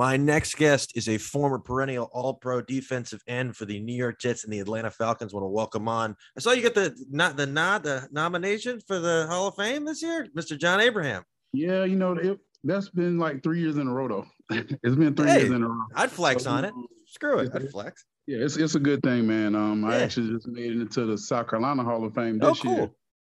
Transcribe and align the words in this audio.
My 0.00 0.16
next 0.16 0.56
guest 0.56 0.96
is 0.96 1.10
a 1.10 1.18
former 1.18 1.58
perennial 1.58 2.08
All 2.14 2.32
Pro 2.32 2.62
defensive 2.62 3.22
end 3.26 3.54
for 3.54 3.66
the 3.66 3.78
New 3.80 3.92
York 3.92 4.18
Jets 4.18 4.44
and 4.44 4.52
the 4.52 4.58
Atlanta 4.60 4.90
Falcons. 4.90 5.34
Want 5.34 5.44
to 5.44 5.48
welcome 5.48 5.88
on? 5.88 6.16
I 6.34 6.40
saw 6.40 6.52
you 6.52 6.62
get 6.62 6.74
the 6.74 6.96
not 7.10 7.36
the 7.36 7.44
nod 7.44 7.82
the 7.82 8.08
nomination 8.10 8.80
for 8.86 8.98
the 8.98 9.26
Hall 9.28 9.48
of 9.48 9.56
Fame 9.56 9.84
this 9.84 10.02
year, 10.02 10.26
Mr. 10.34 10.58
John 10.58 10.80
Abraham. 10.80 11.22
Yeah, 11.52 11.84
you 11.84 11.96
know 11.96 12.12
it, 12.12 12.38
that's 12.64 12.88
been 12.88 13.18
like 13.18 13.42
three 13.42 13.60
years 13.60 13.76
in 13.76 13.88
a 13.88 13.92
row 13.92 14.08
though. 14.08 14.26
it's 14.82 14.96
been 14.96 15.14
three 15.14 15.28
hey, 15.28 15.40
years 15.40 15.50
in 15.50 15.62
a 15.62 15.68
row. 15.68 15.84
I'd 15.94 16.10
flex 16.10 16.44
so, 16.44 16.50
on 16.52 16.64
it. 16.64 16.72
Screw 17.06 17.40
it, 17.40 17.50
I'd 17.54 17.68
flex. 17.68 18.06
Yeah, 18.26 18.38
it's 18.38 18.56
it's 18.56 18.76
a 18.76 18.80
good 18.80 19.02
thing, 19.02 19.26
man. 19.26 19.54
Um, 19.54 19.82
yeah. 19.82 19.90
I 19.90 20.00
actually 20.00 20.30
just 20.30 20.48
made 20.48 20.70
it 20.70 20.80
into 20.80 21.04
the 21.04 21.18
South 21.18 21.46
Carolina 21.50 21.84
Hall 21.84 22.02
of 22.06 22.14
Fame 22.14 22.40
oh, 22.40 22.48
this 22.48 22.60
oh, 22.60 22.62
cool. 22.62 22.74
year. 22.74 22.90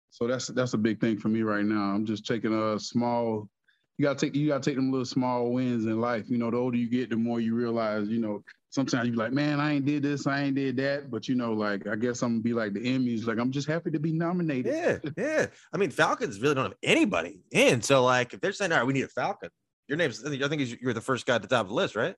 So 0.09 0.25
that's 0.25 0.47
that's 0.47 0.73
a 0.73 0.79
big 0.79 0.99
thing 0.99 1.19
for 1.19 1.27
me 1.27 1.43
right 1.43 1.63
now. 1.63 1.93
I'm 1.93 2.07
just 2.07 2.25
taking 2.25 2.59
a 2.59 2.79
small 2.79 3.49
you 3.97 4.03
gotta 4.03 4.19
take 4.19 4.35
you 4.35 4.47
gotta 4.47 4.63
take 4.63 4.75
them 4.75 4.91
little 4.91 5.05
small 5.05 5.51
wins 5.51 5.85
in 5.85 5.99
life. 6.01 6.29
You 6.29 6.37
know, 6.37 6.51
the 6.51 6.57
older 6.57 6.77
you 6.77 6.89
get, 6.89 7.09
the 7.09 7.15
more 7.15 7.39
you 7.39 7.55
realize, 7.55 8.09
you 8.09 8.19
know, 8.19 8.43
sometimes 8.69 9.07
you're 9.07 9.15
like, 9.15 9.31
man, 9.31 9.59
I 9.59 9.73
ain't 9.73 9.85
did 9.85 10.03
this, 10.03 10.27
I 10.27 10.43
ain't 10.43 10.55
did 10.55 10.75
that. 10.77 11.09
But 11.09 11.27
you 11.29 11.35
know, 11.35 11.53
like 11.53 11.87
I 11.87 11.95
guess 11.95 12.21
I'm 12.21 12.33
gonna 12.33 12.41
be 12.41 12.53
like 12.53 12.73
the 12.73 12.81
Emmys, 12.81 13.25
like 13.25 13.37
I'm 13.37 13.51
just 13.51 13.67
happy 13.67 13.91
to 13.91 13.99
be 13.99 14.11
nominated. 14.11 14.73
Yeah, 14.73 15.11
yeah. 15.17 15.45
I 15.73 15.77
mean, 15.77 15.91
Falcons 15.91 16.41
really 16.41 16.55
don't 16.55 16.65
have 16.65 16.77
anybody 16.83 17.39
in. 17.51 17.81
So 17.81 18.03
like 18.03 18.33
if 18.33 18.41
they're 18.41 18.53
saying, 18.53 18.71
all 18.71 18.79
right, 18.79 18.87
we 18.87 18.93
need 18.93 19.05
a 19.05 19.09
Falcon, 19.09 19.49
your 19.87 19.97
name's 19.97 20.23
I 20.25 20.47
think 20.47 20.81
you're 20.81 20.93
the 20.93 21.01
first 21.01 21.25
guy 21.25 21.35
at 21.35 21.41
the 21.41 21.47
top 21.47 21.61
of 21.61 21.69
the 21.69 21.75
list, 21.75 21.95
right? 21.95 22.15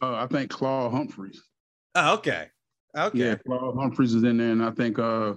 Uh, 0.00 0.14
I 0.14 0.26
think 0.26 0.50
Claude 0.50 0.92
Humphreys. 0.92 1.42
Oh, 1.94 2.14
okay. 2.14 2.46
Okay. 2.96 3.18
Yeah, 3.18 3.34
Claude 3.46 3.76
Humphreys 3.76 4.14
is 4.14 4.22
in 4.22 4.38
there, 4.38 4.52
and 4.52 4.64
I 4.64 4.70
think 4.70 4.98
uh 4.98 5.34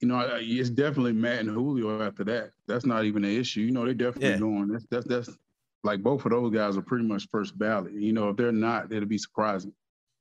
you 0.00 0.08
know, 0.08 0.38
it's 0.40 0.70
definitely 0.70 1.12
Matt 1.12 1.40
and 1.40 1.50
Julio 1.50 2.02
after 2.02 2.24
that. 2.24 2.50
That's 2.66 2.86
not 2.86 3.04
even 3.04 3.24
an 3.24 3.36
issue. 3.36 3.62
You 3.62 3.72
know, 3.72 3.84
they're 3.84 3.94
definitely 3.94 4.30
yeah. 4.30 4.38
going. 4.38 4.68
That's, 4.68 4.86
that's 4.90 5.06
that's 5.06 5.30
like 5.82 6.02
both 6.02 6.24
of 6.24 6.30
those 6.30 6.52
guys 6.52 6.76
are 6.76 6.82
pretty 6.82 7.04
much 7.04 7.28
first 7.30 7.58
ballot. 7.58 7.92
You 7.92 8.12
know, 8.12 8.30
if 8.30 8.36
they're 8.36 8.52
not, 8.52 8.92
it'll 8.92 9.08
be 9.08 9.18
surprising. 9.18 9.72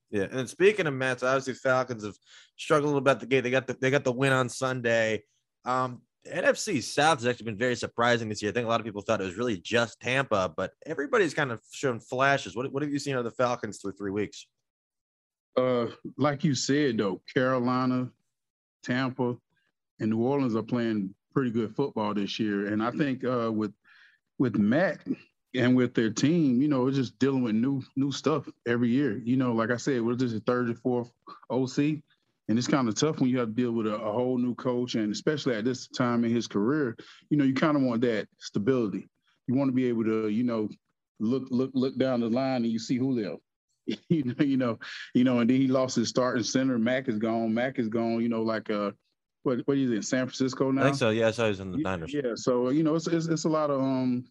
Yeah, 0.09 0.28
and 0.31 0.50
speaking 0.50 0.88
of 0.88 0.94
Mets, 0.94 1.22
obviously 1.22 1.53
Falcons 1.53 2.06
have 2.06 2.17
struggled 2.56 2.86
a 2.86 2.88
little 2.88 3.02
bit 3.02 3.11
at 3.11 3.19
the 3.19 3.25
gate. 3.25 3.42
They 3.42 3.52
got 3.52 3.67
the 3.67 3.73
they 3.73 3.92
got 3.92 4.03
the 4.03 4.11
win 4.11 4.34
on 4.34 4.50
Sunday. 4.50 5.23
Um, 5.66 6.02
NFC 6.28 6.81
South 6.81 7.19
has 7.19 7.28
actually 7.28 7.45
been 7.45 7.58
very 7.58 7.75
surprising 7.75 8.30
this 8.30 8.41
year. 8.41 8.52
I 8.52 8.53
think 8.53 8.66
a 8.66 8.69
lot 8.69 8.80
of 8.80 8.86
people 8.86 9.02
thought 9.02 9.22
it 9.22 9.25
was 9.25 9.38
really 9.38 9.58
just 9.58 10.00
Tampa, 10.00 10.53
but 10.56 10.72
everybody's 10.86 11.34
kind 11.34 11.52
of 11.52 11.62
shown 11.72 12.00
flashes. 12.00 12.56
What 12.56 12.72
what 12.72 12.84
have 12.84 12.91
you 12.91 13.00
seen 13.00 13.16
of 13.16 13.25
the 13.25 13.31
Falcons 13.31 13.80
through 13.80 13.94
three 13.94 14.12
weeks? 14.12 14.47
Uh, 15.56 15.88
like 16.17 16.44
you 16.44 16.56
said 16.56 16.97
though, 16.97 17.22
Carolina, 17.34 18.09
Tampa, 18.84 19.36
and 20.00 20.09
New 20.12 20.22
Orleans 20.22 20.56
are 20.56 20.64
playing 20.64 21.14
pretty 21.34 21.52
good 21.52 21.76
football 21.76 22.14
this 22.14 22.40
year. 22.40 22.67
And 22.67 22.81
I 22.84 22.92
think 22.92 23.23
uh, 23.23 23.52
with 23.52 23.73
with 24.40 24.56
Matt 24.56 25.00
and 25.56 25.76
with 25.76 25.94
their 25.94 26.09
team, 26.09 26.62
you 26.62 26.67
know, 26.67 26.88
it's 26.88 26.98
just 26.98 27.20
dealing 27.20 27.44
with 27.44 27.56
new 27.56 27.81
new 27.95 28.12
stuff 28.12 28.48
every 28.66 28.90
year. 28.90 29.18
You 29.23 29.38
know, 29.38 29.53
like 29.53 29.72
I 29.72 29.78
said, 29.78 30.02
we're 30.02 30.16
just 30.16 30.36
a 30.36 30.40
third 30.40 30.70
or 30.70 30.75
fourth 30.75 31.12
OC, 31.50 31.78
and 31.78 32.58
it's 32.58 32.68
kind 32.68 32.88
of 32.88 32.95
tough 32.95 33.20
when 33.20 33.30
you 33.30 33.40
have 33.40 33.50
to 33.50 33.53
deal 33.53 33.72
with 33.72 33.88
a, 33.88 33.95
a 33.95 34.12
whole 34.12 34.38
new 34.38 34.56
coach, 34.56 34.95
and 34.95 35.12
especially 35.12 35.56
at 35.56 35.66
this 35.66 35.88
time 35.88 36.23
in 36.23 36.34
his 36.34 36.48
career, 36.48 36.95
you 37.30 37.38
know, 37.38 37.44
you 37.44 37.53
kind 37.53 37.75
of 37.75 37.84
want 37.84 38.02
that 38.02 38.28
stability. 38.38 39.08
You 39.48 39.56
want 39.56 39.70
to 39.70 39.75
be 39.75 39.88
able 39.88 40.03
to, 40.03 40.28
you 40.30 40.44
know, 40.44 40.70
look 41.20 41.48
look 41.50 41.72
look 41.73 41.98
down 41.98 42.22
the 42.22 42.30
line 42.30 42.64
and 42.64 42.72
you 42.72 42.80
see 42.80 42.98
Julio. 42.98 43.40
you 44.09 44.24
know, 44.24 44.44
you 44.44 44.57
know, 44.57 44.80
you 45.13 45.24
know, 45.24 45.40
and 45.40 45.50
then 45.50 45.57
he 45.57 45.68
lost 45.68 45.96
his 45.96 46.09
starting 46.09 46.44
center. 46.44 46.78
Mac 46.78 47.07
is 47.07 47.18
gone. 47.18 47.53
Mac 47.53 47.80
is 47.80 47.88
gone. 47.88 48.22
You 48.22 48.30
know, 48.30 48.41
like 48.41 48.69
uh, 48.69 48.91
what 49.47 49.59
what 49.66 49.78
is 49.78 49.91
it, 49.91 50.03
San 50.03 50.28
Francisco 50.28 50.72
now? 50.72 50.81
I 50.81 50.85
think 50.85 50.97
so. 50.97 51.09
Yeah, 51.09 51.31
so 51.31 51.47
he's 51.47 51.62
in 51.62 51.72
the 51.72 51.78
Niners. 51.78 52.13
Yeah, 52.13 52.35
so 52.35 52.69
you 52.69 52.84
know, 52.84 52.96
it's, 52.96 53.08
it's 53.08 53.28
it's 53.28 53.46
a 53.46 53.50
lot 53.50 53.69
of 53.69 53.80
um, 53.80 54.25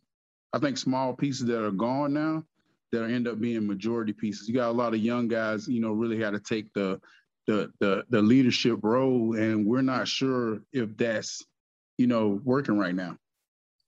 I 0.53 0.59
think 0.59 0.77
small 0.77 1.15
pieces 1.15 1.47
that 1.47 1.65
are 1.65 1.71
gone 1.71 2.12
now 2.12 2.44
that 2.93 3.03
are 3.03 3.06
end 3.06 3.26
up 3.26 3.41
being 3.41 3.66
majority 3.66 4.12
pieces. 4.12 4.47
You 4.47 4.55
got 4.55 4.69
a 4.69 4.72
lot 4.72 4.93
of 4.93 5.00
young 5.00 5.26
guys, 5.26 5.66
you 5.66 5.81
know, 5.81 5.93
really 5.93 6.21
had 6.21 6.34
to 6.34 6.38
take 6.38 6.71
the 6.75 7.00
the 7.47 7.72
the 7.81 8.05
the 8.10 8.21
leadership 8.21 8.78
role, 8.82 9.34
and 9.37 9.65
we're 9.65 9.81
not 9.81 10.06
sure 10.06 10.60
if 10.72 10.94
that's 10.99 11.43
you 11.97 12.06
know 12.06 12.38
working 12.44 12.78
right 12.78 12.94
now. 12.94 13.16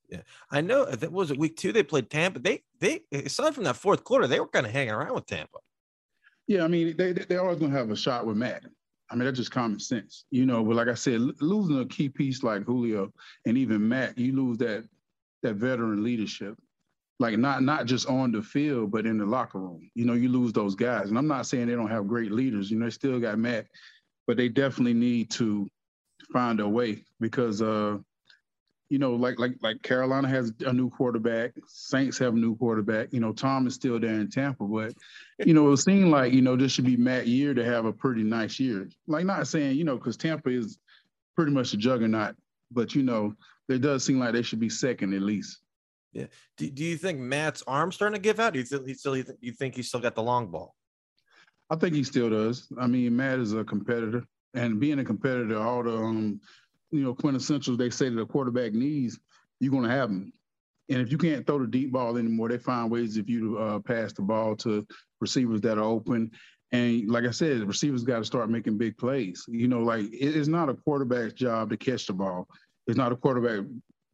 Yeah, 0.09 0.23
I 0.51 0.63
know. 0.63 0.87
That 0.87 1.13
was 1.13 1.31
it. 1.31 1.39
Week 1.39 1.57
two. 1.57 1.73
They 1.73 1.83
played 1.83 2.09
Tampa. 2.09 2.39
They 2.39 2.63
they 2.81 3.03
aside 3.13 3.55
from 3.55 3.65
that 3.65 3.77
fourth 3.77 4.03
quarter, 4.03 4.27
they 4.27 4.41
were 4.41 4.49
kind 4.49 4.65
of 4.65 4.73
hanging 4.73 4.95
around 4.95 5.15
with 5.15 5.27
Tampa. 5.27 5.59
Yeah, 6.47 6.65
I 6.65 6.69
mean, 6.69 6.97
they 6.97 7.13
they're 7.13 7.43
always 7.43 7.59
gonna 7.59 7.77
have 7.77 7.91
a 7.91 7.97
shot 7.97 8.25
with 8.25 8.39
Matt. 8.39 8.65
I 9.11 9.15
mean, 9.15 9.25
that's 9.25 9.39
just 9.39 9.51
common 9.51 9.81
sense, 9.81 10.25
you 10.31 10.45
know. 10.45 10.63
But 10.63 10.77
like 10.77 10.89
I 10.89 10.95
said, 10.95 11.21
losing 11.41 11.81
a 11.81 11.87
key 11.87 12.09
piece 12.09 12.43
like 12.43 12.65
Julio 12.65 13.13
and 13.47 13.57
even 13.57 13.89
Matt, 13.89 14.19
you 14.19 14.35
lose 14.35 14.59
that 14.59 14.85
that 15.43 15.55
veteran 15.55 16.03
leadership. 16.05 16.59
Like 17.21 17.39
not 17.39 17.63
not 17.63 17.87
just 17.87 18.09
on 18.09 18.33
the 18.33 18.43
field, 18.43 18.91
but 18.91 19.07
in 19.07 19.19
the 19.19 19.27
locker 19.27 19.59
room. 19.59 19.91
You 19.95 20.05
know, 20.05 20.13
you 20.13 20.29
lose 20.29 20.53
those 20.53 20.75
guys. 20.75 21.09
And 21.09 21.19
I'm 21.19 21.27
not 21.27 21.47
saying 21.47 21.67
they 21.67 21.75
don't 21.75 21.91
have 21.91 22.07
great 22.07 22.33
leaders. 22.33 22.71
You 22.71 22.79
know, 22.79 22.87
they 22.87 22.91
still 22.91 23.19
got 23.19 23.39
Matt, 23.39 23.67
but 24.27 24.37
they 24.37 24.49
definitely 24.49 24.95
need 24.95 25.31
to 25.33 25.69
find 26.33 26.61
a 26.61 26.69
way 26.69 27.05
because 27.19 27.63
uh, 27.63 27.99
you 28.89 28.99
know, 28.99 29.15
like 29.15 29.39
like 29.39 29.53
like 29.63 29.83
Carolina 29.83 30.29
has 30.29 30.53
a 30.65 30.73
new 30.73 30.89
quarterback, 30.89 31.53
Saints 31.67 32.19
have 32.19 32.35
a 32.35 32.39
new 32.39 32.57
quarterback. 32.57 33.13
You 33.13 33.21
know, 33.21 33.33
Tom 33.33 33.67
is 33.67 33.75
still 33.75 34.01
there 34.01 34.15
in 34.15 34.31
Tampa, 34.31 34.65
but 34.65 34.95
you 35.45 35.55
know, 35.55 35.71
it 35.73 35.77
seemed 35.79 36.11
like 36.11 36.33
you 36.33 36.43
know 36.43 36.57
this 36.57 36.73
should 36.73 36.87
be 36.87 36.97
Matt 36.97 37.27
year 37.27 37.53
to 37.55 37.65
have 37.65 37.85
a 37.85 37.93
pretty 37.93 38.23
nice 38.23 38.59
year. 38.59 38.89
Like 39.07 39.27
not 39.27 39.47
saying 39.47 39.77
you 39.77 39.85
know 39.85 39.97
because 39.97 40.17
Tampa 40.17 40.51
is 40.51 40.79
pretty 41.37 41.53
much 41.53 41.73
a 41.75 41.77
juggernaut, 41.77 42.35
but 42.71 42.95
you 42.95 43.03
know, 43.03 43.35
it 43.69 43.81
does 43.81 44.05
seem 44.05 44.19
like 44.19 44.33
they 44.33 44.43
should 44.43 44.61
be 44.61 44.71
second 44.71 45.13
at 45.13 45.23
least. 45.23 45.59
Yeah. 46.13 46.27
Do, 46.57 46.71
do 46.71 46.83
you 46.83 46.97
think 46.97 47.19
Matt's 47.19 47.63
arm 47.67 47.93
starting 47.93 48.21
to 48.21 48.23
give 48.23 48.41
out? 48.41 48.55
Do 48.55 48.59
you 48.59 48.65
think 48.65 48.87
he 48.87 48.95
still 48.95 49.17
you 49.17 49.53
think 49.53 49.75
he 49.75 49.83
still 49.83 50.01
got 50.01 50.15
the 50.15 50.23
long 50.23 50.51
ball? 50.51 50.75
I 51.71 51.77
think 51.77 51.95
he 51.95 52.03
still 52.03 52.31
does. 52.31 52.67
I 52.81 52.87
mean, 52.87 53.15
Matt 53.15 53.39
is 53.39 53.53
a 53.53 53.63
competitor, 53.63 54.25
and 54.55 54.81
being 54.81 54.99
a 54.99 55.05
competitor, 55.05 55.59
all 55.59 55.83
the 55.83 55.95
um, 55.95 56.41
you 56.91 57.03
know, 57.03 57.15
quintessentials 57.15 57.79
they 57.79 57.91
say 57.91 58.09
that 58.09 58.21
a 58.21 58.27
quarterback 58.27 58.73
needs, 58.73 59.19
you're 59.61 59.73
going 59.73 59.85
to 59.85 59.91
have 59.91 60.09
them. 60.09 60.33
And 60.91 61.01
if 61.01 61.13
you 61.13 61.19
can't 61.19 61.47
throw 61.47 61.59
the 61.59 61.67
deep 61.67 61.93
ball 61.93 62.17
anymore, 62.17 62.49
they 62.49 62.59
find 62.59 62.91
ways 62.91 63.17
if 63.17 63.29
you 63.29 63.59
uh, 63.59 63.79
pass 63.81 64.13
the 64.13 64.23
ball 64.23 64.57
to 64.57 64.87
receivers 65.21 65.61
that 65.63 65.79
are 65.79 65.85
open. 65.85 66.31
And 66.73 67.11
like 67.11 67.25
I 67.25 67.31
said, 67.31 67.61
the 67.61 67.67
receivers 67.67 68.05
got 68.05 68.19
to 68.19 68.25
start 68.25 68.51
making 68.51 68.79
big 68.79 68.97
plays. 68.97 69.45
You 69.49 69.69
know, 69.69 69.81
like 69.81 70.07
it 70.07 70.37
is 70.37 70.49
not 70.49 70.69
a 70.69 70.75
quarterback's 70.75 71.35
job 71.35 71.71
to 71.71 71.77
catch 71.77 72.07
the 72.07 72.15
ball. 72.15 72.49
It's 72.87 72.97
not 72.97 73.13
a 73.13 73.17
quarterback 73.17 73.67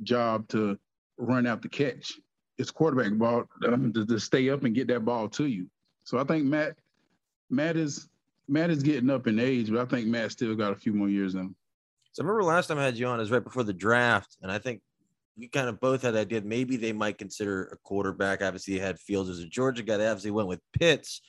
job 0.02 0.48
to 0.48 0.78
run 1.16 1.46
out 1.46 1.62
the 1.62 1.68
catch. 1.68 2.12
It's 2.58 2.70
quarterback 2.70 3.12
ball 3.18 3.44
um, 3.66 3.92
to, 3.92 4.06
to 4.06 4.18
stay 4.18 4.50
up 4.50 4.64
and 4.64 4.74
get 4.74 4.88
that 4.88 5.04
ball 5.04 5.28
to 5.30 5.46
you. 5.46 5.68
So 6.04 6.18
I 6.18 6.24
think 6.24 6.44
Matt, 6.44 6.76
Matt 7.50 7.76
is 7.76 8.08
Matt 8.48 8.70
is 8.70 8.82
getting 8.82 9.10
up 9.10 9.26
in 9.26 9.38
age, 9.38 9.70
but 9.70 9.80
I 9.80 9.84
think 9.84 10.06
Matt 10.06 10.32
still 10.32 10.54
got 10.54 10.72
a 10.72 10.76
few 10.76 10.92
more 10.92 11.08
years 11.08 11.34
in 11.34 11.40
him. 11.40 11.56
So 12.14 12.22
I 12.22 12.26
remember 12.26 12.44
last 12.44 12.68
time 12.68 12.78
I 12.78 12.84
had 12.84 12.96
you 12.96 13.08
on 13.08 13.18
is 13.18 13.32
right 13.32 13.42
before 13.42 13.64
the 13.64 13.72
draft, 13.72 14.36
and 14.40 14.50
I 14.50 14.58
think 14.58 14.80
you 15.36 15.50
kind 15.50 15.68
of 15.68 15.80
both 15.80 16.02
had 16.02 16.14
the 16.14 16.20
idea 16.20 16.42
maybe 16.42 16.76
they 16.76 16.92
might 16.92 17.18
consider 17.18 17.64
a 17.64 17.76
quarterback. 17.78 18.40
Obviously, 18.40 18.74
you 18.74 18.80
had 18.80 19.00
Fields 19.00 19.28
as 19.28 19.40
a 19.40 19.46
Georgia 19.46 19.82
guy. 19.82 19.96
They 19.96 20.06
obviously 20.06 20.30
went 20.30 20.46
with 20.46 20.60
Pitts. 20.72 21.22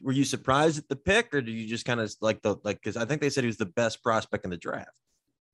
Were 0.00 0.12
you 0.12 0.22
surprised 0.22 0.78
at 0.78 0.88
the 0.88 0.94
pick, 0.94 1.34
or 1.34 1.42
did 1.42 1.50
you 1.50 1.66
just 1.66 1.84
kind 1.84 1.98
of 1.98 2.14
like 2.20 2.40
the 2.42 2.54
like? 2.62 2.76
Because 2.76 2.96
I 2.96 3.04
think 3.04 3.20
they 3.20 3.30
said 3.30 3.42
he 3.42 3.48
was 3.48 3.56
the 3.56 3.66
best 3.66 4.00
prospect 4.00 4.44
in 4.44 4.50
the 4.52 4.56
draft. 4.56 4.92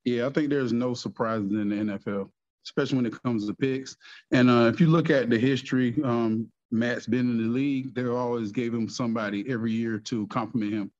Yeah, 0.05 0.27
I 0.27 0.28
think 0.28 0.50
there's 0.50 0.75
no 0.75 0.93
surprises 0.93 1.50
in 1.50 1.71
the 1.71 1.77
NFL, 1.77 2.29
especially 2.67 2.97
when 2.97 3.06
it 3.06 3.23
comes 3.23 3.47
to 3.47 3.55
picks. 3.55 3.97
And 4.32 4.50
uh, 4.50 4.70
if 4.70 4.81
you 4.81 4.88
look 4.88 5.08
at 5.08 5.31
the 5.31 5.38
history, 5.38 5.99
um, 6.05 6.53
Matt's 6.70 7.06
been 7.06 7.31
in 7.31 7.38
the 7.38 7.49
league. 7.49 7.94
They 7.94 8.05
always 8.05 8.53
gave 8.53 8.75
him 8.75 8.91
somebody 8.91 9.47
every 9.49 9.73
year 9.73 9.99
to 10.00 10.26
compliment 10.26 10.75
him. 10.75 10.93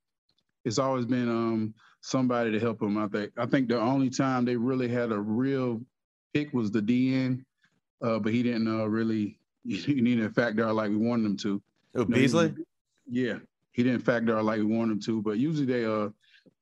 It's 0.65 0.79
always 0.79 1.05
been 1.05 1.29
um, 1.29 1.75
somebody 2.05 2.53
to 2.53 2.61
help 2.61 2.83
him. 2.83 2.99
I 2.99 3.09
think 3.09 3.33
I 3.39 3.47
think 3.47 3.69
the 3.69 3.81
only 3.81 4.11
time 4.11 4.45
they 4.45 4.57
really 4.57 4.89
had 4.89 5.11
a 5.11 5.19
real 5.19 5.81
pick 6.35 6.53
was 6.53 6.71
the 6.71 6.83
DN, 6.83 7.43
uh, 8.03 8.19
but 8.19 8.33
he 8.33 8.43
didn't 8.43 8.69
uh, 8.69 8.85
really 8.85 9.39
he 9.65 9.95
didn't 9.95 10.31
factor 10.33 10.67
out 10.67 10.75
like 10.75 10.91
we 10.91 10.97
wanted 10.97 11.27
him 11.27 11.37
to. 11.39 11.63
Oh, 11.97 12.05
Beasley. 12.05 12.55
yeah, 13.09 13.39
he 13.73 13.83
didn't 13.83 14.03
factor 14.03 14.37
out 14.37 14.45
like 14.45 14.59
we 14.59 14.67
wanted 14.67 14.93
him 14.93 15.01
to. 15.01 15.23
But 15.23 15.39
usually 15.39 15.67
they 15.67 15.85
uh 15.85 16.11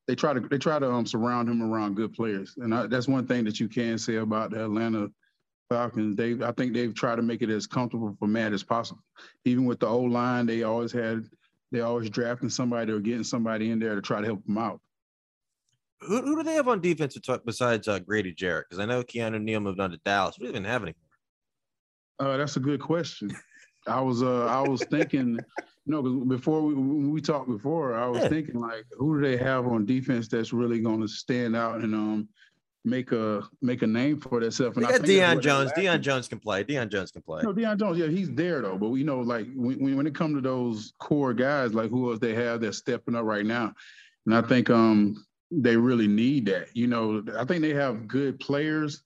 they 0.07 0.15
try 0.15 0.33
to 0.33 0.41
they 0.41 0.59
try 0.59 0.79
to 0.79 0.91
um, 0.91 1.07
surround 1.07 1.49
him 1.49 1.63
around 1.63 1.97
good 1.97 2.13
players, 2.15 2.55
and 2.59 2.73
I, 2.73 2.87
that's 2.87 3.09
one 3.09 3.27
thing 3.27 3.45
that 3.45 3.59
you 3.59 3.69
can 3.69 3.99
say 3.99 4.17
about 4.17 4.51
the 4.51 4.65
Atlanta 4.65 5.11
Falcons. 5.69 6.15
They 6.15 6.35
I 6.41 6.53
think 6.53 6.73
they've 6.73 6.95
tried 6.95 7.17
to 7.17 7.23
make 7.23 7.43
it 7.43 7.51
as 7.51 7.67
comfortable 7.67 8.15
for 8.21 8.29
Matt 8.29 8.53
as 8.53 8.63
possible. 8.63 9.03
Even 9.45 9.65
with 9.65 9.81
the 9.81 9.89
old 9.89 10.13
line, 10.13 10.47
they 10.47 10.63
always 10.63 10.93
had 10.93 11.25
they 11.73 11.81
always 11.81 12.11
drafting 12.11 12.49
somebody 12.49 12.93
or 12.93 13.01
getting 13.01 13.25
somebody 13.25 13.73
in 13.73 13.81
there 13.81 13.97
to 13.97 14.03
try 14.03 14.21
to 14.21 14.27
help 14.27 14.45
them 14.45 14.59
out. 14.59 14.81
Who, 16.07 16.23
who 16.23 16.37
do 16.37 16.43
they 16.43 16.55
have 16.55 16.69
on 16.69 16.81
defense 16.81 17.17
besides 17.45 17.89
uh, 17.89 17.99
Grady 18.01 18.33
Jarrett? 18.33 18.67
Because 18.69 18.83
I 18.83 18.87
know 18.87 19.03
Keanu 19.03 19.41
Neal 19.41 19.61
moved 19.61 19.81
on 19.81 19.91
to 19.91 19.99
Dallas. 19.99 20.37
We 20.39 20.47
didn't 20.47 20.65
have 20.65 20.83
anymore. 20.83 20.97
Uh, 22.19 22.37
that's 22.37 22.57
a 22.57 22.61
good 22.61 22.81
question. 22.81 23.31
I 23.87 24.01
was 24.01 24.23
uh, 24.23 24.47
I 24.47 24.61
was 24.61 24.85
thinking, 24.85 25.39
you 25.87 25.93
know, 25.93 26.03
before 26.03 26.63
we, 26.63 26.75
we 26.75 27.21
talked 27.21 27.49
before, 27.49 27.95
I 27.95 28.07
was 28.07 28.23
yeah. 28.23 28.29
thinking 28.29 28.61
like, 28.61 28.85
who 28.97 29.21
do 29.21 29.27
they 29.27 29.37
have 29.37 29.67
on 29.67 29.87
defense 29.87 30.29
that's 30.29 30.53
really 30.53 30.81
going 30.81 31.01
to 31.01 31.09
stand 31.09 31.57
out 31.57 31.81
and 31.81 31.95
um 31.95 32.29
make 32.85 33.13
a 33.13 33.43
make 33.61 33.83
a 33.83 33.87
name 33.87 34.21
for 34.21 34.41
themselves. 34.41 34.77
And 34.77 34.87
they 34.87 34.91
got 34.91 35.03
Deion 35.03 35.43
Jones. 35.43 35.73
Deion 35.73 36.01
Jones 36.01 36.29
can 36.29 36.39
play. 36.39 36.65
Deion 36.65 36.91
Jones 36.91 37.11
can 37.11 37.23
play. 37.23 37.43
No, 37.43 37.53
Deion 37.53 37.79
Jones, 37.79 37.99
yeah, 37.99 38.09
he's 38.09 38.31
there 38.31 38.61
though. 38.61 38.77
But 38.77 38.89
we 38.89 39.03
know, 39.03 39.21
like 39.21 39.47
when 39.55 39.97
when 39.97 40.07
it 40.07 40.15
comes 40.15 40.37
to 40.37 40.41
those 40.41 40.93
core 40.99 41.35
guys, 41.35 41.75
like 41.75 41.91
who 41.91 42.11
else 42.11 42.21
they 42.21 42.35
have 42.35 42.61
that's 42.61 42.79
stepping 42.79 43.15
up 43.15 43.25
right 43.25 43.47
now, 43.47 43.73
and 44.27 44.35
I 44.35 44.43
think 44.43 44.71
um 44.71 45.25
they 45.61 45.77
really 45.77 46.09
need 46.09 46.47
that. 46.47 46.75
You 46.75 46.87
know, 46.87 47.23
I 47.39 47.45
think 47.45 47.63
they 47.63 47.75
have 47.75 48.09
good 48.09 48.41
players, 48.41 49.03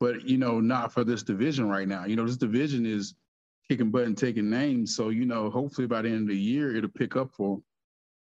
but 0.00 0.24
you 0.24 0.38
know, 0.38 0.60
not 0.60 0.92
for 0.92 1.04
this 1.04 1.22
division 1.22 1.68
right 1.68 1.86
now. 1.86 2.04
You 2.04 2.16
know, 2.16 2.26
this 2.26 2.36
division 2.36 2.84
is 2.84 3.14
kicking 3.68 3.90
butt 3.90 4.06
and 4.06 4.18
taking 4.18 4.50
names. 4.50 4.96
So 4.96 5.10
you 5.10 5.26
know, 5.26 5.50
hopefully 5.50 5.86
by 5.86 6.02
the 6.02 6.08
end 6.08 6.22
of 6.22 6.28
the 6.28 6.36
year, 6.36 6.74
it'll 6.74 6.90
pick 6.90 7.16
up 7.16 7.30
for 7.32 7.56
them. 7.56 7.64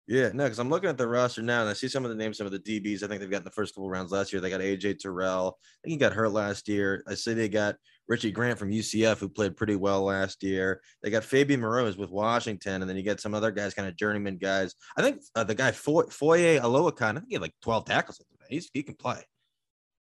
Yeah, 0.07 0.29
no, 0.33 0.45
because 0.45 0.59
I'm 0.59 0.69
looking 0.69 0.89
at 0.89 0.97
the 0.97 1.07
roster 1.07 1.41
now 1.41 1.61
and 1.61 1.69
I 1.69 1.73
see 1.73 1.89
some 1.89 2.05
of 2.05 2.09
the 2.09 2.15
names, 2.15 2.37
some 2.37 2.47
of 2.47 2.53
the 2.53 2.59
DBs. 2.59 3.03
I 3.03 3.07
think 3.07 3.19
they've 3.19 3.29
got 3.29 3.39
in 3.39 3.43
the 3.43 3.51
first 3.51 3.75
couple 3.75 3.89
rounds 3.89 4.11
last 4.11 4.31
year. 4.31 4.41
They 4.41 4.49
got 4.49 4.61
AJ 4.61 4.99
Terrell. 4.99 5.57
I 5.61 5.77
think 5.83 5.91
he 5.91 5.97
got 5.97 6.13
hurt 6.13 6.31
last 6.31 6.69
year. 6.69 7.03
I 7.07 7.13
see 7.13 7.33
they 7.33 7.49
got 7.49 7.75
Richie 8.07 8.31
Grant 8.31 8.57
from 8.57 8.71
UCF, 8.71 9.17
who 9.17 9.27
played 9.27 9.57
pretty 9.57 9.75
well 9.75 10.03
last 10.03 10.43
year. 10.43 10.81
They 11.03 11.09
got 11.09 11.25
Fabian 11.25 11.59
Moreau 11.59 11.83
with 11.83 12.09
Washington, 12.09 12.81
and 12.81 12.89
then 12.89 12.95
you 12.95 13.03
get 13.03 13.19
some 13.19 13.33
other 13.33 13.51
guys, 13.51 13.73
kind 13.73 13.87
of 13.87 13.97
journeyman 13.97 14.37
guys. 14.37 14.75
I 14.95 15.01
think 15.01 15.19
uh, 15.35 15.43
the 15.43 15.55
guy 15.55 15.71
Foye 15.71 16.05
Oluokun, 16.05 17.01
I 17.01 17.13
think 17.13 17.25
he 17.27 17.35
had 17.35 17.41
like 17.41 17.55
12 17.61 17.85
tackles. 17.85 18.21
He's, 18.49 18.69
he 18.73 18.83
can 18.83 18.95
play. 18.95 19.21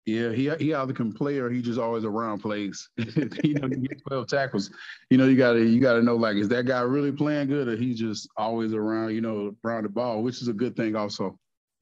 Yeah, 0.07 0.31
he 0.31 0.49
he 0.61 0.73
either 0.73 0.93
can 0.93 1.13
play 1.13 1.39
or 1.39 1.51
he 1.51 1.61
just 1.61 1.81
always 1.81 2.05
around 2.05 2.39
plays. 2.39 2.89
you 2.97 3.55
know, 3.55 3.69
he 3.69 3.89
get 3.89 4.01
12 4.07 4.29
tackles. 4.29 4.71
You 5.11 5.19
know, 5.19 5.27
you 5.27 5.37
gotta 5.37 5.65
you 5.65 5.81
gotta 5.81 6.01
know 6.01 6.15
like 6.15 6.37
is 6.37 6.49
that 6.49 6.67
guy 6.67 6.81
really 6.83 7.11
playing 7.11 7.49
good 7.49 7.67
or 7.67 7.77
he's 7.77 7.99
just 7.99 8.29
always 8.37 8.73
around, 8.73 9.15
you 9.15 9.21
know, 9.21 9.57
around 9.65 9.83
the 9.83 9.89
ball, 9.89 10.23
which 10.23 10.41
is 10.41 10.47
a 10.47 10.53
good 10.53 10.77
thing 10.77 10.95
also. 10.95 11.37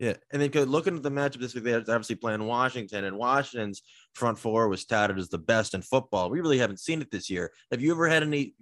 Yeah, 0.05 0.17
and 0.35 0.43
then 0.43 0.65
looking 0.65 0.97
at 0.97 1.03
the 1.03 1.11
matchup 1.11 1.41
this 1.41 1.55
week, 1.55 1.65
they're 1.65 1.79
obviously 1.79 2.17
playing 2.17 2.45
Washington, 2.45 3.05
and 3.05 3.17
Washington's 3.17 3.81
front 4.12 4.39
four 4.39 4.69
was 4.69 4.85
touted 4.85 5.19
as 5.19 5.31
the 5.31 5.39
best 5.39 5.73
in 5.73 5.81
football. 5.81 6.29
We 6.29 6.43
really 6.43 6.59
haven't 6.59 6.81
seen 6.81 7.01
it 7.01 7.11
this 7.11 7.31
year. 7.31 7.51
Have 7.71 7.81
you 7.81 7.91
ever 7.91 8.06
had 8.06 8.23
any 8.23 8.55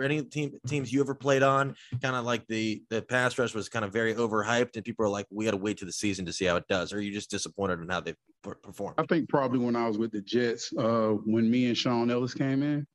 any 0.00 0.22
team 0.22 0.52
teams 0.68 0.92
you 0.92 1.00
ever 1.00 1.16
played 1.16 1.42
on? 1.42 1.74
Kind 2.00 2.14
of 2.14 2.24
like 2.24 2.46
the 2.46 2.84
the 2.88 3.02
pass 3.02 3.36
rush 3.36 3.52
was 3.52 3.68
kind 3.68 3.84
of 3.84 3.92
very 3.92 4.14
overhyped, 4.14 4.76
and 4.76 4.84
people 4.84 5.04
are 5.04 5.08
like, 5.08 5.26
we 5.28 5.44
got 5.44 5.50
to 5.50 5.56
wait 5.56 5.78
to 5.78 5.86
the 5.86 5.90
season 5.90 6.24
to 6.26 6.32
see 6.32 6.44
how 6.44 6.54
it 6.54 6.68
does. 6.68 6.92
Or 6.92 6.98
are 6.98 7.00
you 7.00 7.12
just 7.12 7.32
disappointed 7.32 7.80
in 7.80 7.88
how 7.88 8.00
they 8.00 8.14
performed? 8.62 8.94
I 8.98 9.06
think 9.06 9.28
probably 9.28 9.58
when 9.58 9.74
I 9.74 9.88
was 9.88 9.98
with 9.98 10.12
the 10.12 10.22
Jets, 10.22 10.72
uh, 10.78 11.14
when 11.24 11.50
me 11.50 11.66
and 11.66 11.76
Shaun 11.76 12.12
Ellis 12.12 12.32
came 12.32 12.62
in, 12.62 12.86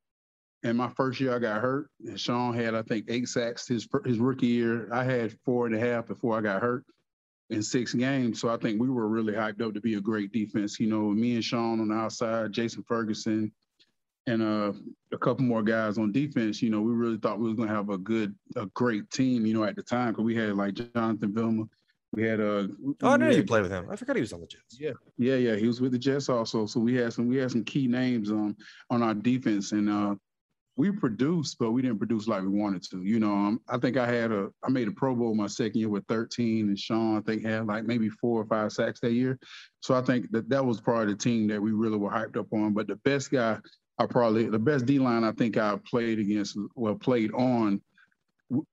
and 0.63 0.77
my 0.77 0.87
first 0.95 1.19
year 1.19 1.35
I 1.35 1.39
got 1.39 1.59
hurt, 1.59 1.89
and 2.05 2.17
Sean 2.17 2.53
had 2.53 2.73
I 2.73 2.83
think 2.83 3.07
eight 3.09 3.27
sacks 3.27 3.67
his 3.67 3.85
his 4.05 4.17
rookie 4.17 4.47
year. 4.47 4.87
I 4.93 5.03
had 5.03 5.35
four 5.43 5.65
and 5.65 5.75
a 5.75 5.79
half 5.79 6.07
before 6.07 6.37
I 6.37 6.41
got 6.41 6.61
hurt 6.61 6.85
in 7.51 7.61
six 7.61 7.93
games. 7.93 8.39
So 8.39 8.49
I 8.49 8.57
think 8.57 8.81
we 8.81 8.89
were 8.89 9.07
really 9.07 9.33
hyped 9.33 9.61
up 9.61 9.73
to 9.73 9.81
be 9.81 9.95
a 9.95 10.01
great 10.01 10.31
defense. 10.31 10.79
You 10.79 10.87
know, 10.87 11.09
me 11.09 11.35
and 11.35 11.43
Shaun 11.43 11.79
on 11.79 11.89
the 11.89 11.95
outside, 11.95 12.53
Jason 12.53 12.83
Ferguson, 12.87 13.51
and 14.25 14.41
uh, 14.41 14.73
a 15.11 15.17
couple 15.17 15.43
more 15.43 15.61
guys 15.61 15.97
on 15.97 16.11
defense. 16.11 16.61
You 16.61 16.69
know, 16.69 16.81
we 16.81 16.93
really 16.93 17.17
thought 17.17 17.39
we 17.39 17.49
was 17.49 17.57
gonna 17.57 17.73
have 17.73 17.89
a 17.89 17.97
good, 17.97 18.33
a 18.55 18.65
great 18.67 19.09
team. 19.11 19.45
You 19.45 19.53
know, 19.53 19.63
at 19.65 19.75
the 19.75 19.83
time 19.83 20.11
because 20.11 20.23
we 20.23 20.35
had 20.35 20.55
like 20.55 20.75
Jonathan 20.75 21.33
Vilma. 21.33 21.65
We 22.13 22.23
had 22.23 22.41
uh 22.41 22.67
oh, 23.03 23.09
I 23.09 23.17
know 23.17 23.29
you 23.29 23.43
played 23.43 23.63
with 23.63 23.71
him. 23.71 23.87
I 23.89 23.95
forgot 23.95 24.15
he 24.17 24.21
was 24.21 24.33
on 24.33 24.41
the 24.41 24.47
Jets. 24.47 24.77
Yeah, 24.77 24.91
yeah, 25.17 25.35
yeah. 25.35 25.55
He 25.55 25.67
was 25.67 25.79
with 25.79 25.93
the 25.93 25.99
Jets 25.99 26.27
also. 26.27 26.65
So 26.65 26.79
we 26.79 26.95
had 26.95 27.13
some 27.13 27.27
we 27.27 27.37
had 27.37 27.51
some 27.51 27.63
key 27.63 27.87
names 27.87 28.31
um 28.31 28.55
on 28.89 29.01
our 29.01 29.13
defense, 29.13 29.71
and 29.71 29.89
uh 29.89 30.15
we 30.81 30.89
produced, 30.89 31.59
but 31.59 31.73
we 31.73 31.83
didn't 31.83 31.99
produce 31.99 32.27
like 32.27 32.41
we 32.41 32.47
wanted 32.47 32.81
to. 32.89 33.03
You 33.03 33.19
know, 33.19 33.31
um, 33.31 33.61
I 33.69 33.77
think 33.77 33.97
I 33.97 34.07
had 34.07 34.31
a, 34.31 34.49
I 34.63 34.71
made 34.71 34.87
a 34.87 34.91
Pro 34.91 35.13
Bowl 35.13 35.35
my 35.35 35.45
second 35.45 35.79
year 35.79 35.89
with 35.89 36.07
13, 36.07 36.69
and 36.69 36.79
Shaun, 36.79 37.19
I 37.19 37.21
think 37.21 37.45
had 37.45 37.67
like 37.67 37.83
maybe 37.83 38.09
four 38.09 38.41
or 38.41 38.45
five 38.45 38.71
sacks 38.71 38.99
that 39.01 39.11
year. 39.11 39.37
So 39.81 39.93
I 39.93 40.01
think 40.01 40.31
that 40.31 40.49
that 40.49 40.65
was 40.65 40.81
part 40.81 41.03
of 41.03 41.09
the 41.09 41.23
team 41.23 41.47
that 41.49 41.61
we 41.61 41.71
really 41.71 41.99
were 41.99 42.09
hyped 42.09 42.35
up 42.35 42.51
on. 42.51 42.73
But 42.73 42.87
the 42.87 42.95
best 42.95 43.29
guy, 43.29 43.59
I 43.99 44.07
probably 44.07 44.45
the 44.49 44.57
best 44.57 44.87
D 44.87 44.97
line 44.97 45.23
I 45.23 45.33
think 45.33 45.55
I 45.55 45.77
played 45.85 46.17
against, 46.17 46.57
well 46.73 46.95
played 46.95 47.31
on, 47.33 47.79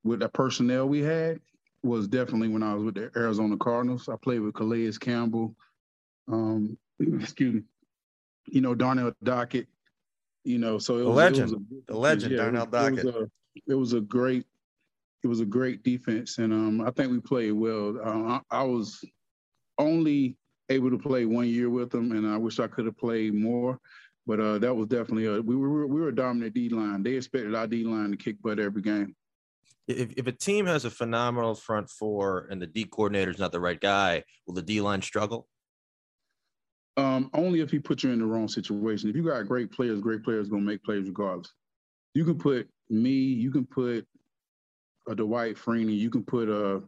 with 0.03 0.21
the 0.21 0.31
personnel 0.31 0.89
we 0.89 1.03
had 1.03 1.41
was 1.83 2.09
definitely 2.09 2.49
when 2.49 2.63
I 2.63 2.73
was 2.73 2.85
with 2.85 2.95
the 2.95 3.11
Arizona 3.17 3.59
Cardinals. 3.59 4.09
I 4.09 4.17
played 4.17 4.41
with 4.41 4.55
Calais 4.55 4.93
Campbell, 4.99 5.55
um, 6.27 6.79
excuse 7.21 7.57
me, 7.57 7.63
you 8.47 8.63
know 8.63 8.75
Darnell 8.75 9.13
Dockett 9.23 9.67
you 10.49 10.59
know, 10.59 10.79
so 10.79 10.99
it 10.99 11.05
was, 11.05 11.15
legend, 11.15 11.39
it 11.39 11.43
was 11.43 11.53
a, 11.53 11.93
the 11.93 11.99
legend, 11.99 12.33
yeah, 12.33 12.39
Darnell 12.39 12.67
Dockett. 12.67 12.99
It 12.99 13.05
was, 13.05 13.15
a, 13.15 13.31
it 13.69 13.75
was 13.75 13.93
a 13.93 14.01
great, 14.01 14.47
it 15.23 15.27
was 15.27 15.41
a 15.41 15.45
great 15.45 15.83
defense, 15.83 16.39
and 16.39 16.53
um, 16.53 16.81
I 16.81 16.91
think 16.91 17.13
we 17.13 17.21
played 17.21 17.53
well. 17.53 17.99
Uh, 18.03 18.41
I, 18.51 18.61
I, 18.61 18.63
was 18.63 19.05
only 19.77 20.37
able 20.71 20.91
to 20.91 20.99
play 20.99 21.27
one 21.27 21.49
year 21.49 21.69
with 21.69 21.91
them, 21.91 22.13
and 22.13 22.27
I 22.27 22.39
wish 22.39 22.61
I 22.61 22.67
could 22.67 22.87
have 22.87 22.97
played 22.97 23.35
more. 23.35 23.79
But 24.27 24.41
uh, 24.41 24.59
that 24.59 24.75
was 24.75 24.89
definitely 24.89 25.27
a 25.27 25.41
we 25.41 25.57
were 25.57 25.87
we 25.87 26.01
were 26.01 26.09
a 26.09 26.15
dominant 26.15 26.55
D 26.55 26.69
line. 26.71 27.03
They 27.03 27.13
expected 27.13 27.55
our 27.55 27.67
D 27.67 27.85
line 27.85 28.11
to 28.11 28.17
kick 28.17 28.41
butt 28.43 28.59
every 28.59 28.83
game. 28.83 29.15
If, 29.87 30.13
if 30.19 30.27
a 30.27 30.33
team 30.33 30.67
has 30.67 30.85
a 30.85 30.91
phenomenal 30.91 31.55
front 31.55 31.89
four 31.91 32.47
and 32.51 32.61
the 32.61 32.67
D 32.67 32.85
coordinator 32.85 33.31
is 33.31 33.39
not 33.39 33.53
the 33.53 33.61
right 33.61 33.81
guy, 33.81 34.25
will 34.47 34.55
the 34.55 34.63
D 34.63 34.81
line 34.81 35.03
struggle? 35.03 35.47
Um, 36.99 37.31
only 37.33 37.61
if 37.61 37.71
he 37.71 37.79
puts 37.79 38.03
you 38.03 38.11
in 38.11 38.19
the 38.19 38.27
wrong 38.27 38.49
situation. 38.49 39.09
If 39.09 39.15
you 39.15 39.23
got 39.23 39.47
great 39.47 39.71
players, 39.71 40.01
great 40.01 40.25
players 40.25 40.49
gonna 40.49 40.63
make 40.63 40.83
plays 40.83 41.07
regardless. 41.07 41.53
You 42.13 42.25
can 42.25 42.37
put 42.37 42.69
me, 42.91 43.11
you 43.11 43.53
can 43.53 43.65
put 43.65 44.05
a 45.09 45.15
Dwight 45.15 45.55
Freeney, 45.57 45.97
you 45.97 46.11
can 46.11 46.25
put 46.25 46.49
a, 46.49 46.83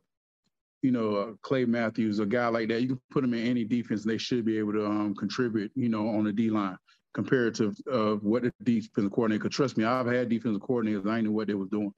you 0.82 0.90
know, 0.90 1.14
a 1.14 1.36
Clay 1.42 1.64
Matthews, 1.64 2.18
a 2.18 2.26
guy 2.26 2.48
like 2.48 2.68
that. 2.68 2.82
You 2.82 2.88
can 2.88 3.00
put 3.12 3.20
them 3.20 3.34
in 3.34 3.46
any 3.46 3.64
defense, 3.64 4.02
and 4.02 4.10
they 4.10 4.18
should 4.18 4.44
be 4.44 4.58
able 4.58 4.72
to 4.72 4.84
um, 4.84 5.14
contribute, 5.14 5.70
you 5.76 5.88
know, 5.88 6.08
on 6.08 6.24
the 6.24 6.32
D 6.32 6.50
line 6.50 6.76
compared 7.14 7.54
to 7.56 7.72
uh, 7.92 8.14
what 8.16 8.42
the 8.42 8.52
defensive 8.64 9.12
coordinator. 9.12 9.42
could. 9.42 9.52
trust 9.52 9.76
me, 9.76 9.84
I've 9.84 10.06
had 10.06 10.28
defensive 10.28 10.62
coordinators. 10.62 11.08
I 11.08 11.20
knew 11.20 11.30
what 11.30 11.46
they 11.46 11.54
was 11.54 11.68
doing. 11.68 11.94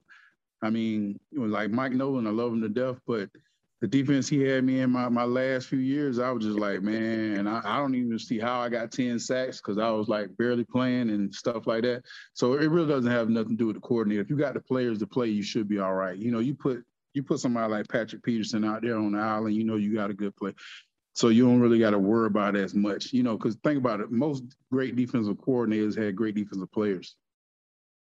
I 0.61 0.69
mean, 0.69 1.19
it 1.31 1.39
was 1.39 1.51
like 1.51 1.71
Mike 1.71 1.93
Nolan. 1.93 2.27
I 2.27 2.29
love 2.29 2.53
him 2.53 2.61
to 2.61 2.69
death, 2.69 2.99
but 3.07 3.29
the 3.83 3.87
defense 3.89 4.29
he 4.29 4.41
had 4.41 4.63
me 4.63 4.79
in 4.79 4.89
my, 4.89 5.09
my 5.09 5.25
last 5.25 5.67
few 5.67 5.79
years, 5.79 6.17
I 6.17 6.31
was 6.31 6.45
just 6.45 6.57
like, 6.57 6.81
man, 6.81 7.47
I, 7.47 7.59
I 7.65 7.79
don't 7.79 7.95
even 7.95 8.17
see 8.17 8.39
how 8.39 8.61
I 8.61 8.69
got 8.69 8.93
10 8.93 9.19
sacks 9.19 9.57
because 9.57 9.77
I 9.77 9.89
was 9.89 10.07
like 10.07 10.29
barely 10.37 10.63
playing 10.63 11.09
and 11.09 11.35
stuff 11.35 11.67
like 11.67 11.81
that. 11.81 12.03
So 12.33 12.53
it 12.53 12.67
really 12.67 12.87
doesn't 12.87 13.11
have 13.11 13.27
nothing 13.27 13.49
to 13.49 13.55
do 13.57 13.67
with 13.67 13.75
the 13.75 13.81
coordinator. 13.81 14.21
If 14.21 14.29
you 14.29 14.37
got 14.37 14.53
the 14.53 14.61
players 14.61 14.99
to 14.99 15.05
play, 15.05 15.27
you 15.27 15.43
should 15.43 15.67
be 15.67 15.79
all 15.79 15.95
right. 15.95 16.17
You 16.17 16.31
know, 16.31 16.39
you 16.39 16.55
put 16.55 16.81
you 17.13 17.23
put 17.23 17.41
somebody 17.41 17.73
like 17.73 17.89
Patrick 17.89 18.23
Peterson 18.23 18.63
out 18.63 18.83
there 18.83 18.95
on 18.95 19.11
the 19.11 19.19
island, 19.19 19.53
you 19.53 19.65
know 19.65 19.75
you 19.75 19.93
got 19.93 20.09
a 20.09 20.13
good 20.13 20.33
play. 20.37 20.53
So 21.13 21.27
you 21.27 21.45
don't 21.45 21.59
really 21.59 21.77
got 21.77 21.91
to 21.91 21.99
worry 21.99 22.27
about 22.27 22.55
as 22.55 22.73
much, 22.73 23.11
you 23.11 23.21
know, 23.21 23.35
because 23.35 23.57
think 23.65 23.77
about 23.77 23.99
it, 23.99 24.09
most 24.11 24.45
great 24.71 24.95
defensive 24.95 25.35
coordinators 25.35 26.01
had 26.01 26.15
great 26.15 26.35
defensive 26.35 26.71
players. 26.71 27.17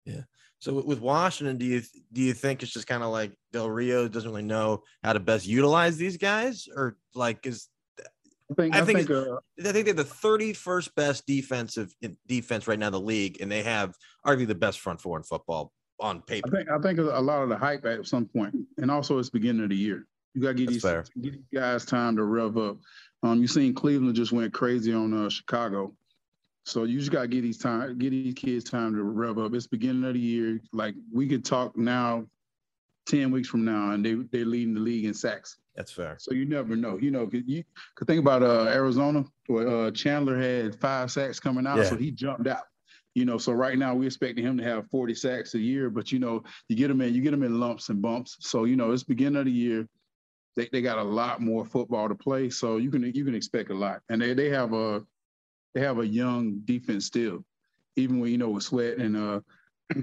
Yeah. 0.03 0.23
So 0.59 0.81
with 0.81 0.99
Washington, 0.99 1.57
do 1.57 1.65
you 1.65 1.81
do 2.11 2.21
you 2.21 2.33
think 2.33 2.61
it's 2.61 2.73
just 2.73 2.87
kind 2.87 3.01
of 3.01 3.09
like 3.11 3.33
Del 3.53 3.69
Rio 3.69 4.07
doesn't 4.07 4.29
really 4.29 4.43
know 4.43 4.83
how 5.03 5.13
to 5.13 5.19
best 5.19 5.47
utilize 5.47 5.97
these 5.97 6.17
guys, 6.17 6.67
or 6.75 6.97
like 7.15 7.45
is 7.45 7.69
I 8.51 8.53
think 8.55 8.75
I, 8.75 8.79
I 8.79 8.85
think, 8.85 8.97
think 8.99 9.11
uh, 9.11 9.37
I 9.59 9.71
think 9.71 9.85
they're 9.85 9.93
the 9.93 10.03
31st 10.03 10.95
best 10.95 11.27
defensive 11.27 11.93
defense 12.27 12.67
right 12.67 12.79
now 12.79 12.87
in 12.87 12.93
the 12.93 12.99
league, 12.99 13.41
and 13.41 13.51
they 13.51 13.63
have 13.63 13.95
arguably 14.25 14.47
the 14.47 14.55
best 14.55 14.79
front 14.79 14.99
four 14.99 15.17
in 15.17 15.23
football 15.23 15.71
on 15.99 16.21
paper. 16.23 16.49
I 16.49 16.57
think 16.57 16.69
I 16.69 16.79
think 16.79 16.99
a 16.99 17.21
lot 17.21 17.43
of 17.43 17.49
the 17.49 17.57
hype 17.57 17.85
at 17.85 18.05
some 18.07 18.25
point, 18.25 18.55
and 18.77 18.89
also 18.89 19.19
it's 19.19 19.29
beginning 19.29 19.63
of 19.63 19.69
the 19.69 19.75
year. 19.75 20.07
You 20.33 20.41
got 20.41 20.49
to 20.49 20.53
get 20.55 20.69
these, 20.69 20.83
get 20.83 21.09
these 21.15 21.35
guys 21.53 21.85
time 21.85 22.15
to 22.17 22.23
rev 22.23 22.57
up. 22.57 22.77
Um, 23.23 23.41
you 23.41 23.47
seen 23.47 23.73
Cleveland 23.73 24.15
just 24.15 24.31
went 24.31 24.53
crazy 24.53 24.93
on 24.93 25.13
uh, 25.13 25.29
Chicago. 25.29 25.93
So 26.69 26.83
you 26.83 26.99
just 26.99 27.11
gotta 27.11 27.27
get 27.27 27.41
these 27.41 27.57
time, 27.57 27.97
get 27.97 28.11
these 28.11 28.35
kids 28.35 28.63
time 28.63 28.95
to 28.95 29.03
rev 29.03 29.39
up. 29.39 29.53
It's 29.53 29.67
beginning 29.67 30.03
of 30.03 30.13
the 30.13 30.19
year. 30.19 30.61
Like 30.71 30.93
we 31.11 31.27
could 31.27 31.43
talk 31.43 31.75
now, 31.75 32.25
ten 33.07 33.31
weeks 33.31 33.47
from 33.47 33.65
now, 33.65 33.91
and 33.91 34.05
they 34.05 34.13
they're 34.13 34.45
leading 34.45 34.75
the 34.75 34.79
league 34.79 35.05
in 35.05 35.13
sacks. 35.13 35.57
That's 35.75 35.91
fair. 35.91 36.17
So 36.19 36.33
you 36.33 36.45
never 36.45 36.75
know. 36.75 36.97
You 36.97 37.09
know, 37.09 37.25
cause 37.25 37.41
you 37.45 37.63
could 37.95 38.07
think 38.07 38.19
about 38.19 38.43
uh, 38.43 38.65
Arizona, 38.67 39.25
where 39.47 39.67
uh, 39.67 39.91
Chandler 39.91 40.39
had 40.39 40.79
five 40.79 41.11
sacks 41.11 41.39
coming 41.39 41.65
out, 41.65 41.79
yeah. 41.79 41.85
so 41.85 41.97
he 41.97 42.11
jumped 42.11 42.47
out. 42.47 42.63
You 43.15 43.25
know, 43.25 43.39
so 43.39 43.51
right 43.51 43.77
now 43.77 43.95
we're 43.95 44.05
expecting 44.05 44.45
him 44.45 44.57
to 44.59 44.63
have 44.63 44.87
40 44.91 45.15
sacks 45.15 45.55
a 45.55 45.59
year, 45.59 45.89
but 45.89 46.11
you 46.11 46.19
know, 46.19 46.43
you 46.67 46.75
get 46.75 46.91
him 46.91 47.01
in, 47.01 47.15
you 47.15 47.21
get 47.23 47.33
him 47.33 47.41
in 47.41 47.59
lumps 47.59 47.89
and 47.89 48.01
bumps. 48.01 48.37
So 48.41 48.65
you 48.65 48.75
know, 48.75 48.91
it's 48.91 49.03
beginning 49.03 49.37
of 49.37 49.45
the 49.45 49.51
year. 49.51 49.87
They, 50.55 50.69
they 50.71 50.81
got 50.81 50.99
a 50.99 51.03
lot 51.03 51.41
more 51.41 51.65
football 51.65 52.07
to 52.09 52.15
play, 52.15 52.51
so 52.51 52.77
you 52.77 52.91
can 52.91 53.01
you 53.15 53.25
can 53.25 53.33
expect 53.33 53.71
a 53.71 53.73
lot. 53.73 54.01
And 54.09 54.21
they, 54.21 54.33
they 54.33 54.49
have 54.49 54.73
a 54.73 55.03
they 55.73 55.81
have 55.81 55.99
a 55.99 56.07
young 56.07 56.61
defense 56.65 57.05
still, 57.05 57.43
even 57.95 58.19
when 58.19 58.31
you 58.31 58.37
know 58.37 58.49
with 58.49 58.63
Sweat 58.63 58.97
and 58.97 59.15
uh, 59.15 59.39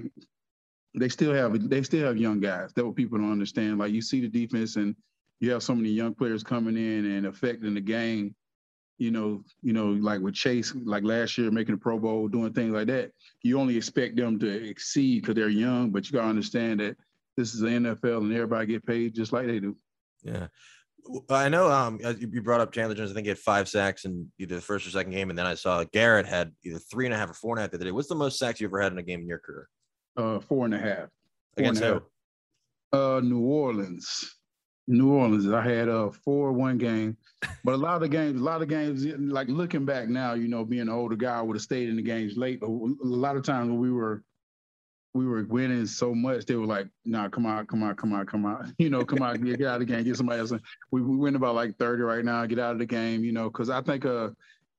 they 0.95 1.09
still 1.09 1.33
have 1.33 1.69
they 1.69 1.83
still 1.83 2.05
have 2.05 2.17
young 2.17 2.39
guys. 2.39 2.73
That 2.73 2.85
what 2.85 2.95
people 2.95 3.17
don't 3.17 3.31
understand. 3.31 3.77
Like 3.77 3.91
you 3.91 4.01
see 4.01 4.21
the 4.21 4.27
defense 4.27 4.75
and 4.75 4.95
you 5.39 5.51
have 5.51 5.63
so 5.63 5.75
many 5.75 5.89
young 5.89 6.13
players 6.13 6.43
coming 6.43 6.77
in 6.77 7.05
and 7.05 7.25
affecting 7.25 7.73
the 7.73 7.81
game. 7.81 8.35
You 8.97 9.11
know, 9.11 9.43
you 9.61 9.73
know, 9.73 9.89
like 9.89 10.21
with 10.21 10.33
Chase, 10.33 10.73
like 10.75 11.03
last 11.03 11.37
year 11.37 11.51
making 11.51 11.75
the 11.75 11.81
Pro 11.81 11.99
Bowl, 11.99 12.27
doing 12.27 12.53
things 12.53 12.73
like 12.73 12.87
that. 12.87 13.11
You 13.43 13.59
only 13.59 13.77
expect 13.77 14.15
them 14.15 14.39
to 14.39 14.69
exceed 14.69 15.21
because 15.21 15.35
they're 15.35 15.49
young, 15.49 15.91
but 15.91 16.07
you 16.07 16.13
gotta 16.13 16.27
understand 16.27 16.79
that 16.79 16.97
this 17.35 17.53
is 17.53 17.59
the 17.59 17.67
NFL 17.67 18.21
and 18.21 18.33
everybody 18.33 18.65
get 18.65 18.85
paid 18.85 19.13
just 19.13 19.31
like 19.31 19.45
they 19.45 19.59
do. 19.59 19.77
Yeah. 20.23 20.47
I 21.29 21.47
know 21.49 21.71
um 21.71 21.99
you 22.19 22.41
brought 22.41 22.61
up 22.61 22.71
Chandler 22.71 22.95
Jones. 22.95 23.11
I 23.11 23.13
think 23.13 23.25
he 23.25 23.29
had 23.29 23.39
five 23.39 23.69
sacks 23.69 24.05
in 24.05 24.31
either 24.39 24.55
the 24.55 24.61
first 24.61 24.85
or 24.85 24.89
second 24.89 25.11
game, 25.11 25.29
and 25.29 25.39
then 25.39 25.45
I 25.45 25.53
saw 25.53 25.83
Garrett 25.85 26.25
had 26.25 26.51
either 26.63 26.79
three 26.79 27.05
and 27.05 27.13
a 27.13 27.17
half 27.17 27.29
or 27.29 27.33
four 27.33 27.55
and 27.55 27.59
a 27.59 27.61
half 27.61 27.71
the 27.71 27.77
day. 27.77 27.91
What's 27.91 28.09
the 28.09 28.15
most 28.15 28.37
sacks 28.37 28.59
you 28.59 28.67
ever 28.67 28.81
had 28.81 28.91
in 28.91 28.97
a 28.97 29.03
game 29.03 29.21
in 29.21 29.27
your 29.27 29.39
career? 29.39 29.69
Uh, 30.17 30.39
four 30.39 30.65
and 30.65 30.73
a 30.73 30.79
half. 30.79 31.09
Four 31.55 31.57
Against 31.57 31.83
who? 31.83 32.01
Uh, 32.91 33.21
New 33.21 33.41
Orleans. 33.41 34.35
New 34.87 35.11
Orleans. 35.11 35.51
I 35.51 35.61
had 35.61 35.89
a 35.89 36.05
uh, 36.05 36.11
four 36.11 36.53
one 36.53 36.77
game, 36.77 37.17
but 37.63 37.73
a 37.73 37.77
lot 37.77 38.03
of 38.03 38.09
games, 38.09 38.39
a 38.39 38.43
lot 38.43 38.61
of 38.61 38.69
games, 38.69 39.05
like 39.05 39.49
looking 39.49 39.85
back 39.85 40.07
now, 40.07 40.33
you 40.33 40.47
know, 40.47 40.63
being 40.63 40.83
an 40.83 40.89
older 40.89 41.15
guy, 41.15 41.37
I 41.37 41.41
would 41.41 41.57
have 41.57 41.63
stayed 41.63 41.89
in 41.89 41.97
the 41.97 42.01
games 42.01 42.37
late. 42.37 42.61
But 42.61 42.69
a 42.69 42.95
lot 43.03 43.35
of 43.35 43.43
times 43.43 43.69
when 43.69 43.79
we 43.79 43.91
were 43.91 44.23
we 45.17 45.25
were 45.25 45.43
winning 45.43 45.85
so 45.85 46.13
much, 46.13 46.45
they 46.45 46.55
were 46.55 46.65
like, 46.65 46.87
"Nah, 47.05 47.29
come 47.29 47.45
on, 47.45 47.65
come 47.65 47.83
on, 47.83 47.95
come 47.95 48.13
on, 48.13 48.25
come 48.25 48.45
on, 48.45 48.73
you 48.79 48.89
know, 48.89 49.03
come 49.03 49.21
on, 49.21 49.41
get, 49.41 49.57
get 49.57 49.67
out 49.67 49.81
of 49.81 49.87
the 49.87 49.93
game, 49.93 50.03
get 50.03 50.15
somebody 50.15 50.39
else." 50.39 50.53
We 50.91 51.01
we 51.01 51.17
win 51.17 51.35
about 51.35 51.55
like 51.55 51.77
thirty 51.77 52.03
right 52.03 52.23
now. 52.23 52.45
Get 52.45 52.59
out 52.59 52.73
of 52.73 52.79
the 52.79 52.85
game, 52.85 53.23
you 53.23 53.31
know, 53.31 53.49
because 53.49 53.69
I 53.69 53.81
think 53.81 54.05
uh, 54.05 54.29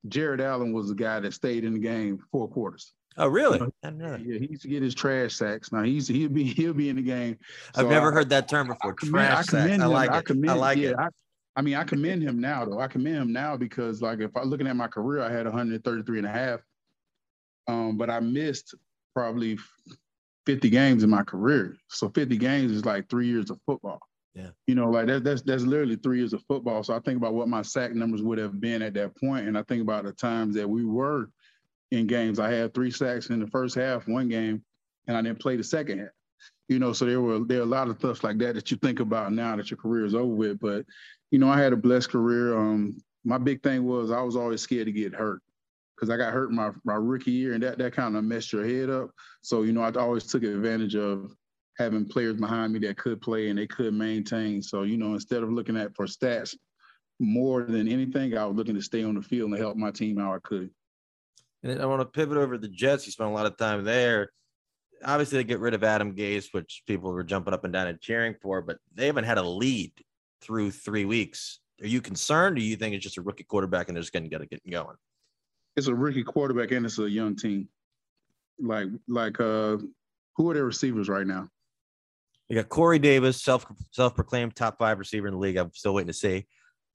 Jared 0.06 0.40
Allen 0.40 0.72
was 0.72 0.88
the 0.88 0.94
guy 0.94 1.20
that 1.20 1.34
stayed 1.34 1.64
in 1.64 1.74
the 1.74 1.78
game 1.78 2.18
four 2.30 2.48
quarters. 2.48 2.94
Oh, 3.16 3.26
really? 3.26 3.60
Yeah, 3.82 4.16
he 4.16 4.46
used 4.50 4.62
to 4.62 4.68
get 4.68 4.80
his 4.80 4.94
trash 4.94 5.34
sacks. 5.34 5.72
Now 5.72 5.82
he's 5.82 6.06
he'll 6.06 6.28
be 6.28 6.44
he'll 6.54 6.72
be 6.72 6.88
in 6.88 6.96
the 6.96 7.02
game. 7.02 7.36
So 7.74 7.82
I've 7.82 7.88
never 7.88 8.12
I, 8.12 8.14
heard 8.14 8.30
that 8.30 8.48
term 8.48 8.68
before. 8.68 8.94
I, 9.02 9.06
trash 9.06 9.46
sacks. 9.46 9.82
I 9.82 9.86
like 9.86 10.12
it. 10.12 10.24
Commend, 10.24 10.50
I 10.50 10.54
like 10.54 10.78
yeah, 10.78 10.90
it. 10.90 10.96
I, 10.98 11.08
I 11.56 11.62
mean, 11.62 11.74
I 11.74 11.82
commend 11.82 12.22
him 12.22 12.40
now 12.40 12.64
though. 12.64 12.78
I 12.78 12.86
commend 12.86 13.16
him 13.16 13.32
now 13.32 13.56
because 13.56 14.00
like 14.00 14.20
if 14.20 14.30
I'm 14.36 14.44
looking 14.44 14.68
at 14.68 14.76
my 14.76 14.86
career, 14.86 15.22
I 15.22 15.32
had 15.32 15.46
133 15.46 16.18
and 16.18 16.26
a 16.26 16.30
half. 16.30 16.60
Um, 17.66 17.96
but 17.96 18.08
I 18.08 18.20
missed 18.20 18.74
probably 19.14 19.58
50 20.48 20.70
games 20.70 21.04
in 21.04 21.10
my 21.10 21.22
career. 21.22 21.76
So 21.88 22.08
50 22.08 22.38
games 22.38 22.72
is 22.72 22.86
like 22.86 23.06
three 23.10 23.26
years 23.26 23.50
of 23.50 23.60
football. 23.66 24.00
Yeah. 24.34 24.48
You 24.66 24.74
know, 24.74 24.88
like 24.88 25.06
that, 25.08 25.22
that's 25.22 25.42
that's 25.42 25.64
literally 25.64 25.96
three 25.96 26.20
years 26.20 26.32
of 26.32 26.42
football. 26.48 26.82
So 26.82 26.96
I 26.96 27.00
think 27.00 27.18
about 27.18 27.34
what 27.34 27.48
my 27.48 27.60
sack 27.60 27.92
numbers 27.92 28.22
would 28.22 28.38
have 28.38 28.58
been 28.58 28.80
at 28.80 28.94
that 28.94 29.14
point, 29.20 29.46
and 29.46 29.58
I 29.58 29.62
think 29.64 29.82
about 29.82 30.04
the 30.04 30.12
times 30.12 30.54
that 30.54 30.68
we 30.68 30.86
were 30.86 31.28
in 31.90 32.06
games. 32.06 32.38
I 32.38 32.50
had 32.50 32.72
three 32.72 32.90
sacks 32.90 33.28
in 33.28 33.40
the 33.40 33.46
first 33.48 33.74
half, 33.74 34.08
one 34.08 34.30
game, 34.30 34.64
and 35.06 35.18
I 35.18 35.20
didn't 35.20 35.40
play 35.40 35.56
the 35.56 35.64
second 35.64 35.98
half. 35.98 36.08
You 36.68 36.78
know, 36.78 36.94
so 36.94 37.04
there 37.04 37.20
were 37.20 37.40
there 37.40 37.58
are 37.58 37.64
a 37.64 37.66
lot 37.66 37.88
of 37.88 37.98
stuff 37.98 38.24
like 38.24 38.38
that 38.38 38.54
that 38.54 38.70
you 38.70 38.78
think 38.78 39.00
about 39.00 39.34
now 39.34 39.54
that 39.54 39.70
your 39.70 39.76
career 39.76 40.06
is 40.06 40.14
over 40.14 40.32
with. 40.32 40.60
But 40.60 40.86
you 41.30 41.38
know, 41.38 41.50
I 41.50 41.60
had 41.60 41.74
a 41.74 41.76
blessed 41.76 42.08
career. 42.08 42.56
Um, 42.56 42.96
my 43.22 43.36
big 43.36 43.62
thing 43.62 43.84
was 43.84 44.10
I 44.10 44.22
was 44.22 44.36
always 44.36 44.62
scared 44.62 44.86
to 44.86 44.92
get 44.92 45.14
hurt 45.14 45.42
because 45.98 46.12
I 46.12 46.16
got 46.16 46.32
hurt 46.32 46.52
my 46.52 46.70
my 46.84 46.94
rookie 46.94 47.32
year, 47.32 47.54
and 47.54 47.62
that 47.62 47.78
that 47.78 47.92
kind 47.92 48.16
of 48.16 48.24
messed 48.24 48.52
your 48.52 48.66
head 48.66 48.90
up. 48.90 49.10
So 49.42 49.62
you 49.62 49.72
know, 49.72 49.82
I 49.82 49.90
always 49.92 50.26
took 50.26 50.42
advantage 50.42 50.94
of 50.94 51.34
having 51.76 52.06
players 52.06 52.36
behind 52.36 52.72
me 52.72 52.78
that 52.80 52.98
could 52.98 53.20
play 53.20 53.48
and 53.48 53.58
they 53.58 53.66
could 53.66 53.94
maintain. 53.94 54.62
So 54.62 54.82
you 54.82 54.96
know, 54.96 55.14
instead 55.14 55.42
of 55.42 55.50
looking 55.50 55.76
at 55.76 55.94
for 55.96 56.06
stats 56.06 56.54
more 57.18 57.62
than 57.62 57.88
anything, 57.88 58.36
I 58.36 58.46
was 58.46 58.56
looking 58.56 58.74
to 58.76 58.82
stay 58.82 59.02
on 59.02 59.14
the 59.14 59.22
field 59.22 59.50
and 59.50 59.58
help 59.58 59.76
my 59.76 59.90
team 59.90 60.18
how 60.18 60.34
I 60.34 60.38
could. 60.42 60.70
And 61.64 61.82
I 61.82 61.86
want 61.86 62.00
to 62.00 62.06
pivot 62.06 62.36
over 62.36 62.54
to 62.54 62.58
the 62.60 62.68
Jets. 62.68 63.06
You 63.06 63.12
spent 63.12 63.30
a 63.30 63.32
lot 63.32 63.46
of 63.46 63.56
time 63.56 63.82
there. 63.84 64.30
Obviously, 65.04 65.38
they 65.38 65.44
get 65.44 65.60
rid 65.60 65.74
of 65.74 65.82
Adam 65.82 66.14
Gase, 66.14 66.46
which 66.52 66.82
people 66.86 67.12
were 67.12 67.24
jumping 67.24 67.54
up 67.54 67.64
and 67.64 67.72
down 67.72 67.88
and 67.88 68.00
cheering 68.00 68.34
for, 68.40 68.62
but 68.62 68.78
they 68.94 69.06
haven't 69.06 69.24
had 69.24 69.38
a 69.38 69.42
lead 69.42 69.92
through 70.40 70.70
three 70.70 71.04
weeks. 71.04 71.60
Are 71.80 71.86
you 71.86 72.00
concerned, 72.00 72.56
or 72.56 72.60
do 72.60 72.66
you 72.66 72.76
think 72.76 72.94
it's 72.94 73.04
just 73.04 73.18
a 73.18 73.22
rookie 73.22 73.44
quarterback 73.44 73.88
and 73.88 73.96
they're 73.96 74.02
just 74.02 74.12
going 74.12 74.24
to 74.24 74.28
get 74.28 74.42
it 74.42 74.70
going? 74.70 74.96
It's 75.78 75.86
a 75.86 75.94
rookie 75.94 76.24
quarterback 76.24 76.72
and 76.72 76.84
it's 76.84 76.98
a 76.98 77.08
young 77.08 77.36
team. 77.36 77.68
Like, 78.58 78.88
like, 79.06 79.38
uh, 79.38 79.76
who 80.34 80.50
are 80.50 80.54
their 80.54 80.64
receivers 80.64 81.08
right 81.08 81.24
now? 81.26 81.48
You 82.48 82.56
got 82.56 82.68
Corey 82.68 82.98
Davis, 82.98 83.40
self 83.40 83.64
self 83.92 84.16
proclaimed 84.16 84.56
top 84.56 84.76
five 84.76 84.98
receiver 84.98 85.28
in 85.28 85.34
the 85.34 85.38
league. 85.38 85.56
I'm 85.56 85.72
still 85.72 85.94
waiting 85.94 86.08
to 86.08 86.14
see. 86.14 86.46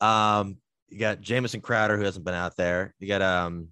Um, 0.01 0.57
you 0.89 0.99
got 0.99 1.21
Jamison 1.21 1.61
Crowder, 1.61 1.95
who 1.95 2.03
hasn't 2.03 2.25
been 2.25 2.33
out 2.33 2.57
there. 2.57 2.93
You 2.99 3.07
got 3.07 3.21
um, 3.21 3.69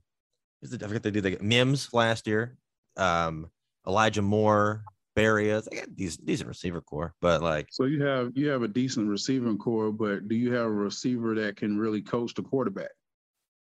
I 0.64 0.68
forget 0.78 1.04
they 1.04 1.12
did 1.12 1.24
the 1.24 1.38
Mims 1.42 1.94
last 1.94 2.26
year. 2.26 2.56
Um, 2.96 3.50
Elijah 3.86 4.22
Moore, 4.22 4.86
Berrios. 5.18 5.66
They 5.66 5.78
got 5.78 5.94
these 5.94 6.16
decent 6.16 6.48
receiver 6.48 6.80
core, 6.80 7.14
but 7.20 7.42
like 7.42 7.68
so 7.72 7.84
you 7.84 8.02
have 8.06 8.32
you 8.36 8.48
have 8.48 8.62
a 8.62 8.68
decent 8.68 9.10
receiving 9.10 9.58
core, 9.58 9.92
but 9.92 10.30
do 10.30 10.36
you 10.36 10.54
have 10.54 10.68
a 10.68 10.72
receiver 10.72 11.36
that 11.36 11.58
can 11.58 11.78
really 11.78 12.02
coach 12.02 12.34
the 12.34 12.44
quarterback? 12.44 12.92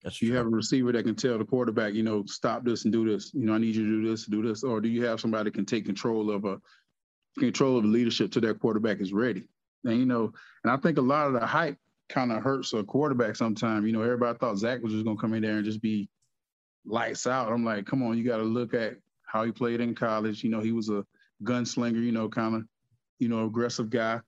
That's 0.04 0.16
true. 0.16 0.30
You 0.30 0.36
have 0.36 0.48
a 0.48 0.50
receiver 0.50 0.92
that 0.92 1.04
can 1.04 1.16
tell 1.16 1.38
the 1.38 1.46
quarterback, 1.46 1.94
you 1.94 2.04
know, 2.04 2.24
stop 2.26 2.64
this 2.64 2.86
and 2.86 2.92
do 2.92 3.06
this. 3.08 3.34
You 3.34 3.46
know, 3.46 3.54
I 3.54 3.60
need 3.60 3.76
you 3.76 3.86
to 3.86 4.02
do 4.02 4.10
this, 4.10 4.26
do 4.26 4.42
this. 4.42 4.64
Or 4.64 4.82
do 4.82 4.90
you 4.90 5.06
have 5.06 5.20
somebody 5.20 5.46
that 5.46 5.56
can 5.56 5.66
take 5.66 5.86
control 5.86 6.32
of 6.32 6.46
a 6.46 6.60
control 7.40 7.78
of 7.78 7.84
the 7.84 7.90
leadership 7.90 8.32
to 8.32 8.42
that 8.42 8.60
quarterback 8.60 9.00
is 9.00 9.14
ready? 9.14 9.48
And 9.84 10.00
you 10.00 10.06
know, 10.06 10.34
and 10.64 10.72
I 10.72 10.78
think 10.78 10.98
a 10.98 11.02
lot 11.02 11.28
of 11.28 11.34
the 11.34 11.46
hype 11.46 11.78
kind 12.10 12.32
of 12.32 12.44
hurts 12.44 12.74
a 12.74 12.84
quarterback 12.84 13.36
sometimes. 13.36 13.86
You 13.86 13.94
know, 13.94 14.02
everybody 14.02 14.38
thought 14.38 14.58
Zach 14.58 14.82
was 14.82 14.94
just 14.94 15.06
gonna 15.06 15.20
come 15.20 15.34
in 15.34 15.44
there 15.44 15.58
and 15.58 15.66
just 15.66 15.82
be 15.82 16.10
lights 16.86 17.28
out. 17.28 17.52
I'm 17.52 17.64
like, 17.64 17.86
come 17.86 18.04
on, 18.04 18.18
you 18.18 18.24
got 18.24 18.38
to 18.38 18.44
look 18.44 18.74
at 18.74 18.96
how 19.26 19.44
he 19.44 19.52
played 19.52 19.82
in 19.82 19.96
college. 19.96 20.44
You 20.44 20.50
know, 20.50 20.62
he 20.62 20.72
was 20.72 20.90
a 20.90 21.06
gunslinger, 21.44 22.04
you 22.04 22.12
know, 22.12 22.30
kind 22.30 22.56
of, 22.56 22.64
you 23.20 23.30
know, 23.30 23.46
aggressive 23.46 23.90
guy. 23.90 24.20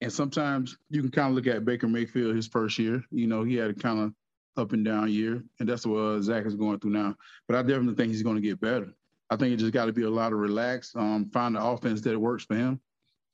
And 0.00 0.12
sometimes 0.12 0.76
you 0.90 1.00
can 1.00 1.10
kind 1.10 1.28
of 1.28 1.34
look 1.34 1.46
at 1.46 1.64
Baker 1.64 1.88
Mayfield 1.88 2.36
his 2.36 2.48
first 2.48 2.78
year. 2.78 3.02
You 3.10 3.26
know, 3.26 3.44
he 3.44 3.56
had 3.56 3.70
a 3.70 3.74
kind 3.74 4.00
of 4.00 4.12
up 4.56 4.72
and 4.72 4.84
down 4.84 5.10
year, 5.10 5.42
and 5.60 5.68
that's 5.68 5.86
what 5.86 5.98
uh, 5.98 6.20
Zach 6.20 6.46
is 6.46 6.54
going 6.54 6.78
through 6.78 6.92
now. 6.92 7.16
But 7.48 7.56
I 7.56 7.62
definitely 7.62 7.94
think 7.94 8.12
he's 8.12 8.22
going 8.22 8.36
to 8.36 8.42
get 8.42 8.60
better. 8.60 8.92
I 9.30 9.36
think 9.36 9.54
it 9.54 9.58
just 9.58 9.72
got 9.72 9.86
to 9.86 9.92
be 9.92 10.02
a 10.02 10.10
lot 10.10 10.32
of 10.32 10.38
relax, 10.38 10.94
um, 10.94 11.30
find 11.30 11.56
the 11.56 11.64
offense 11.64 12.02
that 12.02 12.18
works 12.18 12.44
for 12.44 12.54
him. 12.54 12.80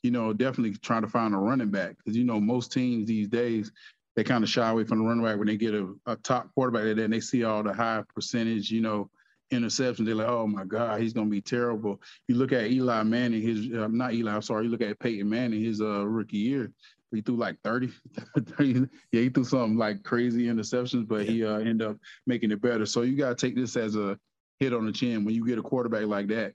You 0.02 0.12
know, 0.12 0.32
definitely 0.32 0.76
trying 0.78 1.02
to 1.02 1.08
find 1.08 1.34
a 1.34 1.38
running 1.38 1.70
back 1.70 1.96
because 1.96 2.16
you 2.16 2.24
know 2.24 2.38
most 2.38 2.72
teams 2.72 3.08
these 3.08 3.26
days 3.26 3.72
they 4.14 4.24
kind 4.24 4.42
of 4.42 4.50
shy 4.50 4.68
away 4.68 4.84
from 4.84 4.98
the 4.98 5.04
running 5.04 5.24
back 5.24 5.38
when 5.38 5.46
they 5.46 5.56
get 5.56 5.74
a, 5.74 5.94
a 6.06 6.16
top 6.16 6.52
quarterback 6.54 6.98
and 6.98 7.12
they 7.12 7.20
see 7.20 7.44
all 7.44 7.62
the 7.62 7.72
high 7.72 8.02
percentage, 8.14 8.70
you 8.70 8.80
know, 8.80 9.10
interceptions. 9.52 10.06
They're 10.06 10.14
like, 10.14 10.28
oh 10.28 10.46
my 10.46 10.64
God, 10.64 11.00
he's 11.00 11.12
going 11.12 11.26
to 11.26 11.30
be 11.30 11.40
terrible. 11.40 12.00
You 12.26 12.34
look 12.34 12.52
at 12.52 12.70
Eli 12.70 13.02
Manning, 13.04 13.42
his 13.42 13.72
uh, 13.72 13.88
not 13.88 14.14
Eli, 14.14 14.32
I'm 14.32 14.42
sorry. 14.42 14.64
You 14.64 14.70
look 14.70 14.82
at 14.82 14.98
Peyton 14.98 15.28
Manning, 15.28 15.62
his 15.62 15.80
uh, 15.80 16.06
rookie 16.06 16.38
year. 16.38 16.72
He 17.12 17.20
threw 17.22 17.36
like 17.36 17.56
30, 17.64 17.90
30 18.38 18.88
yeah, 19.12 19.20
he 19.22 19.28
threw 19.30 19.44
something 19.44 19.78
like 19.78 20.02
crazy 20.02 20.46
interceptions, 20.46 21.08
but 21.08 21.26
he 21.26 21.44
uh, 21.44 21.58
ended 21.58 21.82
up 21.82 21.96
making 22.26 22.50
it 22.50 22.60
better. 22.60 22.84
So 22.84 23.02
you 23.02 23.16
got 23.16 23.30
to 23.30 23.46
take 23.46 23.56
this 23.56 23.76
as 23.76 23.96
a 23.96 24.18
hit 24.60 24.74
on 24.74 24.86
the 24.86 24.92
chin. 24.92 25.24
When 25.24 25.34
you 25.34 25.46
get 25.46 25.58
a 25.58 25.62
quarterback 25.62 26.06
like 26.06 26.28
that, 26.28 26.54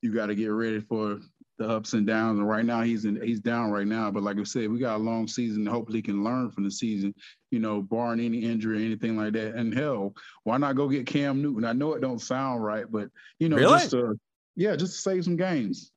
you 0.00 0.14
got 0.14 0.26
to 0.26 0.34
get 0.34 0.48
ready 0.48 0.80
for 0.80 1.18
the 1.58 1.68
ups 1.68 1.92
and 1.92 2.06
downs. 2.06 2.38
And 2.38 2.48
right 2.48 2.64
now 2.64 2.82
he's 2.82 3.04
in 3.04 3.20
he's 3.20 3.40
down 3.40 3.70
right 3.70 3.86
now. 3.86 4.10
But 4.10 4.22
like 4.22 4.38
I 4.38 4.44
said, 4.44 4.70
we 4.70 4.78
got 4.78 4.96
a 4.96 5.02
long 5.02 5.26
season. 5.26 5.66
Hopefully 5.66 5.98
he 5.98 6.02
can 6.02 6.22
learn 6.22 6.50
from 6.50 6.64
the 6.64 6.70
season, 6.70 7.14
you 7.50 7.58
know, 7.58 7.82
barring 7.82 8.20
any 8.20 8.38
injury 8.38 8.80
or 8.80 8.84
anything 8.84 9.16
like 9.16 9.32
that. 9.32 9.54
And 9.54 9.74
hell, 9.74 10.14
why 10.44 10.56
not 10.58 10.76
go 10.76 10.88
get 10.88 11.06
Cam 11.06 11.42
Newton? 11.42 11.64
I 11.64 11.72
know 11.72 11.94
it 11.94 12.00
don't 12.00 12.20
sound 12.20 12.64
right, 12.64 12.90
but 12.90 13.10
you 13.38 13.48
know, 13.48 13.56
really? 13.56 13.78
just 13.78 13.90
to, 13.90 14.18
yeah, 14.56 14.76
just 14.76 14.94
to 14.94 15.00
save 15.00 15.24
some 15.24 15.36
games. 15.36 15.92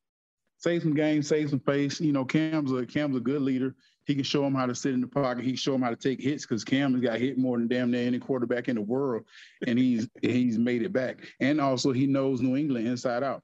Save 0.58 0.82
some 0.82 0.94
games, 0.94 1.26
save 1.26 1.50
some 1.50 1.60
face. 1.60 2.00
You 2.00 2.12
know, 2.12 2.24
Cam's 2.24 2.72
a 2.72 2.86
Cam's 2.86 3.16
a 3.16 3.20
good 3.20 3.42
leader. 3.42 3.74
He 4.04 4.14
can 4.14 4.24
show 4.24 4.44
him 4.44 4.54
how 4.54 4.66
to 4.66 4.74
sit 4.74 4.94
in 4.94 5.00
the 5.00 5.06
pocket. 5.06 5.44
He 5.44 5.52
can 5.52 5.56
show 5.56 5.74
him 5.74 5.82
how 5.82 5.90
to 5.90 5.96
take 5.96 6.20
hits 6.20 6.44
because 6.44 6.64
Cam 6.64 6.92
has 6.92 7.02
got 7.02 7.20
hit 7.20 7.38
more 7.38 7.56
than 7.56 7.68
damn 7.68 7.90
near 7.90 8.06
any 8.06 8.18
quarterback 8.18 8.68
in 8.68 8.76
the 8.76 8.82
world, 8.82 9.24
and 9.66 9.78
he's 9.78 10.08
he's 10.22 10.58
made 10.58 10.82
it 10.82 10.92
back. 10.92 11.18
And 11.40 11.60
also, 11.60 11.92
he 11.92 12.06
knows 12.06 12.40
New 12.40 12.56
England 12.56 12.88
inside 12.88 13.22
out. 13.22 13.42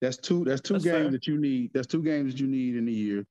That's 0.00 0.16
two. 0.16 0.44
That's 0.44 0.60
two 0.60 0.74
that's 0.74 0.84
games 0.84 0.96
fair. 0.96 1.10
that 1.10 1.26
you 1.26 1.38
need. 1.38 1.70
That's 1.72 1.86
two 1.86 2.02
games 2.02 2.32
that 2.32 2.40
you 2.40 2.46
need 2.46 2.76
in 2.76 2.88
a 2.88 2.92
year. 2.92 3.26